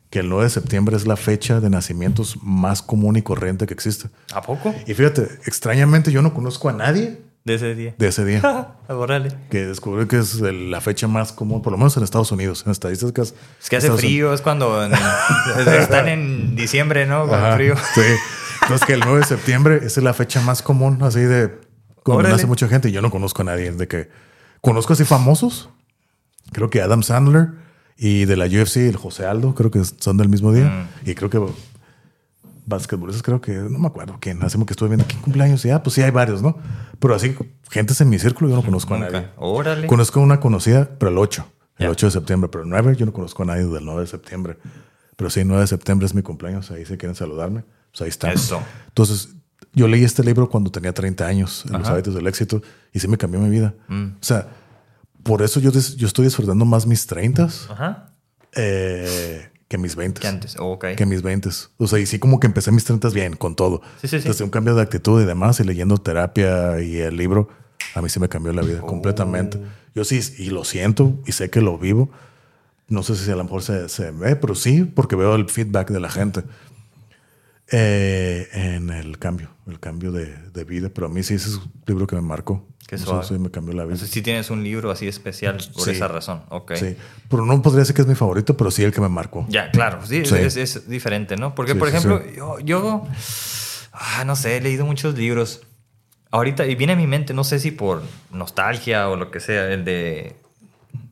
[0.09, 3.75] que el 9 de septiembre es la fecha de nacimientos más común y corriente que
[3.75, 4.09] existe.
[4.33, 4.75] ¿A poco?
[4.87, 7.95] Y fíjate, extrañamente yo no conozco a nadie De ese día.
[7.97, 8.75] de ese día.
[8.89, 9.33] Órale.
[9.51, 12.63] que descubrí que es el- la fecha más común, por lo menos en Estados Unidos,
[12.67, 13.35] en estadísticas.
[13.61, 14.93] Es que hace Estados frío, es cuando en-
[15.81, 17.27] están en diciembre, ¿no?
[17.27, 17.75] Con Ajá, frío.
[17.95, 18.03] Sí.
[18.63, 21.59] Entonces que el 9 de septiembre esa es la fecha más común, así de
[22.03, 23.73] como mucha gente y yo no conozco a nadie.
[23.73, 24.11] De que
[24.61, 25.71] conozco así famosos.
[26.53, 27.49] Creo que Adam Sandler
[27.97, 30.65] y de la UFC el José Aldo, creo que son del mismo día.
[31.05, 31.09] Mm.
[31.11, 31.41] Y creo que
[32.67, 34.43] basquetbolistas, creo que no me acuerdo quién.
[34.43, 36.57] Hacemos que estuve viendo quién cumpleaños y ah, pues sí hay varios, ¿no?
[37.01, 37.35] Pero así,
[37.71, 39.29] gentes en mi círculo, yo no conozco a nadie.
[39.37, 39.87] Órale.
[39.87, 41.47] Conozco a una conocida, pero el 8,
[41.79, 41.91] el Ya.
[41.91, 44.59] 8 de septiembre, pero el 9 yo no conozco a nadie del 9 de septiembre.
[45.17, 48.33] Pero sí, 9 de septiembre es mi cumpleaños, ahí se quieren saludarme, pues ahí están.
[48.33, 48.63] Eso.
[48.89, 49.31] Entonces,
[49.73, 53.09] yo leí este libro cuando tenía 30 años, en Los hábitos del éxito, y sí
[53.09, 53.75] me cambió mi vida.
[53.89, 54.05] Mm.
[54.21, 54.49] O sea,
[55.23, 58.15] por eso yo, yo estoy disfrutando más mis 30 Ajá.
[58.55, 60.21] eh, que mis 20.
[60.21, 60.57] Que antes.
[60.59, 60.85] Ok.
[60.97, 61.49] Que mis 20.
[61.79, 63.81] O sea, y sí como que empecé mis 30 bien, con todo.
[64.01, 64.27] Sí, sí, sí.
[64.27, 67.49] Desde un cambio de actitud y demás, y leyendo terapia y el libro,
[67.95, 68.67] a mí sí me cambió la Oh.
[68.67, 69.61] vida completamente.
[69.95, 72.11] Yo sí, y lo siento, y sé que lo vivo.
[72.89, 75.91] No sé si a lo mejor se, se ve, pero sí, porque veo el feedback
[75.93, 76.43] de la gente
[77.71, 80.91] eh, en el cambio, el cambio de, de vida.
[80.93, 82.67] Pero a mí sí ese es un libro que me marcó.
[82.91, 83.93] Qué Eso sí me cambió la vida.
[83.95, 85.93] Entonces sí tienes un libro así especial por Sí.
[85.93, 86.43] esa razón.
[86.49, 86.73] Ok.
[86.75, 86.97] Sí,
[87.29, 89.47] pero no podría decir que es mi favorito, pero sí el que me marcó.
[89.49, 90.35] Ya, claro, sí, Sí.
[90.35, 91.55] Es, es diferente, ¿no?
[91.55, 92.21] Porque, por ejemplo,
[92.65, 93.07] yo
[93.93, 95.63] ah, no sé, he leído muchos libros.
[96.33, 99.73] Ahorita, y viene a mi mente, no sé si por nostalgia o lo que sea,
[99.73, 100.35] el de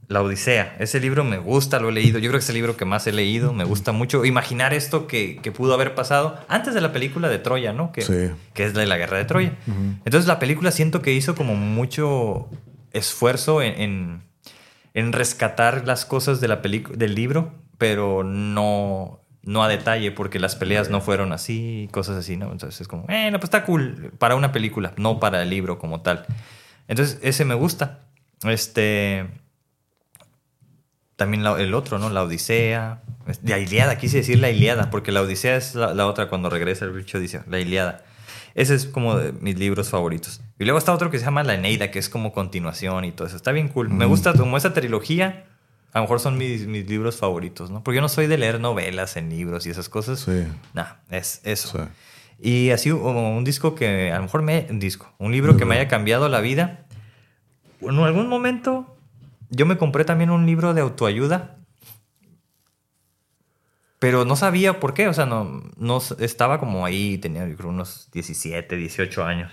[0.09, 0.75] La Odisea.
[0.79, 2.19] Ese libro me gusta, lo he leído.
[2.19, 3.53] Yo creo que es el libro que más he leído.
[3.53, 7.39] Me gusta mucho imaginar esto que, que pudo haber pasado antes de la película de
[7.39, 7.93] Troya, ¿no?
[7.93, 8.31] Que, Sí.
[8.55, 9.53] que es de la guerra de Troya.
[10.07, 12.49] Entonces, la película siento que hizo como mucho
[12.93, 14.23] esfuerzo en, en,
[14.95, 20.57] en rescatar las cosas de la del libro, pero no, no a detalle, porque las
[20.57, 22.51] peleas no fueron así, cosas así, ¿no?
[22.51, 26.01] Entonces es como, bueno, pues está cool para una película, no para el libro como
[26.01, 26.25] tal.
[26.89, 28.07] Entonces, ese me gusta.
[28.45, 29.27] Este.
[31.19, 32.11] También la- el otro, ¿no?
[32.11, 33.03] La Odisea.
[33.43, 36.85] La Iliada, quise decir la Iliada, porque la Odisea es la, la otra cuando regresa
[36.85, 38.05] el bicho, dice la Iliada.
[38.55, 40.41] Ese es como de mis libros favoritos.
[40.61, 43.27] Y luego está otro que se llama La Eneida, que es como continuación y todo
[43.27, 43.37] eso.
[43.37, 43.91] Está bien cool.
[43.91, 45.45] Me gusta como esa trilogía.
[45.93, 47.83] A lo mejor son mis, mis libros favoritos, ¿no?
[47.83, 50.21] Porque yo no soy de leer novelas en libros y esas cosas.
[50.21, 50.45] Sí.
[50.73, 51.79] Nah, es eso.
[51.79, 51.85] Sí.
[52.51, 54.67] Y así como un disco que, a lo mejor me...
[54.71, 55.13] Un disco.
[55.19, 56.87] Un libro que me haya cambiado la vida.
[57.81, 58.97] En algún momento
[59.51, 61.57] yo me compré también un libro de autoayuda.
[63.99, 67.71] Pero no sabía por qué, o sea, no, no estaba como ahí, tenía yo creo
[67.71, 69.51] unos 17, 18 años.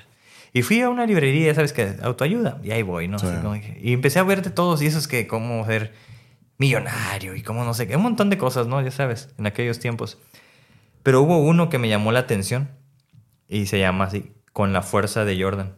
[0.53, 3.17] Y fui a una librería, sabes que autoayuda, y ahí voy, ¿no?
[3.17, 3.25] Sí.
[3.25, 5.93] Así como que- y empecé a ver de todos, y eso es que cómo ser
[6.59, 8.81] millonario, y cómo no sé qué, un montón de cosas, ¿no?
[8.81, 10.19] Ya sabes, en aquellos tiempos.
[11.01, 12.69] Pero hubo uno que me llamó la atención,
[13.49, 15.75] y se llama así, Con la fuerza de Jordan.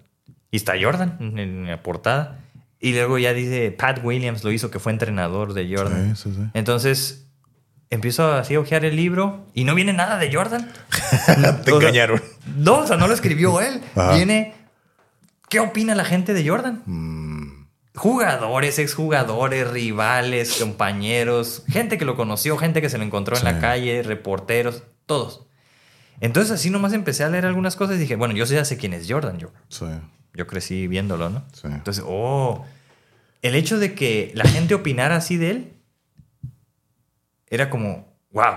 [0.52, 2.40] Y está Jordan en la portada.
[2.80, 6.16] Y luego ya dice, Pat Williams lo hizo, que fue entrenador de Jordan.
[6.16, 6.42] Sí, sí, sí.
[6.54, 7.28] Entonces
[7.90, 10.72] empiezo así a ojear el libro y no viene nada de Jordan.
[11.66, 12.22] Te O sea, engañaron.
[12.58, 13.82] no, o sea, no lo escribió él.
[13.96, 14.16] Ajá.
[14.16, 14.54] Viene,
[15.50, 16.84] ¿qué opina la gente de Jordan?
[16.86, 17.68] Mm.
[17.96, 23.60] jugadores, exjugadores, rivales, compañeros, gente que lo conoció, gente que se lo encontró en la
[23.60, 25.47] calle, reporteros, todos.
[26.20, 28.94] Entonces así nomás empecé a leer algunas cosas y dije, bueno, yo ya sé quién
[28.94, 29.86] es Jordan, yo, Sí.
[30.34, 31.44] yo crecí viéndolo, ¿no?
[31.54, 31.68] Sí.
[31.68, 32.66] Entonces, oh,
[33.42, 35.74] el hecho de que la gente opinara así de él
[37.50, 38.56] era como, wow,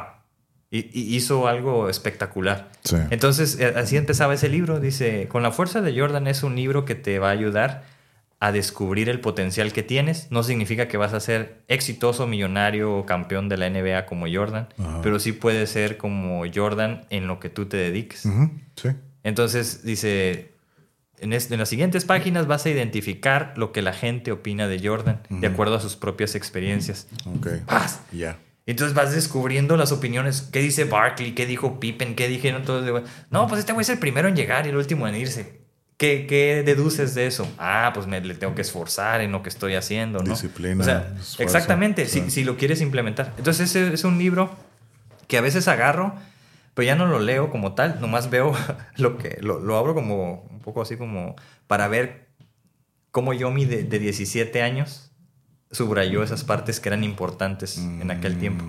[0.70, 2.70] y, y hizo algo espectacular.
[2.84, 2.96] Sí.
[3.10, 4.80] Entonces, eh, así empezaba ese libro.
[4.80, 7.84] Dice, con la fuerza de Jordan es un libro que te va a ayudar
[8.42, 10.28] a descubrir el potencial que tienes.
[10.30, 14.68] No significa que vas a ser exitoso, millonario o campeón de la NBA como Jordan,
[14.78, 15.00] Ajá.
[15.02, 18.22] pero sí puedes ser como Jordan en lo que tú te dediques.
[18.76, 18.88] Sí.
[19.22, 20.52] Entonces, dice,
[21.18, 24.80] en, es- en las siguientes páginas vas a identificar lo que la gente opina de
[24.86, 27.08] Jordan de acuerdo a sus propias experiencias.
[27.26, 27.48] Ok.
[27.66, 28.00] Paz.
[28.10, 28.38] Ya.
[28.66, 30.42] Entonces vas descubriendo las opiniones.
[30.50, 31.34] ¿Qué dice Barkley?
[31.34, 32.14] ¿Qué dijo Pippen?
[32.14, 33.02] ¿Qué dijeron todos?
[33.30, 35.60] No, pues este güey es el primero en llegar y el último en irse.
[36.00, 37.46] ¿Qué, qué deduces de eso?
[37.58, 40.30] Ah, pues me le tengo que esforzar en lo que estoy haciendo, ¿no?
[40.30, 43.34] Disciplina, O sea, esfuerzo, exactamente, si, si lo quieres implementar.
[43.36, 44.50] Entonces ese es un libro
[45.28, 46.14] que a veces agarro,
[46.72, 48.54] pero ya no lo leo como tal, nomás veo
[48.96, 51.36] lo que, lo, lo abro como un poco así como
[51.66, 52.28] para ver
[53.10, 55.12] cómo yo mi de, de 17 años
[55.70, 58.64] subrayó esas partes que eran importantes en aquel tiempo.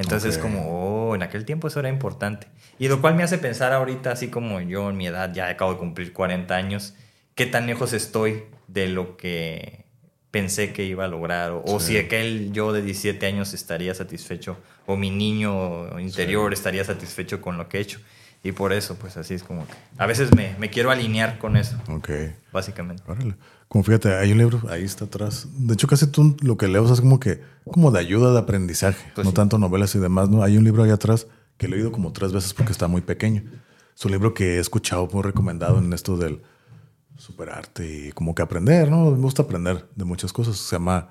[0.00, 0.36] Entonces ok.
[0.36, 2.46] es como, oh, en aquel tiempo eso era importante.
[2.78, 5.72] Y lo cual me hace pensar ahorita, así como yo en mi edad ya acabo
[5.72, 6.94] de cumplir 40 años,
[7.34, 9.84] qué tan lejos estoy de lo que
[10.30, 11.86] pensé que iba a lograr, o, o Sí.
[11.94, 14.56] si aquel yo de 17 años estaría satisfecho,
[14.86, 18.00] o mi niño interior estaría satisfecho con lo que he hecho.
[18.42, 21.56] Y por eso, pues así es como que a veces me, me quiero alinear con
[21.58, 22.08] eso, Ok.
[22.52, 23.02] básicamente.
[23.06, 23.34] Órale.
[23.70, 25.46] Como fíjate, hay un libro, ahí está atrás.
[25.56, 27.40] De hecho, casi tú lo que leo es como que,
[27.70, 29.34] como de ayuda de aprendizaje, Pues no sí.
[29.36, 30.42] tanto novelas y demás, ¿no?
[30.42, 33.44] Hay un libro ahí atrás que he leído como tres veces porque está muy pequeño.
[33.96, 36.42] Es un libro que he escuchado muy recomendado en esto del
[37.16, 39.12] superarte y como que aprender, ¿no?
[39.12, 40.56] Me gusta aprender de muchas cosas.
[40.56, 41.10] Se llama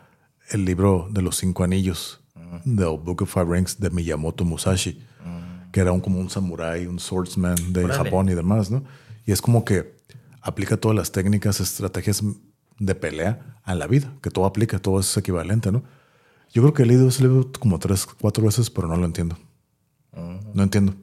[0.50, 2.20] El libro de los cinco anillos,
[2.66, 5.02] The Book of Five Rings de Miyamoto Musashi,
[5.72, 8.04] que era un, como un samurái, un swordsman de Órale.
[8.04, 8.84] Japón y demás, ¿no?
[9.26, 9.96] Y es como que
[10.42, 12.22] aplica todas las técnicas, estrategias
[12.80, 15.84] de pelea a la vida, que todo aplica, todo es equivalente, ¿no?
[16.52, 19.38] Yo creo que he leído ese libro como tres, cuatro veces, pero no lo entiendo.
[20.54, 20.96] No entiendo.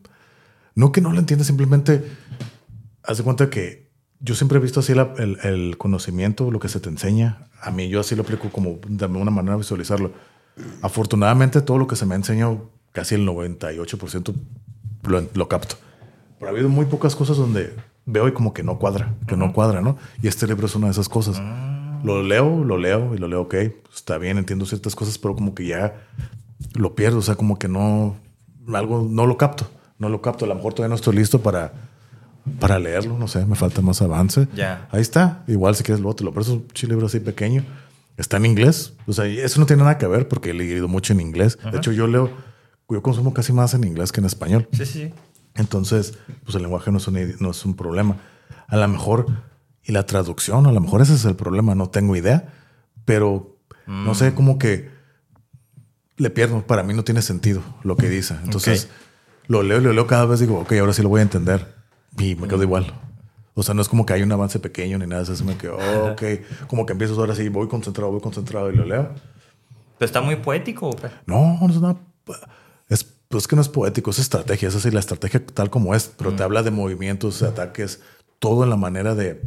[0.75, 2.05] No que no lo entienda, simplemente
[3.05, 6.69] haz de cuenta que yo siempre he visto así la- el, el conocimiento, lo que
[6.69, 7.49] se te enseña.
[7.63, 10.13] A mí yo así lo aplico como de una manera de visualizarlo.
[10.83, 14.35] Afortunadamente todo lo que se me ha enseñado, casi el 98%
[15.05, 15.77] lo, lo capto.
[16.39, 17.75] Pero ha habido muy pocas cosas donde
[18.07, 19.99] veo y como que no cuadra, que no cuadra, ¿no?
[20.23, 21.43] Y este libro es una de esas cosas.
[22.03, 23.55] Lo leo, lo leo y lo leo, ok,
[23.93, 25.95] está bien, entiendo ciertas cosas, pero como que ya
[26.75, 28.17] lo pierdo, o sea, como que no,
[28.73, 29.69] algo, no lo capto,
[29.99, 30.45] no lo capto.
[30.45, 31.73] A lo mejor todavía no estoy listo para,
[32.61, 34.47] para leerlo, no sé, me falta más avance.
[34.55, 34.89] Ya.
[34.93, 37.65] Ahí está, igual si quieres luego te lo presto, un libro así pequeño.
[38.17, 41.13] Está en inglés, o sea, eso no tiene nada que ver porque he leído mucho
[41.13, 41.59] en inglés.
[41.71, 42.31] De hecho, yo leo,
[42.89, 44.69] yo consumo casi más en inglés que en español.
[44.73, 45.13] Sí, sí.
[45.57, 48.17] Entonces, pues el lenguaje no es, un, no es un problema.
[48.69, 49.27] A lo mejor,
[49.83, 52.53] y la traducción, a lo mejor ese es el problema, no tengo idea,
[53.05, 53.57] pero
[53.87, 54.91] no sé, como que
[56.17, 58.35] le pierdo, para mí no tiene sentido lo que dice.
[58.43, 58.91] Entonces, Ok.
[59.49, 61.75] lo leo y lo leo cada vez, digo, ok, ahora sí lo voy a entender.
[62.19, 62.93] Y me quedo igual.
[63.55, 65.77] O sea, no es como que hay un avance pequeño ni nada, es me quedo,
[65.79, 66.23] oh, ok,
[66.69, 69.11] como que empiezo ahora sí, voy concentrado, voy concentrado y lo leo.
[69.99, 70.89] Pero está muy poético.
[70.91, 71.09] ¿o qué?
[71.27, 71.97] No, no es nada.
[73.27, 74.69] Es, pues que no es poético, es estrategia.
[74.69, 78.01] Es así, la estrategia tal como es, pero te habla de movimientos, de ataques,
[78.39, 79.43] todo en la manera de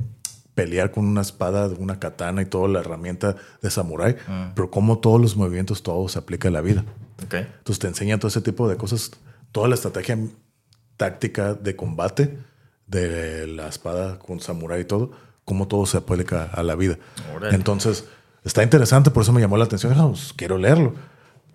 [0.54, 4.18] pelear con una espada, una katana y toda la herramienta de samurái,
[4.56, 6.84] pero como todos los movimientos, todo se aplica a la vida.
[7.24, 7.36] Ok.
[7.36, 9.12] Entonces te enseña todo ese tipo de cosas,
[9.54, 10.18] toda la estrategia
[10.98, 12.38] táctica de combate
[12.88, 15.12] de la espada con samurái y todo,
[15.46, 16.98] cómo todo se aplica a la vida.
[17.52, 18.06] Entonces,
[18.44, 19.94] está interesante, por eso me llamó la atención.
[19.96, 20.94] Ah, pues, quiero leerlo.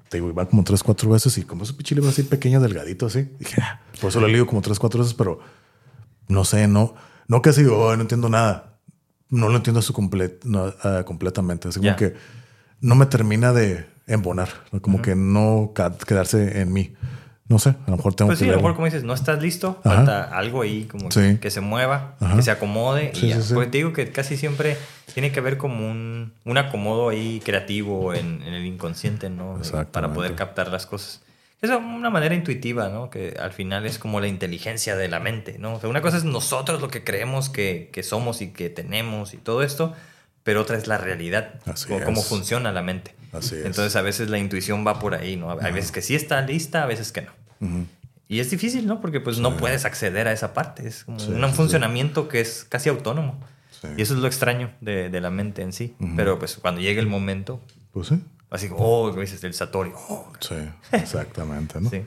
[0.09, 3.07] Te digo, iba como tres, cuatro veces y como ese pinche libro así pequeño, delgadito,
[3.07, 3.29] así.
[3.39, 5.41] Dije, ah, por eso lo he leído como tres, cuatro veces, pero
[6.29, 6.95] no sé, no,
[7.29, 8.79] no que así, oh, no entiendo nada.
[9.31, 11.69] No lo entiendo su comple- no, ah, completamente.
[11.69, 12.15] Así como que
[12.81, 14.51] no me termina de embonar,
[14.83, 15.73] como que no
[16.07, 16.95] quedarse en mí.
[17.47, 19.13] No sé, a lo mejor tengo Pues que sí, a lo mejor como dices, no
[19.13, 19.97] estás listo, Ajá.
[19.97, 21.39] falta algo ahí como que- Sí.
[21.39, 22.37] que se mueva, Ajá.
[22.37, 23.13] que se acomode.
[23.15, 23.43] Sí, y ya.
[23.43, 23.53] sí.
[23.53, 24.79] Porque te digo que casi siempre
[25.13, 29.61] tiene que haber como un, un acomodo ahí creativo en, en el inconsciente, ¿no?
[29.93, 31.21] Para poder captar las cosas.
[31.61, 33.09] Es una manera intuitiva, ¿no?
[33.11, 35.75] Que al final es como la inteligencia de la mente, ¿no?
[35.75, 39.33] O sea, una cosa es nosotros lo que creemos que, que somos y que tenemos
[39.33, 39.95] y todo esto,
[40.43, 43.15] pero otra es la realidad, Así cómo, funciona la mente.
[43.35, 43.67] Así es.
[43.67, 45.51] Entonces a veces la intuición va por ahí, ¿no?
[45.61, 47.33] Hay veces que sí está lista, a veces que no.
[48.29, 49.01] Y es difícil, ¿no?
[49.01, 50.87] Porque pues no puedes acceder a esa parte.
[50.89, 53.39] Es como Sí, un sí, funcionamiento que es casi autónomo.
[53.99, 55.95] Y eso es lo extraño de, de la mente en sí.
[56.17, 57.61] Pero pues cuando llegue el momento,
[57.93, 58.19] Pues sí.
[58.51, 59.91] así como, oh, dices, el Satori.
[60.09, 60.55] Oh, Sí,
[60.93, 61.91] exactamente, ¿no?
[61.91, 62.03] sí.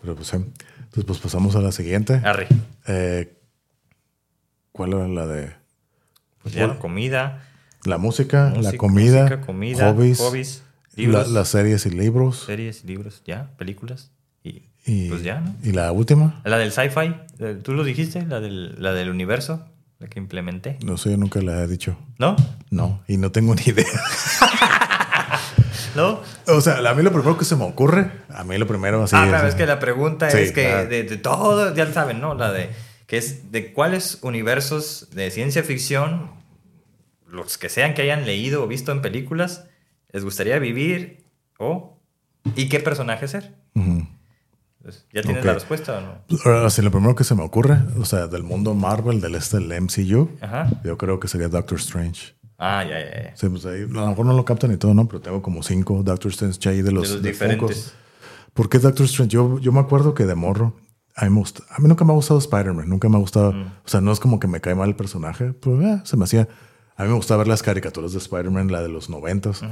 [0.00, 0.36] Pero pues sí.
[0.36, 2.14] Entonces, pues pasamos a la siguiente.
[2.24, 2.48] Arre.
[2.86, 3.32] Eh,
[4.72, 5.52] ¿Cuál era la de
[6.42, 7.42] Pues ya, comida,
[7.84, 10.62] la música, la comida, música, comida, hobbies, hobbies,
[10.96, 12.44] la- libros, las series y libros?
[12.46, 14.10] series, libros, ya, películas.
[14.42, 15.54] Y, Y, pues ya, ¿no?
[15.62, 19.66] y la última, La del sci-fi, eh, tú lo dijiste, la del, la del universo,
[19.98, 20.78] la que implementé.
[20.84, 21.96] no sé, yo nunca la he dicho.
[22.18, 22.36] ¿No?
[22.70, 23.86] No, y no tengo ni idea.
[25.96, 26.20] ¿No?
[26.46, 29.16] o sea, a mí lo primero que se me ocurre, a mí lo primero así
[29.18, 30.88] ah, claro, es que la pregunta Sí, es que claro.
[30.88, 32.34] de, de todo, ya saben, ¿no?
[32.34, 32.70] La de
[33.06, 36.30] que es de cuáles universos de ciencia ficción,
[37.30, 39.66] los que sean que hayan leído o visto en películas,
[40.12, 41.24] les gustaría vivir
[41.58, 41.98] o
[42.56, 43.54] y qué personaje ser.
[44.82, 46.40] Pues, ¿Ya tienes la respuesta o no?
[46.44, 49.58] Ahora, sí, lo primero que se me ocurre, o sea, del mundo Marvel, del este,
[49.58, 50.68] del MCU, Ajá.
[50.84, 52.34] yo creo que sería Doctor Strange.
[52.56, 53.36] Ah, ya, ya, ya.
[53.36, 55.06] Sí, pues ahí, a lo mejor no lo captan y todo, ¿no?
[55.06, 57.94] Pero tengo como cinco Doctor Strange ahí de los, de los de diferentes.
[58.54, 59.32] ¿Por qué Doctor Strange?
[59.34, 60.74] Yo, yo me acuerdo que de morro,
[61.14, 63.52] a mí, me gusta- a mí nunca me ha gustado Spider-Man, nunca me ha gustado,
[63.52, 63.62] Mm.
[63.84, 66.24] o sea, no es como que me cae mal el personaje, pues eh, se me
[66.24, 66.48] hacía,
[67.00, 69.62] a mí me gustaba ver las caricaturas de Spider-Man, la de los noventas,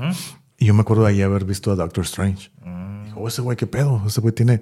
[0.56, 2.50] y yo me acuerdo de ahí haber visto a Doctor Strange.
[2.64, 3.04] Mm.
[3.04, 4.60] Dijo, "Oh, ese güey, qué pedo, ese güey tiene...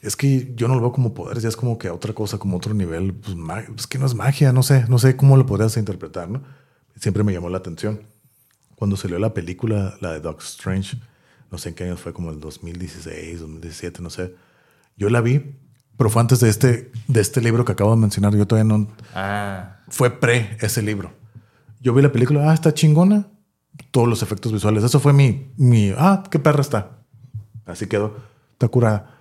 [0.00, 2.56] Es que yo no lo veo como poderes, ya es como que otra cosa, como
[2.58, 3.14] otro nivel.
[3.14, 6.28] Pues, ma- es que no es magia, no sé, no sé cómo lo podrías interpretar,
[6.28, 6.42] ¿no?
[6.96, 8.00] Siempre me llamó la atención.
[8.76, 10.98] Cuando salió la película, la de Doctor Strange,
[11.50, 14.34] no sé en qué año fue, como el 2016, 2017, no sé.
[14.96, 15.54] Yo la vi,
[15.96, 18.34] pero fue antes de este, de este libro que acabo de mencionar.
[18.36, 18.88] Yo todavía no.
[19.14, 21.12] Ah, Fue pre ese libro.
[21.84, 23.28] Yo vi la película, ah, está chingona.
[23.90, 24.82] Todos los efectos visuales.
[24.82, 26.98] Eso fue mi, mi, ah, qué perra está.
[27.66, 28.16] Así quedó.
[28.52, 29.20] Está curada.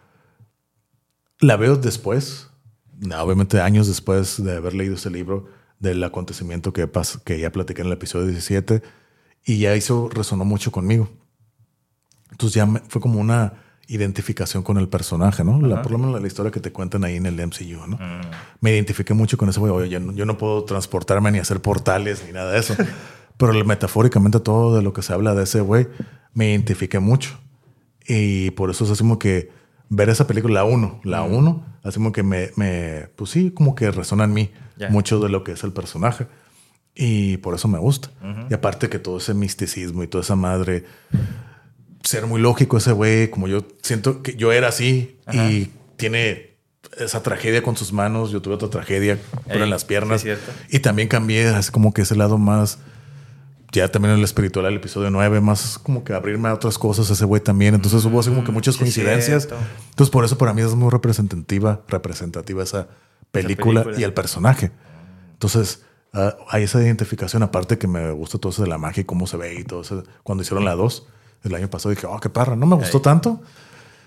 [1.40, 2.50] La veo después,
[3.20, 5.48] obviamente años después de haber leído ese libro,
[5.80, 8.82] del acontecimiento que, pas- que ya platiqué en el episodio 17,
[9.46, 11.10] y ya eso resonó mucho conmigo.
[12.32, 13.54] Entonces ya me- fue como una
[13.88, 15.60] identificación con el personaje, ¿no?
[15.62, 18.00] La, por lo menos la historia que te cuentan ahí en el MCU, ¿no?
[18.62, 19.72] Me identifiqué mucho con ese güey.
[19.74, 22.76] Oye, yo no, yo no puedo transportarme ni hacer portales ni nada de eso.
[23.38, 25.88] Pero metafóricamente todo de lo que se habla de ese güey,
[26.34, 27.38] me identifiqué mucho.
[28.08, 29.52] Y por eso es así como que
[29.90, 33.76] ver esa película, la 1, la 1, así como que me, me, pues sí, como
[33.76, 34.90] que resona en mí Ya.
[34.90, 36.28] mucho de lo que es el personaje.
[36.96, 38.12] Y por eso me gusta.
[38.50, 40.86] Y aparte que todo ese misticismo y toda esa madre,
[42.04, 46.54] ser muy lógico ese güey, como yo siento que yo era así y tiene
[46.98, 49.18] esa tragedia con sus manos, yo tuve otra tragedia
[49.48, 50.22] pero en las piernas.
[50.22, 50.30] sí,
[50.70, 52.80] y también cambié así como que ese lado más,
[53.72, 57.10] ya también en el espiritual, el episodio 9, más como que abrirme a otras cosas
[57.10, 57.74] ese güey también.
[57.74, 59.48] Entonces hubo así como que muchas sí, coincidencias.
[59.48, 59.58] cierto.
[59.90, 62.90] Entonces por eso para mí es muy representativa, representativa esa
[63.32, 64.02] película, película.
[64.02, 64.72] y el personaje.
[65.32, 69.06] Entonces ah, hay esa identificación, aparte que me gusta todo eso de la magia y
[69.06, 70.04] cómo se ve y todo eso.
[70.22, 71.08] Cuando hicieron la 2
[71.44, 73.04] el año pasado dije, oh, qué parra, no me gustó Ey.
[73.04, 73.42] tanto.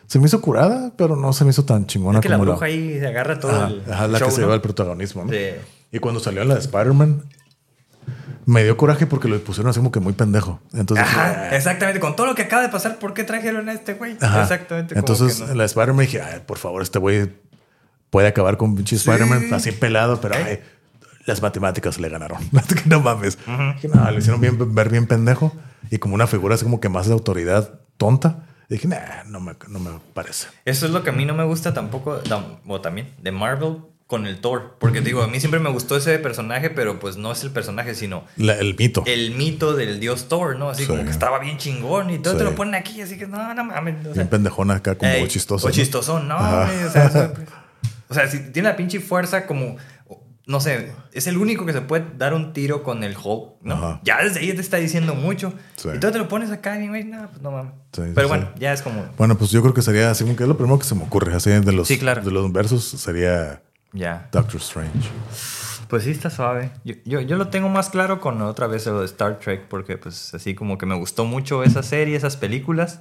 [0.06, 2.52] Se me hizo curada, pero no se me hizo tan chingona es que la como
[2.52, 4.46] bruja ahí se agarra todo Ajá, el ajá, la show, que se ¿no?
[4.46, 5.24] lleva el protagonismo.
[5.24, 5.32] ¿no?
[5.32, 5.38] Sí.
[5.92, 7.22] Y cuando salió la de Spider-Man,
[8.44, 10.60] me dio coraje porque lo pusieron así como que muy pendejo.
[10.72, 11.98] Entonces, Ajá, exactamente.
[11.98, 14.16] Con todo lo que acaba de pasar, ¿por qué trajeron a este güey?
[14.20, 14.42] Ajá.
[14.42, 14.94] Exactamente.
[14.94, 15.50] como Entonces, que no.
[15.52, 17.32] en la de Spider-Man dije, "Ay, por favor, este güey
[18.10, 20.60] puede acabar con pinche Spider-Man así pelado, pero ay,
[21.24, 22.38] las matemáticas le ganaron.
[22.86, 23.36] no mames.
[23.38, 25.52] Dije, no, lo hicieron bien, ver bien pendejo
[25.90, 28.44] y como una figura así como que más de autoridad tonta.
[28.68, 30.48] Dije, nah, no me, no me parece.
[30.64, 33.76] Eso es lo que a mí no me gusta tampoco, tam- o también, de Marvel
[34.08, 34.76] con el Thor.
[34.80, 37.94] Porque digo, a mí siempre me gustó ese personaje, pero pues no es el personaje,
[37.94, 39.04] sino La- el mito.
[39.06, 40.70] el mito del dios Thor, ¿no?
[40.70, 40.88] Así Sí.
[40.88, 42.38] como que estaba bien chingón y todo Sí.
[42.38, 44.00] te lo ponen aquí, así que no, no mames.
[44.00, 45.66] O sea, bien pendejona acá, como ey, chistoso.
[45.66, 45.74] O ¿no?
[45.74, 47.32] chistosón, no, o sea, eso-
[48.08, 49.76] o sea, si tiene la pinche fuerza como,
[50.46, 53.74] no sé, es el único que se puede dar un tiro con el Hulk, ¿no?
[53.74, 54.00] Ajá.
[54.04, 55.52] Ya desde ahí te está diciendo mucho.
[55.74, 55.88] Sí.
[55.94, 57.72] Y tú te lo pones acá y, güey, no, pues no mames.
[57.92, 58.28] Sí, Pero sí.
[58.28, 60.56] bueno, ya es como, Bueno, pues yo creo que sería así como que es lo
[60.56, 61.34] primero que se me ocurre.
[61.34, 62.22] Así de los, Sí, claro.
[62.22, 63.62] de los versos sería
[63.92, 64.28] ya.
[64.30, 65.08] Doctor Strange.
[65.88, 66.70] Pues sí, está suave.
[66.84, 69.96] Yo, yo, yo lo tengo más claro con otra vez lo de Star Trek, porque
[69.98, 73.00] pues así como que me gustó mucho esa serie, esas películas.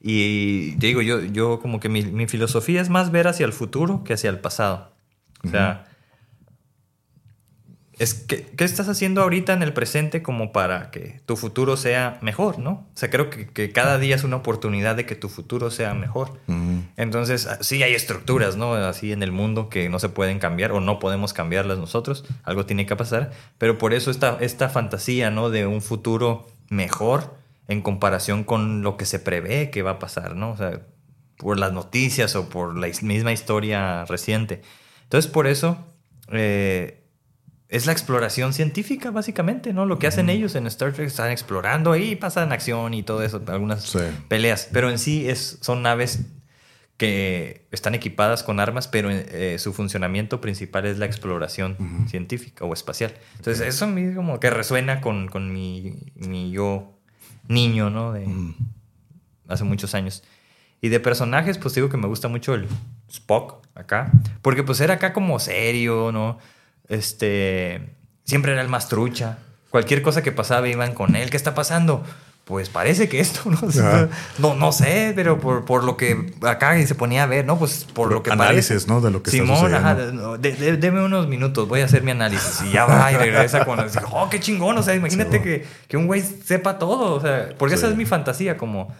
[0.00, 3.52] Y te digo, yo, yo como que mi, mi filosofía es más ver hacia el
[3.52, 4.92] futuro que hacia el pasado.
[5.44, 5.86] O sea,
[7.98, 12.18] es que, ¿qué estás haciendo ahorita en el presente como para que tu futuro sea
[12.22, 12.70] mejor, no?
[12.70, 15.94] O sea, creo que, que cada día es una oportunidad de que tu futuro sea
[15.94, 16.40] mejor.
[16.96, 18.74] Entonces, ah, sí hay estructuras, ¿no?
[18.74, 22.24] Así en el mundo que no se pueden cambiar o no podemos cambiarlas nosotros.
[22.44, 23.30] Algo tiene que pasar.
[23.58, 25.50] Pero por eso esta, esta fantasía, ¿no?
[25.50, 27.36] De un futuro mejor
[27.68, 30.50] en comparación con lo que se prevé que va a pasar, ¿no?
[30.50, 30.80] O sea,
[31.36, 34.62] por las noticias o por la misma historia reciente.
[35.04, 35.76] Entonces, por eso,
[36.28, 37.01] eh,
[37.72, 39.86] es la exploración científica, básicamente, ¿no?
[39.86, 43.42] Lo que hacen ellos en Star Trek, están explorando ahí, pasan acción y todo eso,
[43.48, 43.98] algunas Sí.
[44.28, 44.68] peleas.
[44.72, 46.20] Pero en sí es, son naves
[46.98, 51.76] que están equipadas con armas, pero eh, su funcionamiento principal es la exploración
[52.08, 53.14] científica o espacial.
[53.38, 56.98] Entonces, eso a mí como que resuena con, con mi, mi yo
[57.48, 58.12] niño, ¿no?
[58.12, 58.26] De
[59.48, 60.22] hace muchos años.
[60.80, 62.68] Y de personajes, pues digo que me gusta mucho el
[63.08, 64.12] Spock acá.
[64.42, 66.38] Porque pues era acá como serio, ¿no?
[66.88, 67.94] Este.
[68.24, 69.38] Siempre era el más trucha.
[69.70, 71.30] Cualquier cosa que pasaba iban con él.
[71.30, 72.04] ¿Qué está pasando?
[72.44, 73.58] Pues parece que esto, ¿no?
[74.38, 77.56] No, no sé, pero por, por lo que acá y se ponía a ver, ¿no?
[77.58, 78.86] Pues por lo que Análisis, parece.
[78.88, 79.00] ¿no?
[79.00, 80.38] De lo que está Simón, ajá, sucediendo.
[80.38, 82.62] de- de- deme unos minutos, voy a hacer mi análisis.
[82.66, 83.78] Y ya va y regresa con.
[83.80, 84.76] así, oh, qué chingón.
[84.76, 85.42] O sea, imagínate Sí.
[85.42, 87.14] que, que un güey sepa todo.
[87.14, 88.92] O sea, porque esa es mi fantasía, como,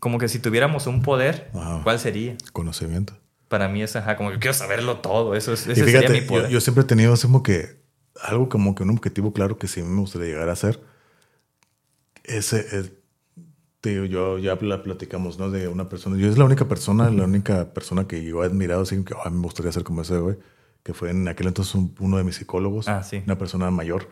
[0.00, 1.80] como que si tuviéramos un poder, Ajá.
[1.82, 2.36] ¿cuál sería?
[2.52, 3.12] Conocimiento.
[3.48, 5.34] Para mí es, ajá, como que quiero saberlo todo.
[5.36, 6.50] Eso es, ese fíjate, sería mi yo, poder.
[6.50, 7.76] yo siempre he tenido así como que
[8.22, 10.80] algo como que un objetivo claro que sí me gustaría llegar a hacer.
[12.24, 12.98] Ese, el-
[13.80, 15.50] te digo, yo ya la platicamos, ¿no?
[15.50, 16.16] De una persona.
[16.16, 19.30] Yo es la única persona, la única persona que yo he admirado, así que "Ay,
[19.32, 20.36] me gustaría ser como ese güey,
[20.82, 23.22] que fue en aquel entonces un- uno de mis psicólogos, Ah, sí.
[23.24, 24.08] una persona mayor.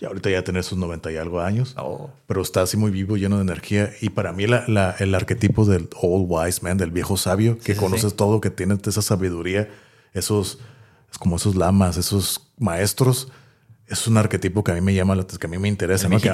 [0.00, 1.74] Y ahorita ya tener sus 90 y algo años.
[1.76, 2.10] Oh.
[2.26, 3.90] Pero está así muy vivo, lleno de energía.
[4.00, 7.74] Y para mí la- la- el arquetipo del old wise man, del viejo sabio, que
[7.74, 8.16] sí, conoces sí.
[8.16, 9.68] todo, que tiene esa sabiduría,
[10.12, 10.58] esos,
[11.10, 13.28] es como esos lamas, esos maestros,
[13.88, 16.06] es un arquetipo que a mí me llama, la- que a mí me interesa.
[16.06, 16.20] El.
[16.20, 16.28] Que,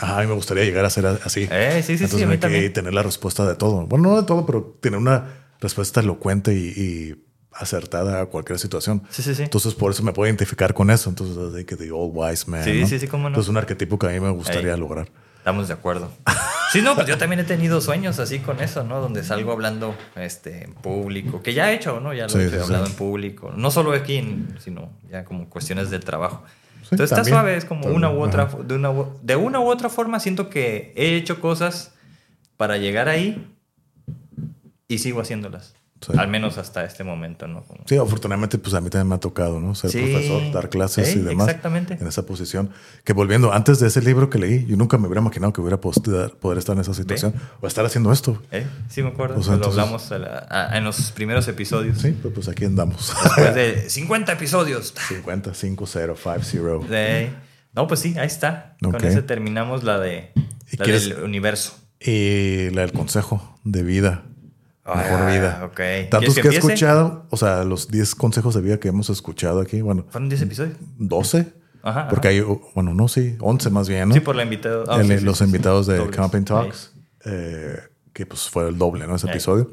[0.00, 1.46] ah, a mí me gustaría llegar a ser así.
[1.50, 2.72] Eh, sí, sí, sí, Entonces mí me también.
[2.72, 3.84] tener la respuesta de todo.
[3.86, 5.24] Bueno, no de todo, pero tener una
[5.60, 9.02] respuesta elocuente y, y acertada a cualquier situación.
[9.10, 9.42] Sí, sí, sí.
[9.42, 11.10] Entonces, por eso me puedo identificar con eso.
[11.10, 12.64] Entonces, así que the old wise man.
[12.64, 12.86] Sí, ¿no?
[12.86, 13.28] sí, sí, cómo no.
[13.30, 15.08] Entonces, un arquetipo que a mí me gustaría lograr.
[15.38, 16.10] Estamos de acuerdo.
[16.70, 19.00] Sí, no, pues yo también he tenido sueños así con eso, ¿no?
[19.00, 22.12] Donde salgo hablando este, en público, que ya he hecho, ¿no?
[22.14, 22.92] Ya lo Sí, he hablado sí.
[22.92, 23.50] en público.
[23.56, 26.44] No solo aquí, en- sino ya como cuestiones del trabajo.
[26.82, 28.58] Sí, Entonces está suave, es como una u otra, ajá.
[28.58, 31.92] de una, u- de una u otra forma siento que he hecho cosas
[32.58, 33.50] para llegar ahí
[34.88, 35.74] y sigo haciéndolas.
[36.16, 37.62] Al menos hasta este momento, ¿no?
[37.62, 39.74] Como- Sí, afortunadamente, pues a mí también me ha tocado, ¿no?
[39.74, 39.98] Ser Sí.
[40.00, 41.46] profesor, dar clases y demás.
[41.48, 41.94] exactamente.
[42.00, 42.70] En esa posición.
[43.04, 45.78] Que volviendo, antes de ese libro que leí, yo nunca me hubiera imaginado que hubiera
[45.80, 48.40] poder, poder estar en esa situación o estar haciendo esto.
[48.50, 48.66] ¿Eh?
[48.88, 49.38] Sí, me acuerdo.
[49.38, 51.98] O sea, lo hablamos a la- a- en los primeros episodios.
[51.98, 53.12] Sí, pues, pues aquí andamos.
[53.24, 54.94] Después de 50 episodios.
[55.08, 56.80] 50, 5, 0, 5, 0.
[56.88, 57.30] De-
[57.74, 58.76] No, pues sí, ahí está.
[58.82, 60.32] Con ese terminamos la de
[60.72, 61.74] ¿Y la del universo.
[62.00, 64.24] Y la del consejo de vida.
[64.96, 65.60] Mejor Ah, vida.
[65.64, 65.80] ok.
[66.10, 69.10] Tantos ¿Quieres que, que he escuchado, o sea, los 10 consejos de vida que hemos
[69.10, 70.76] escuchado aquí, bueno, ¿Fueron 10 episodios?
[70.98, 71.52] 12.
[71.82, 72.08] Ajá.
[72.08, 72.36] Porque ajá.
[72.36, 74.14] hay, bueno, no, sí, 11 más bien, ¿no?
[74.14, 74.84] Sí, por la invitada.
[74.88, 76.16] ah, El- sí, sí, los sí, invitados de Dobles.
[76.16, 76.44] Camping.
[76.44, 76.92] Talks,
[77.24, 77.78] eh,
[78.12, 79.16] que pues fue el doble, ¿no?
[79.16, 79.32] Ese Ahí.
[79.32, 79.70] episodio.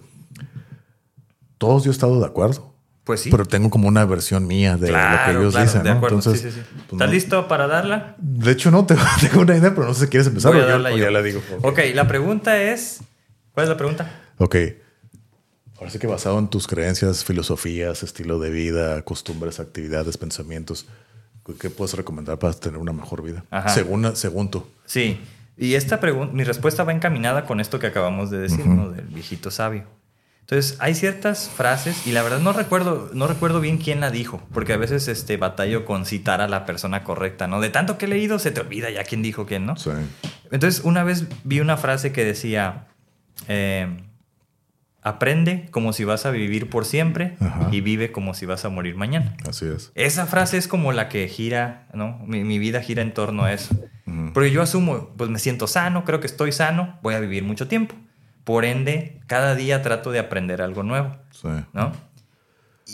[1.58, 2.74] Todos yo he estado de acuerdo.
[3.04, 3.32] Pues sí.
[3.32, 5.92] Pero tengo como una versión mía de lo que ellos claro, dicen, ¿no?
[5.94, 6.62] Entonces, sí, sí, sí.
[6.74, 7.14] pues, ¿Estás no.
[7.14, 8.16] listo para darla?
[8.20, 10.64] De hecho, no, tengo, tengo una idea, pero no sé si quieres empezar Voy o,
[10.64, 11.42] a yo, darla o ya la digo.
[11.62, 13.00] Ok, la pregunta es...
[13.54, 14.12] ¿Cuál es la pregunta?
[14.40, 14.56] Ok.
[15.80, 20.88] Ahora sí que basado en tus creencias, filosofías, estilo de vida, costumbres, actividades, pensamientos,
[21.60, 23.46] ¿qué puedes recomendar para tener una mejor vida?
[23.52, 23.70] Ajá.
[23.70, 24.66] Según, según tú.
[24.86, 25.20] Sí.
[25.56, 28.90] Y esta pregunta, mi respuesta va encaminada con esto que acabamos de decir, ¿no?
[28.90, 29.86] Del viejito sabio.
[30.42, 34.42] Entonces, hay ciertas frases, y la verdad no recuerdo, no recuerdo bien quién la dijo,
[34.54, 37.60] porque a veces este, batallo con citar a la persona correcta, ¿no?
[37.60, 39.76] De tanto que he leído, se te olvida ya quién dijo quién, ¿no?
[39.76, 39.90] Sí.
[40.52, 42.88] Entonces, una vez vi una frase que decía,
[43.50, 44.07] eh,
[45.08, 47.70] aprende como si vas a vivir por siempre Ajá.
[47.72, 49.36] y vive como si vas a morir mañana.
[49.48, 49.92] Así es.
[49.96, 52.20] Esa frase es como la que gira, ¿no?
[52.26, 53.76] Mi, mi vida gira en torno a eso.
[54.34, 57.68] Porque yo asumo, pues me siento sano, creo que estoy sano, voy a vivir mucho
[57.68, 57.94] tiempo.
[58.46, 61.50] Por ende, cada día trato de aprender algo nuevo, Sí.
[61.74, 61.92] ¿no?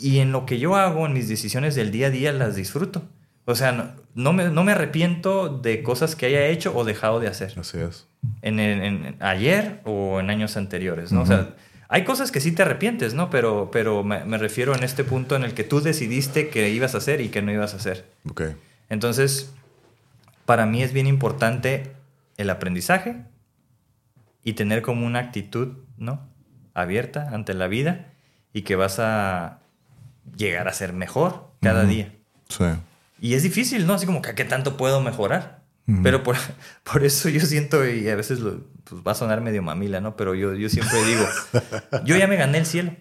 [0.02, 3.03] Y en lo que yo hago, en mis decisiones del día a día, las disfruto.
[3.45, 7.19] O sea, no, no me, no me arrepiento de cosas que haya hecho o dejado
[7.19, 7.53] de hacer.
[7.60, 8.07] Así es.
[8.41, 11.22] En, en- en ayer o en años anteriores, ¿no?
[11.22, 11.49] O sea,
[11.93, 13.29] hay cosas que sí te arrepientes, ¿no?
[13.29, 16.95] Pero, pero me, me refiero en este punto en el que tú decidiste que ibas
[16.95, 18.09] a hacer y que no ibas a hacer.
[18.27, 18.41] Ok.
[18.89, 19.53] Entonces,
[20.47, 21.91] para mí es bien importante
[22.37, 23.17] el aprendizaje
[24.43, 26.27] y tener como una actitud, ¿no?
[26.73, 28.07] Abierta ante la vida
[28.53, 29.59] y que vas a
[30.35, 31.91] llegar a ser mejor cada Ujú.
[31.91, 32.11] día.
[32.49, 32.65] Sí.
[33.21, 33.93] Y es difícil, ¿no?
[33.93, 35.62] Así como que ¿qué tanto puedo mejorar?
[36.01, 36.38] Pero por,
[36.84, 40.15] por eso yo siento, y a veces lo- pues va a sonar medio mamila, ¿no?
[40.15, 41.26] Pero yo, yo siempre digo,
[42.05, 42.93] yo ya me gané el cielo.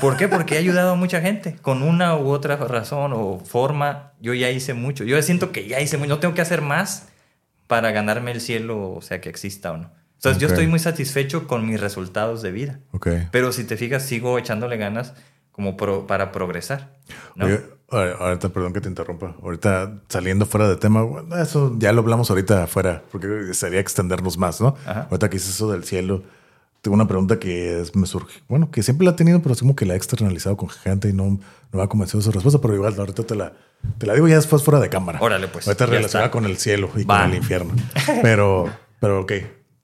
[0.00, 0.28] ¿Por qué?
[0.28, 1.56] Porque he ayudado a mucha gente.
[1.62, 5.04] Con una u otra razón o forma, yo ya hice mucho.
[5.04, 6.08] Yo siento que ya hice mucho.
[6.10, 7.08] No tengo que hacer más
[7.66, 9.92] para ganarme el cielo, o sea, que exista o no.
[10.16, 10.52] Entonces, yo Ok.
[10.52, 12.80] estoy muy satisfecho con mis resultados de vida.
[12.90, 13.08] Ok.
[13.30, 15.14] Pero si te fijas, sigo echándole ganas
[15.58, 16.92] como pro- para progresar.
[17.34, 17.46] ¿no?
[17.46, 19.34] Oye, ahorita, perdón que te interrumpa.
[19.42, 24.38] Ahorita saliendo fuera de tema, bueno, eso ya lo hablamos ahorita afuera, porque sería extendernos
[24.38, 24.76] más, ¿no?
[24.86, 25.08] Ajá.
[25.10, 26.22] Ahorita que dices eso del cielo,
[26.80, 28.40] tengo una pregunta que es- me surge.
[28.46, 31.08] Bueno, que siempre la he tenido, pero es como que la he externalizado con gente
[31.08, 31.40] y no, no
[31.72, 33.52] me ha convencido su respuesta, pero igual ahorita te la,
[33.98, 35.18] te la digo ya después fuera de cámara.
[35.20, 37.74] Órale, pues, Ahorita relacionada con el cielo y con el infierno.
[38.22, 38.70] Pero,
[39.00, 39.32] pero ok,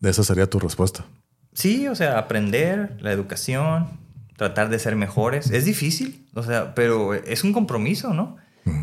[0.03, 1.05] esa sería tu respuesta.
[1.53, 3.89] Sí, o sea, aprender, la educación,
[4.37, 5.51] tratar de ser mejores.
[5.51, 8.37] Es difícil, o sea, pero es un compromiso, ¿no?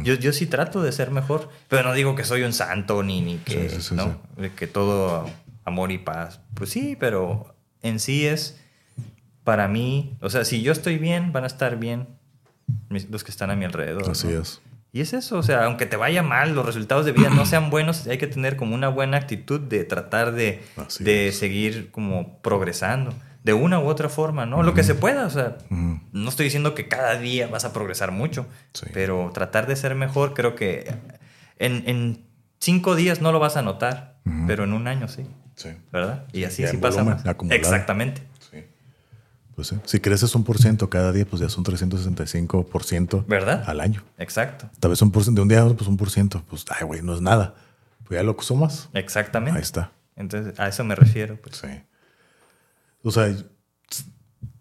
[0.04, 3.22] Yo, yo sí trato de ser mejor, pero no digo que soy un santo ni,
[3.22, 4.22] ni que, Sí, sí, sí, ¿no?
[4.56, 5.28] Que todo
[5.66, 6.40] amor y paz.
[6.54, 8.60] Pues sí, pero en sí es
[9.44, 12.08] para mí, o sea, si yo estoy bien, van a estar bien
[12.90, 14.10] los que están a mi alrededor.
[14.10, 14.42] Así ¿no?
[14.42, 14.62] es.
[14.94, 17.70] Y es eso, o sea, aunque te vaya mal, los resultados de vida no sean
[17.70, 20.62] buenos, hay que tener como una buena actitud de tratar de,
[21.00, 23.14] de seguir como progresando,
[23.44, 24.62] de una u otra forma, ¿no?
[24.64, 28.12] Lo que se pueda, o sea, no estoy diciendo que cada día vas a progresar
[28.12, 28.86] mucho, Sí.
[28.94, 30.94] pero tratar de ser mejor, creo que
[31.58, 32.26] en, en
[32.60, 35.70] cinco días no lo vas a notar, pero en un año sí, Sí.
[35.92, 36.26] ¿verdad?
[36.34, 37.24] Y así sí pasa más.
[37.50, 38.64] Exactamente, Sí.
[39.56, 39.78] Pues sí.
[39.86, 43.64] Si creces un por ciento cada día, pues ya son 365% ¿verdad?
[43.68, 44.04] al año.
[44.18, 46.44] Exacto, Tal vez un por ciento de un día, a otro, pues un por ciento.
[46.50, 47.56] Pues, ay, güey, no es nada.
[48.08, 48.90] Pues ya lo sumas.
[48.94, 49.58] exactamente.
[49.58, 49.92] Ahí está.
[50.16, 51.38] Entonces, a eso me refiero.
[51.42, 51.58] Pues.
[51.58, 51.68] Sí.
[53.04, 53.34] O sea,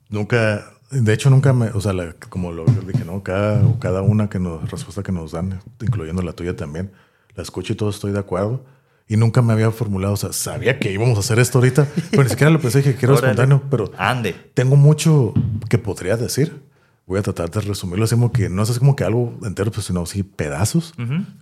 [0.08, 3.22] nunca, de hecho, nunca me, o sea, la- como lo dije, ¿no?
[3.22, 6.92] Cada, cada una que nos, respuesta que nos dan, incluyendo la tuya también,
[7.34, 8.64] la escucho y todo estoy de acuerdo.
[9.08, 12.22] Y nunca me había formulado, o sea, sabía que íbamos a hacer esto ahorita, pero
[12.22, 13.16] ni siquiera lo pensé, dije Órale.
[13.18, 14.34] espontáneo, pero Ande.
[14.54, 15.34] tengo mucho
[15.68, 16.68] que podría decir.
[17.06, 19.72] Voy a tratar de resumirlo así como que no es así como que algo entero,
[19.72, 20.94] pues, sino sí pedazos.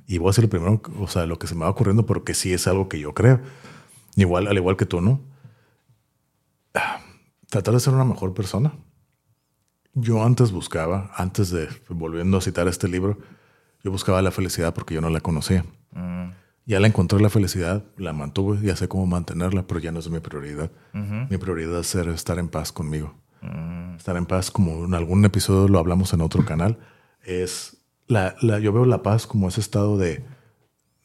[0.06, 2.24] Y voy a decir lo primero, o sea, lo que se me va ocurriendo, pero
[2.24, 3.40] que sí es algo que yo creo.
[4.16, 5.20] Igual, al igual que tú, ¿no?
[7.48, 8.72] Tratar de ser una mejor persona.
[9.94, 13.18] Yo antes buscaba, antes de, volviendo a citar este libro,
[13.82, 15.64] yo buscaba la felicidad porque yo no la conocía.
[15.92, 16.30] Mm,
[16.66, 20.10] Ya la encontré la felicidad, la mantuve, ya sé cómo mantenerla, pero ya no es
[20.10, 20.70] mi prioridad.
[20.94, 23.14] ujú, Mi prioridad es ser, estar en paz conmigo.
[23.40, 26.78] mm, Estar en paz, como en algún episodio lo hablamos en otro canal,
[27.24, 30.24] es la, la- yo veo la paz como ese estado de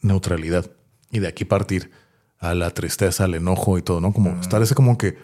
[0.02, 0.70] neutralidad
[1.10, 1.90] y de aquí partir
[2.38, 4.12] a la tristeza, al enojo y todo, ¿no?
[4.12, 5.16] Como estar ese como que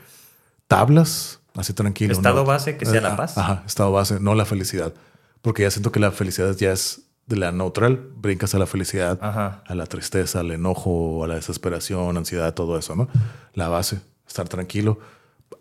[0.70, 2.12] tablas, así tranquilo.
[2.12, 2.44] Estado ¿no?
[2.44, 3.36] base que sea la Ah, paz.
[3.36, 4.94] Ajá, estado base, no la felicidad.
[5.42, 9.18] Porque ya siento que la felicidad ya es de la neutral, brincas a la felicidad,
[9.20, 9.64] Ajá.
[9.66, 13.08] a la tristeza, al enojo, a la desesperación, ansiedad, todo eso, ¿no?
[13.54, 15.00] La base, estar tranquilo.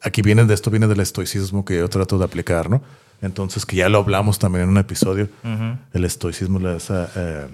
[0.04, 2.84] Aquí viene de esto, viene del estoicismo que yo trato de aplicar, ¿no?
[3.24, 5.28] Entonces, que ya lo hablamos también en un episodio,
[5.94, 7.48] el estoicismo, la, esa, eh,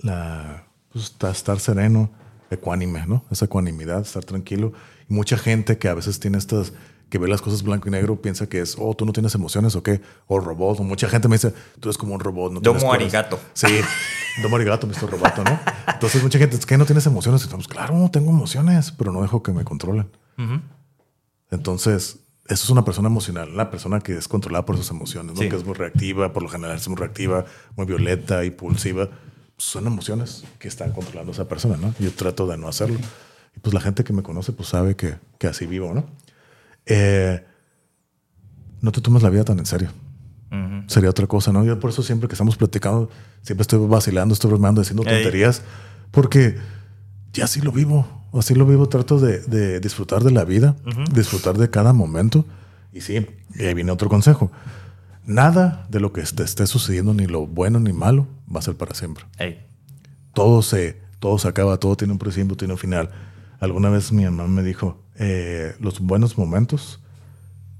[0.00, 0.62] la
[0.92, 2.08] pues, estar sereno,
[2.50, 3.24] ecuánime, ¿no?
[3.32, 4.72] Esa ecuanimidad, estar tranquilo.
[5.08, 6.72] Y mucha gente que a veces tiene estas,
[7.10, 9.76] que ve las cosas blanco y negro, piensa que es, oh, tú no tienes emociones
[9.76, 12.52] o qué, o robot, o mucha gente me dice, tú eres como un robot.
[12.52, 13.02] No Domo tienes corazón".
[13.02, 13.40] arigato.
[13.52, 13.80] Sí,
[14.42, 15.10] domo arigato, Mr.
[15.10, 15.58] Roboto, ¿no?
[15.86, 17.42] Entonces mucha gente, es que no tienes emociones.
[17.42, 20.08] Y estamos, claro, tengo emociones, pero no dejo que me controlen.
[21.50, 22.18] Entonces,
[22.48, 25.40] eso es una persona emocional, una persona que es controlada por sus emociones, ¿no?
[25.40, 25.48] Sí.
[25.48, 27.44] que es muy reactiva, por lo general es muy reactiva,
[27.76, 29.06] muy violenta, impulsiva.
[29.06, 31.94] Pues son emociones que están controlando a esa persona, ¿no?
[31.98, 32.98] Yo trato de no hacerlo.
[33.56, 36.06] Y pues la gente que me conoce, pues sabe que, que así vivo, ¿no?
[36.86, 37.44] Eh,
[38.80, 39.90] no te tomes la vida tan en serio.
[40.50, 40.82] Ujú.
[40.88, 41.64] Sería otra cosa, ¿no?
[41.64, 43.10] Yo por eso siempre que estamos platicando,
[43.42, 45.22] siempre estoy vacilando, estoy bromeando, diciendo Ey.
[45.22, 45.62] tonterías,
[46.10, 46.56] porque
[47.32, 48.06] ya así lo vivo.
[48.32, 50.74] Así lo vivo, trato de, de disfrutar de la vida,
[51.12, 52.46] disfrutar de cada momento.
[52.90, 54.50] Y sí, y ahí viene otro consejo.
[55.26, 58.74] Nada de lo que te esté sucediendo, ni lo bueno ni malo, va a ser
[58.74, 59.24] para siempre.
[59.38, 59.66] Ey.
[60.32, 63.10] Todo se, todo se acaba, todo tiene un principio, tiene un final.
[63.62, 67.00] Alguna vez mi mamá me dijo, eh, los buenos momentos,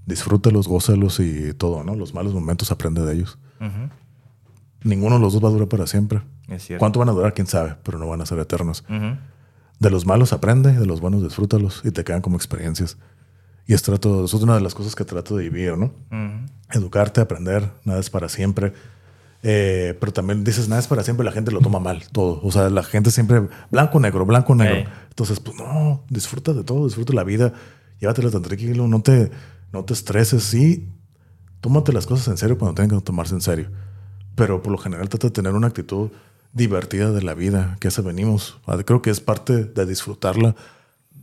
[0.06, 1.96] disfrútalos, gózalos y todo, ¿no?
[1.96, 3.36] Los malos momentos aprende de ellos.
[4.84, 6.22] Ninguno de los dos va a durar para siempre.
[6.46, 6.78] Es cierto.
[6.78, 7.34] ¿Cuánto van a durar?
[7.34, 8.84] Quién sabe, pero no van a ser eternos.
[9.80, 12.96] De los malos aprende, de los buenos disfrútalos y te quedan como experiencias.
[13.66, 15.92] Y es, trato, eso es una de las cosas que trato de vivir, ¿no?
[16.70, 18.72] Educarte, aprender, nada es para siempre.
[19.44, 22.40] Eh, pero también dices, nada es para siempre, la gente lo toma mal, todo.
[22.42, 24.90] O sea, la gente siempre, blanco, negro, blanco, negro.
[25.08, 27.52] Entonces, pues no, disfruta de todo, disfruta la vida,
[28.00, 29.30] llévatela tan tranquilo, no te,
[29.72, 30.88] no te estreses, sí,
[31.60, 33.70] tómate las cosas en serio cuando tengan que tomarse en serio.
[34.36, 36.10] Pero por lo general trata de tener una actitud
[36.52, 38.60] divertida de la vida, que a eso venimos.
[38.66, 40.54] Ah, Creo que es parte de disfrutarla.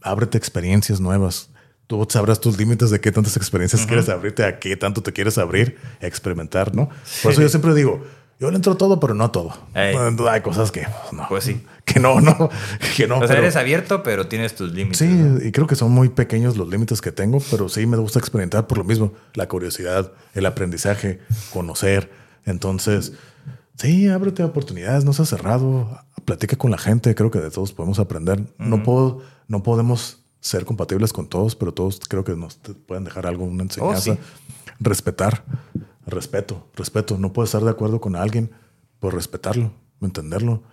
[0.01, 1.48] Ábrete experiencias nuevas.
[1.89, 5.39] Tú sabrás tus límites de qué tantas experiencias quieres abrirte, a qué tanto te quieres
[5.39, 6.87] abrir, experimentar, ¿no?
[7.23, 8.05] Por eso yo siempre digo,
[8.39, 9.57] yo le entro todo, pero no a todo.
[9.73, 9.95] Ey.
[10.29, 11.25] Hay cosas que, no.
[11.27, 11.65] Pues sí.
[11.85, 12.51] que no, no,
[12.95, 13.15] que no.
[13.15, 14.99] o sea, pero- eres abierto, pero tienes tus límites.
[14.99, 15.43] Sí, ¿no?
[15.43, 18.67] y creo que son muy pequeños los límites que tengo, pero sí me gusta experimentar
[18.67, 21.21] por lo mismo, la curiosidad, el aprendizaje,
[21.51, 22.11] conocer.
[22.45, 23.13] Entonces,
[23.77, 27.73] sí, ábrete a oportunidades, no seas cerrado, platica con la gente, creo que de todos
[27.73, 28.43] podemos aprender.
[28.59, 32.55] No puedo, no podemos ser compatibles con todos, pero todos creo que nos
[32.85, 34.01] pueden dejar algo, una enseñanza.
[34.01, 34.19] sí.
[34.79, 35.43] Respetar,
[36.05, 37.17] respeto, respeto.
[37.17, 38.51] No puedo estar de acuerdo con alguien,
[38.99, 40.63] pues respetarlo, entenderlo.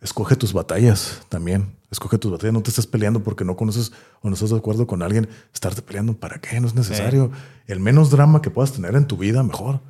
[0.00, 1.76] Escoge tus batallas también.
[1.90, 2.54] Escoge tus batallas.
[2.54, 5.28] No te estés peleando porque no conoces o no estás de acuerdo con alguien.
[5.52, 6.60] Estarte peleando, ¿para qué?
[6.60, 7.30] No es necesario.
[7.66, 9.80] El menos drama que puedas tener en tu vida, mejor.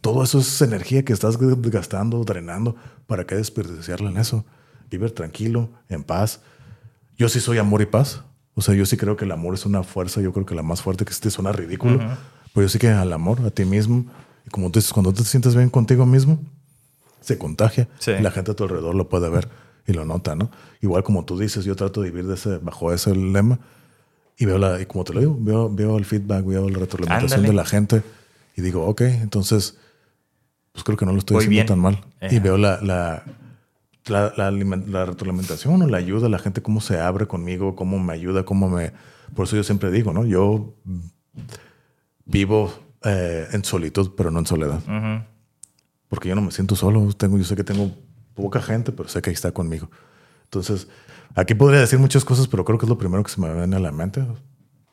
[0.00, 2.76] Todo eso es energía que estás gastando, drenando.
[3.06, 4.44] ¿Para qué desperdiciarla en eso?
[4.90, 6.40] Vivir tranquilo, en paz.
[7.16, 8.22] Yo sí soy amor y paz.
[8.54, 10.20] O sea, yo sí creo que el amor es una fuerza.
[10.20, 11.98] Yo creo que la más fuerte que existe suena ridículo.
[12.54, 14.06] Pero yo sí que al amor, a ti mismo.
[14.46, 16.38] Y como tú dices, cuando te sientes bien contigo mismo,
[17.20, 17.88] se contagia.
[17.98, 18.12] Sí.
[18.20, 19.48] La gente a tu alrededor lo puede ver
[19.86, 20.50] y lo nota, ¿no?
[20.80, 23.58] Igual como tú dices, yo trato de vivir de ese, bajo ese lema
[24.38, 27.40] y veo la, y como te lo digo, veo, veo el feedback, veo la retroalimentación
[27.40, 27.48] Ándale.
[27.48, 28.02] de la gente
[28.56, 29.76] y digo, ok, entonces,
[30.72, 31.66] pues creo que no lo estoy Voy haciendo bien.
[31.66, 32.04] tan mal.
[32.30, 33.22] Y veo la, la,
[34.08, 38.12] la, la la retroalimentación o la ayuda, la gente cómo se abre conmigo, cómo me
[38.12, 38.92] ayuda, cómo me...
[39.34, 40.24] Por eso yo siempre digo, ¿no?
[40.24, 40.74] Yo
[42.24, 42.72] vivo
[43.04, 45.24] eh, en solitud, pero no en soledad Ujú.
[46.08, 47.12] porque yo no me siento solo.
[47.12, 47.90] Tengo, yo sé que tengo
[48.34, 49.90] poca gente, pero sé que ahí está conmigo.
[50.44, 50.88] Entonces,
[51.34, 53.76] aquí podría decir muchas cosas, pero creo que es lo primero que se me viene
[53.76, 54.24] a la mente.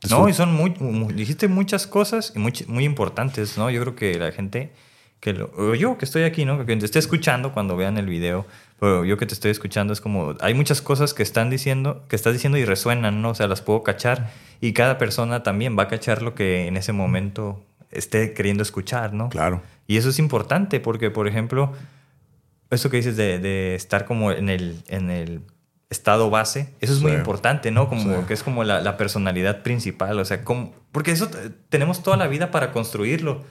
[0.10, 3.70] No, y son muy, mu- dijiste muchas cosas y muy, muy importantes, ¿no?
[3.70, 4.74] Yo creo que la gente
[5.22, 6.66] que lo, yo que estoy aquí, ¿no?
[6.66, 8.46] Que te esté escuchando cuando vean el video,
[8.84, 12.18] pero yo que te estoy escuchando es como, hay muchas cosas que están diciendo, que
[12.18, 13.30] estás diciendo y resuenan, ¿no?
[13.30, 14.30] O sea, las puedo cachar
[14.60, 19.14] y cada persona también va a cachar lo que en ese momento esté queriendo escuchar,
[19.14, 19.30] ¿no?
[19.30, 19.62] Claro.
[19.88, 21.72] Y eso es importante porque, por ejemplo,
[22.72, 25.40] eso que dices de, de estar como en el, en el
[25.90, 27.88] estado base, eso es muy importante, ¿no?
[27.88, 28.26] Como Sí.
[28.28, 31.30] que es como la, la personalidad principal, o sea, como, porque eso
[31.70, 33.44] tenemos toda la vida para construirlo.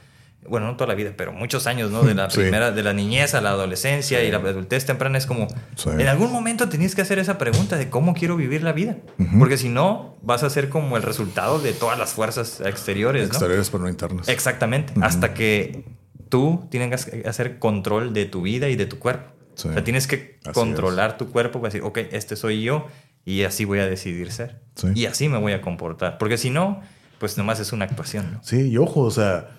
[0.49, 2.03] Bueno, no toda la vida, pero muchos años, ¿no?
[2.03, 2.39] De la Sí.
[2.41, 5.47] primera, de la niñez a la adolescencia y la adultez temprana es como,
[5.77, 5.91] Sí.
[5.91, 8.97] en algún momento tenías que hacer esa pregunta de cómo quiero vivir la vida,
[9.39, 13.29] porque si no, vas a ser como el resultado de todas las fuerzas exteriores, ¿no?
[13.29, 14.29] Exteriores, pero no internos.
[14.29, 14.93] Exactamente.
[15.01, 15.85] Hasta que
[16.29, 19.31] tú tienes que hacer control de tu vida y de tu cuerpo.
[19.55, 22.87] O sea, tienes que Así controlar tu cuerpo para decir, ok, este soy yo
[23.25, 24.61] y así voy a decidir ser.
[24.95, 26.17] Y así me voy a comportar.
[26.19, 26.81] Porque si no,
[27.19, 28.41] pues nomás es una actuación, ¿no?
[28.43, 29.51] Sí, y ojo, o sea,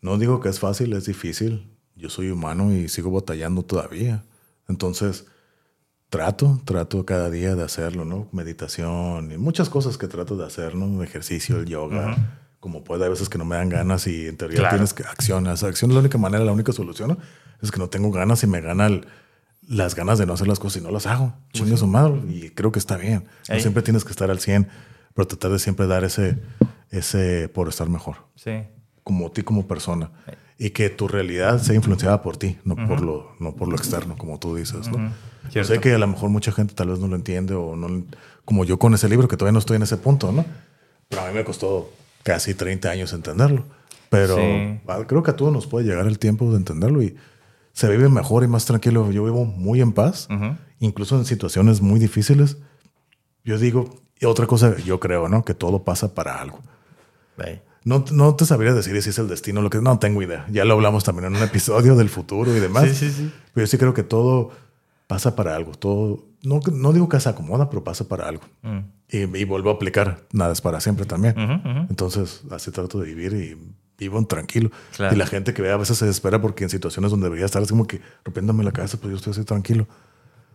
[0.00, 1.68] no digo que es fácil, es difícil.
[1.96, 4.24] Yo soy humano y sigo batallando todavía.
[4.68, 5.26] Entonces,
[6.10, 8.28] trato, trato cada día de hacerlo, ¿no?
[8.32, 11.02] Meditación y muchas cosas que trato de hacer, ¿no?
[11.02, 12.16] Ejercicio, el yoga,
[12.60, 14.76] como puede, hay veces que no me dan ganas y en teoría Claro.
[14.76, 15.52] tienes que accionar.
[15.64, 17.18] Acción es la única manera, la única solución, ¿no?
[17.62, 19.06] Es que no tengo ganas y me gana el-
[19.66, 21.34] las ganas de no hacer las cosas y no las hago.
[21.52, 22.22] Chingue su madre.
[22.28, 23.24] Y creo que está bien.
[23.50, 24.66] No siempre tienes que estar al 100,
[25.14, 26.38] pero tratar de siempre dar ese,
[26.90, 28.62] ese por estar mejor Sí.
[29.08, 30.10] Como ti como persona
[30.58, 34.16] y que tu realidad sea influenciada por ti, no por lo no por lo externo,
[34.18, 34.98] como tú dices, ¿no?
[35.44, 35.72] Yo Cierto.
[35.72, 38.04] sé que a lo mejor mucha gente tal vez no lo entiende o no
[38.44, 40.44] como yo con ese libro que todavía no estoy en ese punto, ¿no?
[41.08, 41.90] Pero a mí me costó
[42.22, 43.64] casi 30 años entenderlo,
[44.10, 44.80] pero Sí.
[45.06, 47.16] creo que a todos nos puede llegar el tiempo de entenderlo y
[47.72, 49.10] se vive mejor y más tranquilo.
[49.10, 50.54] Yo vivo muy en paz, Ujú.
[50.80, 52.58] incluso en situaciones muy difíciles.
[53.44, 55.44] Yo digo, y otra cosa, yo creo, ¿no?
[55.44, 56.58] Que todo pasa para algo.
[57.38, 57.62] Ahí.
[57.84, 60.46] No, no te sabría decir si es el destino, lo que no tengo idea.
[60.50, 62.84] Ya lo hablamos también en un episodio del futuro y demás.
[62.88, 63.32] Sí, sí, sí.
[63.54, 64.50] Pero yo sí creo que todo
[65.06, 65.72] pasa para algo.
[65.72, 68.42] Todo, no, no digo que se acomoda, pero pasa para algo.
[68.62, 68.78] Mm.
[69.10, 71.34] Y, y vuelvo a aplicar, nada es para siempre también.
[71.38, 71.86] Ujú, ujú.
[71.88, 73.56] Entonces, así trato de vivir y
[73.98, 74.70] vivo tranquilo.
[74.96, 75.14] Claro.
[75.14, 77.62] Y la gente que ve a veces se desespera porque en situaciones donde debería estar
[77.62, 79.86] es como que rompiéndome la cabeza, pues yo estoy así tranquilo.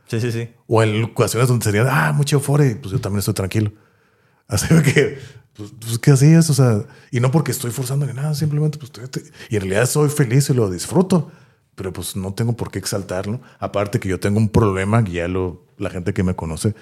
[0.07, 0.49] Sí, sí, sí.
[0.67, 3.71] O en ocasiones donde sería, ah, mucha euforia, pues yo también estoy tranquilo.
[4.47, 5.17] Así que,
[5.55, 8.77] pues, pues que así es, o sea, y no porque estoy forzando ni nada, simplemente,
[8.77, 11.31] pues, estoy- y en realidad soy feliz y lo disfruto,
[11.75, 13.41] pero pues no tengo por qué exaltarlo.
[13.59, 16.75] Aparte que yo tengo un problema, ya lo, la gente que me conoce,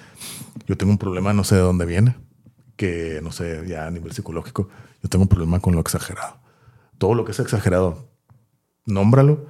[0.67, 2.15] yo tengo un problema, no sé de dónde viene,
[2.75, 4.69] que no sé, ya a nivel psicológico,
[5.03, 6.37] yo tengo un problema con lo exagerado.
[6.97, 8.09] Todo lo que es exagerado,
[8.85, 9.45] nómbralo.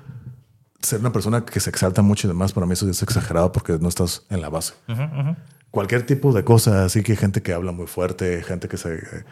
[0.81, 3.77] Ser una persona que se exalta mucho y demás, para mí eso es exagerado porque
[3.79, 5.35] no estás en la base Ujú, ujú.
[5.71, 9.25] Cualquier tipo de cosa, así que gente que habla muy fuerte, gente que se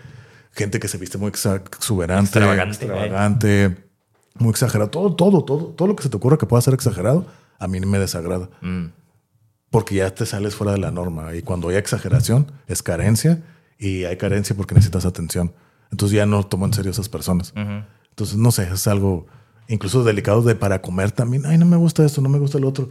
[0.52, 3.78] gente que se viste muy exuberante, Extravagante, extravagante,
[4.36, 7.28] muy exagerado, todo todo todo todo lo que se te ocurra que pueda ser exagerado,
[7.60, 8.50] a mí me desagrada.
[8.62, 8.88] Mm.
[9.70, 13.44] Porque ya te sales fuera de la norma y cuando hay exageración es carencia
[13.78, 15.54] y hay carencia porque necesitas atención.
[15.92, 17.54] Entonces ya no tomo en serio a esas personas.
[18.10, 19.28] Entonces no sé, es algo
[19.70, 21.46] incluso delicados de para comer también.
[21.46, 22.90] Ay, no me gusta esto, no me gusta el otro.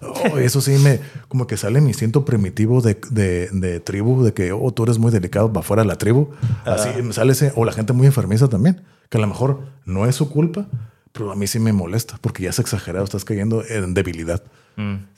[0.00, 4.32] Oh, eso sí me, como que sale mi instinto primitivo de, de, de tribu, de
[4.32, 6.30] que, oh, tú eres muy delicado para fuera de la tribu.
[6.64, 10.06] Así me sale ese, o la gente muy enfermiza también, que a lo mejor no
[10.06, 10.68] es su culpa,
[11.12, 14.42] pero a mí sí me molesta porque ya es exagerado, estás cayendo en debilidad.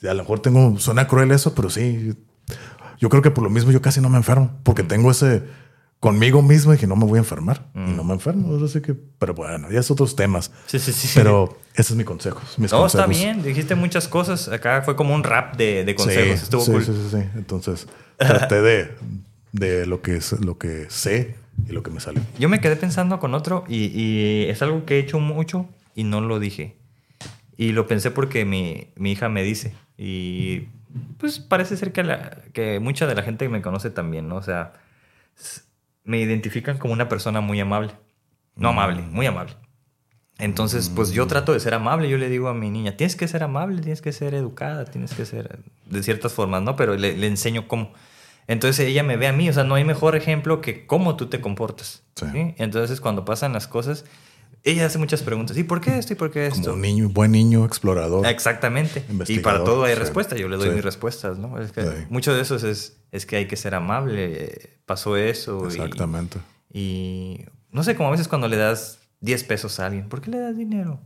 [0.03, 2.15] Y a lo mejor tengo, suena cruel eso, pero sí,
[2.99, 5.45] yo creo que por lo mismo yo casi no me enfermo, porque tengo ese
[6.03, 7.71] conmigo mismo y que no me voy a enfermar.
[7.77, 10.51] Y no me enfermo, así que, pero bueno, ya es otros temas.
[10.67, 11.09] Sí, sí, sí.
[11.15, 12.41] Pero ese es mi consejo.
[12.59, 12.95] Mis No, consejos.
[12.95, 13.41] está bien.
[13.45, 14.49] Dijiste muchas cosas.
[14.49, 16.43] Acá fue como un rap de, de Sí, consejos.
[16.43, 16.85] Estuvo sí, cool.
[16.85, 17.29] sí, sí, sí.
[17.37, 17.87] Entonces,
[18.19, 18.91] traté de,
[19.53, 21.37] de lo, que, es- lo que sé
[21.69, 22.21] y lo que me sale.
[22.37, 26.03] Yo me quedé pensando con otro y, y es algo que he hecho mucho y
[26.03, 26.75] no lo dije.
[27.57, 29.73] Y lo pensé porque mi, mi hija me dice.
[29.97, 30.67] Y
[31.19, 34.35] pues parece ser que, la- que mucha de la gente que me conoce también, ¿no?
[34.37, 34.73] O sea,
[36.05, 37.93] me identifican como una persona muy amable.
[38.57, 39.55] No amable, muy amable.
[40.39, 42.09] Entonces, pues yo trato de ser amable.
[42.09, 45.15] Yo le digo a mi niña, tienes que ser amable, tienes que ser educada, tienes
[45.15, 46.75] que ser de ciertas formas, ¿no?
[46.77, 47.93] Pero le, le enseño cómo.
[48.49, 51.27] Entonces ella me ve a mí, o sea, no hay mejor ejemplo que cómo tú
[51.27, 52.03] te comportas.
[52.17, 52.27] Sí.
[52.33, 52.55] ¿sí?
[52.59, 54.05] Entonces cuando pasan las cosas,
[54.65, 55.57] ella hace muchas preguntas.
[55.57, 56.13] ¿Y por qué esto?
[56.13, 56.75] ¿Y por qué Como esto?
[56.75, 58.27] un niño, buen niño, explorador.
[58.27, 59.05] Exactamente.
[59.29, 59.99] Y para todo hay sí.
[60.01, 60.37] respuesta.
[60.37, 60.75] Yo le doy Sí.
[60.77, 61.61] mis respuestas, ¿no?
[61.61, 61.89] Es que Sí.
[62.11, 64.79] mucho de eso es, es que hay que ser amable.
[64.87, 65.67] Pasó eso.
[65.67, 66.39] Exactamente.
[66.73, 67.41] Y,
[67.71, 70.39] no sé, como a veces cuando le das 10 pesos a alguien, ¿por qué le
[70.39, 71.01] das dinero?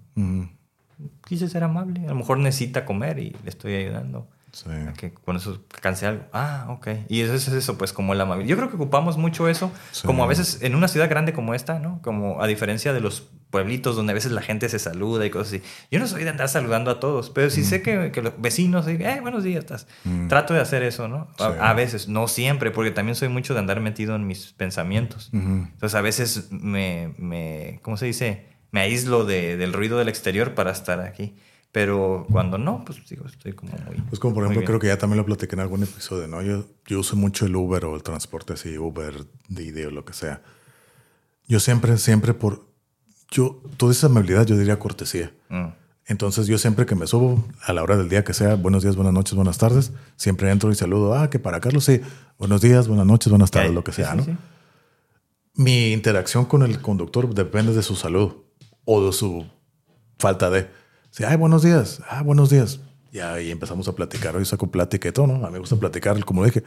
[1.26, 2.00] Quise ser amable.
[2.06, 4.28] A lo mejor necesita comer y le estoy ayudando.
[4.64, 4.70] Sí.
[4.96, 6.24] que con eso canse algo.
[6.32, 6.88] Ah, ok.
[7.08, 8.48] Y eso es eso, pues, como el amabilidad.
[8.50, 10.06] Yo creo que ocupamos mucho eso, Sí.
[10.06, 12.00] como a veces en una ciudad grande como esta, ¿no?
[12.02, 15.48] Como a diferencia de los pueblitos donde a veces la gente se saluda y cosas
[15.48, 15.62] así.
[15.90, 17.50] Yo no soy de andar saludando a todos, pero Mm.
[17.50, 19.86] sí sé que, que los vecinos, eh, buenos días, estás.
[20.28, 21.28] Trato de hacer eso, ¿no?
[21.38, 21.58] A, Sí.
[21.60, 25.30] a veces, no siempre, porque también soy mucho de andar metido en mis pensamientos.
[25.32, 28.46] Entonces a veces me, me ¿cómo se dice?
[28.72, 31.36] Me aíslo de- del ruido del exterior para estar aquí.
[31.76, 34.00] Pero cuando no, pues digo, estoy como muy...
[34.08, 36.40] Pues como por ejemplo, creo que ya también lo platiqué en algún episodio, ¿no?
[36.40, 40.14] Yo, yo uso mucho el Uber o el transporte así, Uber, Didi o lo que
[40.14, 40.40] sea.
[41.46, 42.66] Yo siempre, siempre por...
[43.30, 45.34] Yo, toda esa amabilidad yo diría cortesía.
[45.50, 45.66] Mm.
[46.06, 48.96] Entonces yo siempre que me subo, a la hora del día que sea, buenos días,
[48.96, 52.00] buenas noches, buenas tardes, siempre entro y saludo, ah, que para Carlos sí,
[52.38, 54.24] buenos días, buenas noches, buenas tardes, lo que Sí, sea, sí, ¿no?
[54.24, 54.36] sí.
[55.56, 58.32] Mi interacción con el conductor depende de su salud
[58.86, 59.44] o de su
[60.18, 60.85] falta de.
[61.16, 62.78] Sí, ay, buenos días, ah, buenos días.
[63.10, 64.36] Y ahí empezamos a platicar.
[64.36, 65.36] Hoy saco plática y todo, ¿no?
[65.36, 66.62] A mí me gusta platicar, como dije,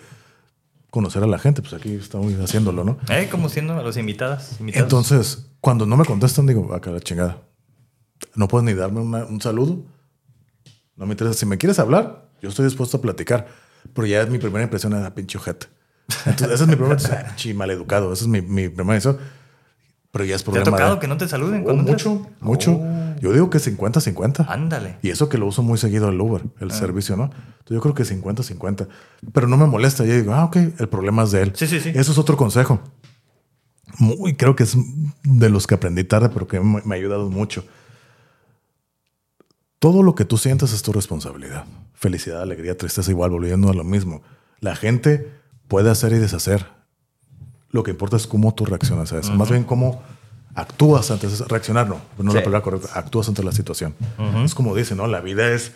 [0.89, 2.97] conocer a la gente, pues aquí estamos haciéndolo, ¿no?
[3.09, 4.59] Eh, como siendo a los invitadas.
[4.59, 4.85] invitados.
[4.85, 7.43] Entonces, cuando no me contestan, digo, acá la chingada.
[8.33, 9.83] No puedes ni darme una- un saludo.
[10.95, 11.37] No me interesa.
[11.37, 13.47] Si me quieres hablar, yo estoy dispuesto a platicar.
[13.93, 15.67] Pero ya es mi primera impresión, ah, pinche ojete.
[16.25, 17.23] Entonces, esa es mi primera impresión.
[17.23, 18.11] Ah, Chi, maleducado.
[18.11, 19.19] Esa es mi, mi primera impresión.
[20.11, 20.71] Pero ya es ¿Te ha problema.
[20.77, 22.05] tocado de- que no te saluden Oh, cuando entras?
[22.07, 22.71] mucho, mucho.
[22.81, 24.45] Oh, Yo digo que 50-50.
[24.49, 24.97] ándale.
[25.01, 26.51] Y eso que lo uso muy seguido el Uber, Ah.
[26.61, 27.25] el servicio, ¿no?
[27.25, 28.87] Entonces yo creo que 50-50.
[29.33, 30.05] Pero no me molesta.
[30.05, 31.51] Yo digo, ah, ok, el problema es de él.
[31.55, 31.89] Sí, sí, sí.
[31.93, 32.79] Eso es otro consejo.
[33.99, 34.75] Muy, creo que es
[35.23, 37.63] de los que aprendí tarde, pero que me me ha ayudado mucho.
[39.79, 41.65] Todo lo que tú sientes es tu responsabilidad.
[41.93, 44.21] Felicidad, alegría, tristeza, igual, volviendo a lo mismo.
[44.59, 45.31] La gente
[45.67, 46.65] puede hacer y deshacer.
[47.71, 49.33] Lo que importa es cómo tú reaccionas a eso.
[49.33, 50.01] Más bien cómo
[50.55, 51.45] actúas ante eso.
[51.47, 52.37] Reaccionar no, no es Sí.
[52.39, 52.89] la palabra correcta.
[52.97, 53.93] Actúas ante la situación.
[54.43, 55.07] Es como dice, ¿no?
[55.07, 55.71] La vida es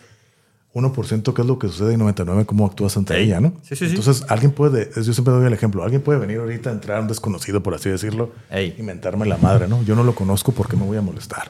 [0.74, 3.20] 1% qué es lo que sucede y 99% cómo actúas ante Sí.
[3.22, 3.54] ella, ¿no?
[3.62, 3.96] Sí, sí, sí.
[3.96, 7.02] Entonces, alguien puede, yo siempre doy el ejemplo, alguien puede venir ahorita a entrar a
[7.02, 8.76] un desconocido, por así decirlo, Ey.
[8.78, 9.84] y mentarme la madre, ¿no?
[9.84, 11.48] Yo no lo conozco porque me voy a molestar.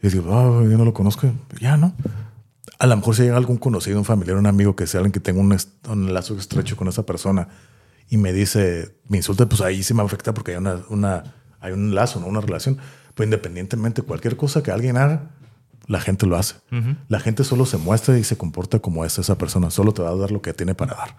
[0.00, 1.28] Y digo, ah, yo no lo conozco,
[1.60, 1.92] ya, ¿no?
[2.78, 5.20] A lo mejor si llega algún conocido, un familiar, un amigo, que sea alguien que
[5.20, 5.56] tenga un,
[5.88, 7.48] un lazo estrecho con esa persona
[8.08, 11.72] y me dice, me insulta, pues ahí sí me afecta porque hay una, una hay
[11.72, 12.26] un lazo, ¿no?
[12.26, 12.78] Una relación.
[13.14, 15.30] Pues independientemente, cualquier cosa que alguien haga,
[15.86, 16.56] la gente lo hace.
[17.08, 19.70] La gente solo se muestra y se comporta como es esa persona.
[19.70, 21.16] Solo te va a dar lo que tiene para dar.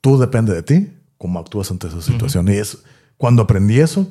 [0.00, 2.48] Tú depende de ti cómo actúas ante esa situación.
[2.48, 2.78] Y es
[3.16, 4.10] cuando aprendí eso,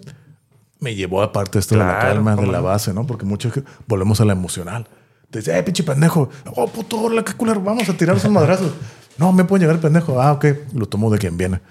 [0.80, 3.06] me llevó aparte esto de la Claro, calma, de la base, ¿no?
[3.06, 3.52] Porque mucho
[3.88, 4.88] volvemos a la emocional.
[5.31, 6.30] Te dice, eh, pinche pendejo.
[6.56, 7.61] Oh, puto, hola, qué culero.
[7.61, 8.72] Vamos a tirar esos madrazos.
[9.17, 10.21] No, me puede llegar el pendejo.
[10.21, 10.45] Ah, ok.
[10.73, 11.61] Lo tomo de quien viene.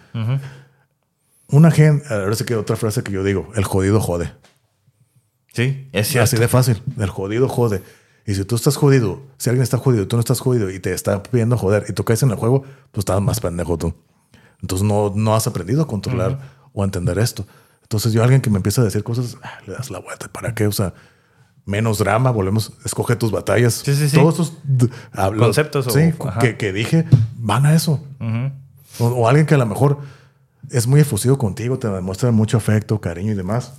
[1.49, 4.33] Una gente, ahora sí que otra frase que yo digo, el jodido jode.
[5.53, 6.25] Sí, es cierto.
[6.25, 6.83] así de fácil.
[6.99, 7.83] El jodido jode.
[8.27, 10.81] Y si tú estás jodido, si alguien está jodido y tú no estás jodido y
[10.81, 13.95] te está pidiendo joder y tú caes en el juego, pues estás más pendejo tú.
[14.63, 16.39] Entonces no, no has aprendido a controlar
[16.73, 17.47] o a entender esto.
[17.83, 20.29] Entonces yo a alguien que me empieza a decir cosas, ah, le das la vuelta.
[20.29, 20.67] ¿Para qué?
[20.67, 20.95] O sea,
[21.67, 23.75] menos drama, volvemos, escoge tus batallas.
[23.85, 24.17] Sí, sí, sí.
[24.17, 24.53] Todos esos
[25.13, 26.39] hablo- Conceptos o- sí, ajá.
[26.41, 28.03] que, que dije van a eso.
[28.99, 29.99] O, o alguien que a lo mejor
[30.71, 33.75] es muy efusivo contigo, te demuestra mucho afecto, cariño y demás.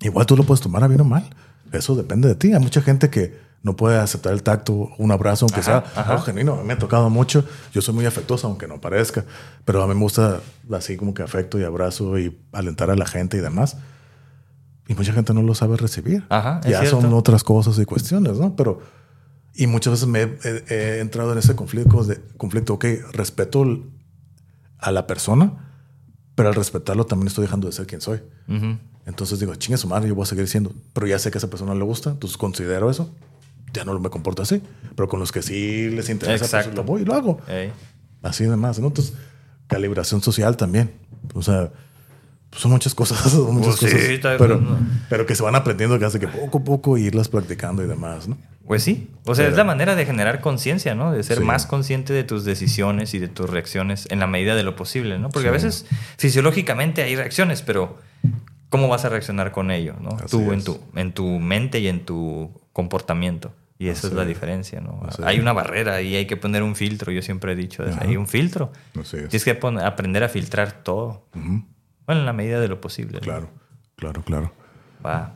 [0.00, 1.28] Igual tú lo puedes tomar a bien o mal.
[1.72, 2.52] eso depende de ti.
[2.52, 6.54] Hay mucha gente que no puede aceptar el tacto, un abrazo, aunque sea algo genuino.
[6.54, 7.44] A mí me ha tocado mucho.
[7.74, 9.24] Yo soy muy afectuoso, aunque no parezca,
[9.66, 10.40] pero a mí me gusta
[10.72, 13.76] así como que afecto y abrazo y alentar a la gente y demás.
[14.90, 16.24] Y mucha gente no lo sabe recibir.
[16.28, 17.00] Ajá, ya cierto.
[17.00, 18.56] son otras cosas y cuestiones, ¿no?
[18.56, 18.80] Pero,
[19.54, 23.64] y muchas veces me he, he- entrado en ese conflicto de, conflicto, ok, respeto
[24.78, 25.76] a la persona,
[26.34, 28.20] pero al respetarlo también estoy dejando de ser quien soy.
[28.48, 28.78] Ujú.
[29.06, 31.40] Entonces digo, chingue su madre, yo voy a seguir siendo, pero ya sé que a
[31.40, 33.14] esa persona le gusta, entonces considero eso.
[33.72, 34.60] Ya no me comporto así,
[34.96, 36.74] pero con los que sí les interesa, pues Exacto.
[36.76, 37.38] lo voy y lo hago.
[37.46, 37.70] Ey.
[38.22, 38.88] Así de más, ¿no?
[38.88, 39.14] Entonces,
[39.68, 40.90] calibración social también.
[41.34, 41.78] O sea, pues
[42.52, 44.60] son muchas cosas, son muchas Pues sí, cosas, está- pero,
[45.08, 48.28] pero que se van aprendiendo que hace que poco a poco irlas practicando y demás,
[48.28, 48.36] ¿no?
[48.66, 51.10] Pues sí, o sea, Pero- es la manera de generar conciencia, ¿no?
[51.12, 51.44] De ser Sí.
[51.44, 55.18] más consciente de tus decisiones y de tus reacciones en la medida de lo posible,
[55.18, 55.28] ¿no?
[55.30, 55.64] Porque a Sí.
[55.66, 55.86] veces
[56.18, 57.98] fisiológicamente hay reacciones, pero
[58.68, 60.10] ¿cómo vas a reaccionar con ello, ¿no?
[60.10, 63.52] Así Tú en tu, en tu mente y en tu comportamiento.
[63.78, 65.00] Y esa es la diferencia, ¿no?
[65.08, 65.42] Así Hay es.
[65.42, 67.10] una barrera y hay que poner un filtro.
[67.12, 68.00] Yo siempre he dicho, Ajá.
[68.02, 68.70] hay un filtro.
[69.00, 69.28] Así es.
[69.30, 71.26] Tienes que aprender a filtrar todo.
[71.34, 71.64] Ujú.
[72.10, 73.18] Bueno, en la medida de lo posible.
[73.18, 73.20] ¿no?
[73.20, 73.50] Claro,
[73.94, 74.52] claro, claro.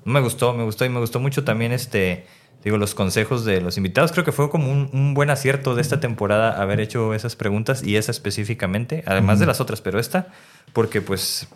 [0.04, 2.26] Me gustó, me gustó y me gustó mucho también este,
[2.64, 4.10] digo, los consejos de los invitados.
[4.10, 7.84] Creo que fue como un, un buen acierto de esta temporada haber hecho esas preguntas
[7.84, 10.32] y esa específicamente, además de las otras, pero esta,
[10.72, 11.46] porque pues,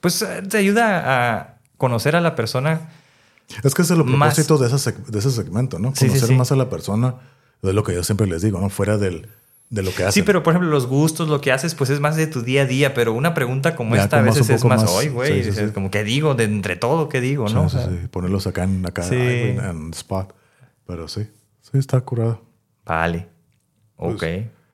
[0.00, 2.90] pues eh, te ayuda a conocer a la persona.
[3.62, 5.90] Es que ese es el Más- propósito de, ese de ese segmento, ¿no?
[5.94, 6.34] Sí, sí, Conocer sí.
[6.34, 7.14] más a la persona,
[7.62, 8.68] es lo que yo siempre les digo, ¿no?
[8.68, 9.28] Fuera del,
[9.70, 10.12] de lo que hacen.
[10.12, 12.62] Sí, pero por ejemplo, los gustos, lo que haces, pues es más de tu día
[12.62, 15.44] a día, pero una pregunta como Ya, esta a veces es más, hoy, güey, sí,
[15.44, 15.74] sí, dices, sí.
[15.74, 16.34] como, ¿qué digo?
[16.34, 17.48] De entre todo, ¿qué digo?
[17.48, 17.68] ¿no?
[17.68, 18.08] sí, O sea, sí.
[18.10, 20.34] Ponerlos acá en, acá, en spot.
[20.86, 21.28] Pero sí,
[21.62, 22.42] sí, está curado.
[22.84, 23.28] Vale.
[23.96, 24.18] Ok.
[24.18, 24.44] Pues,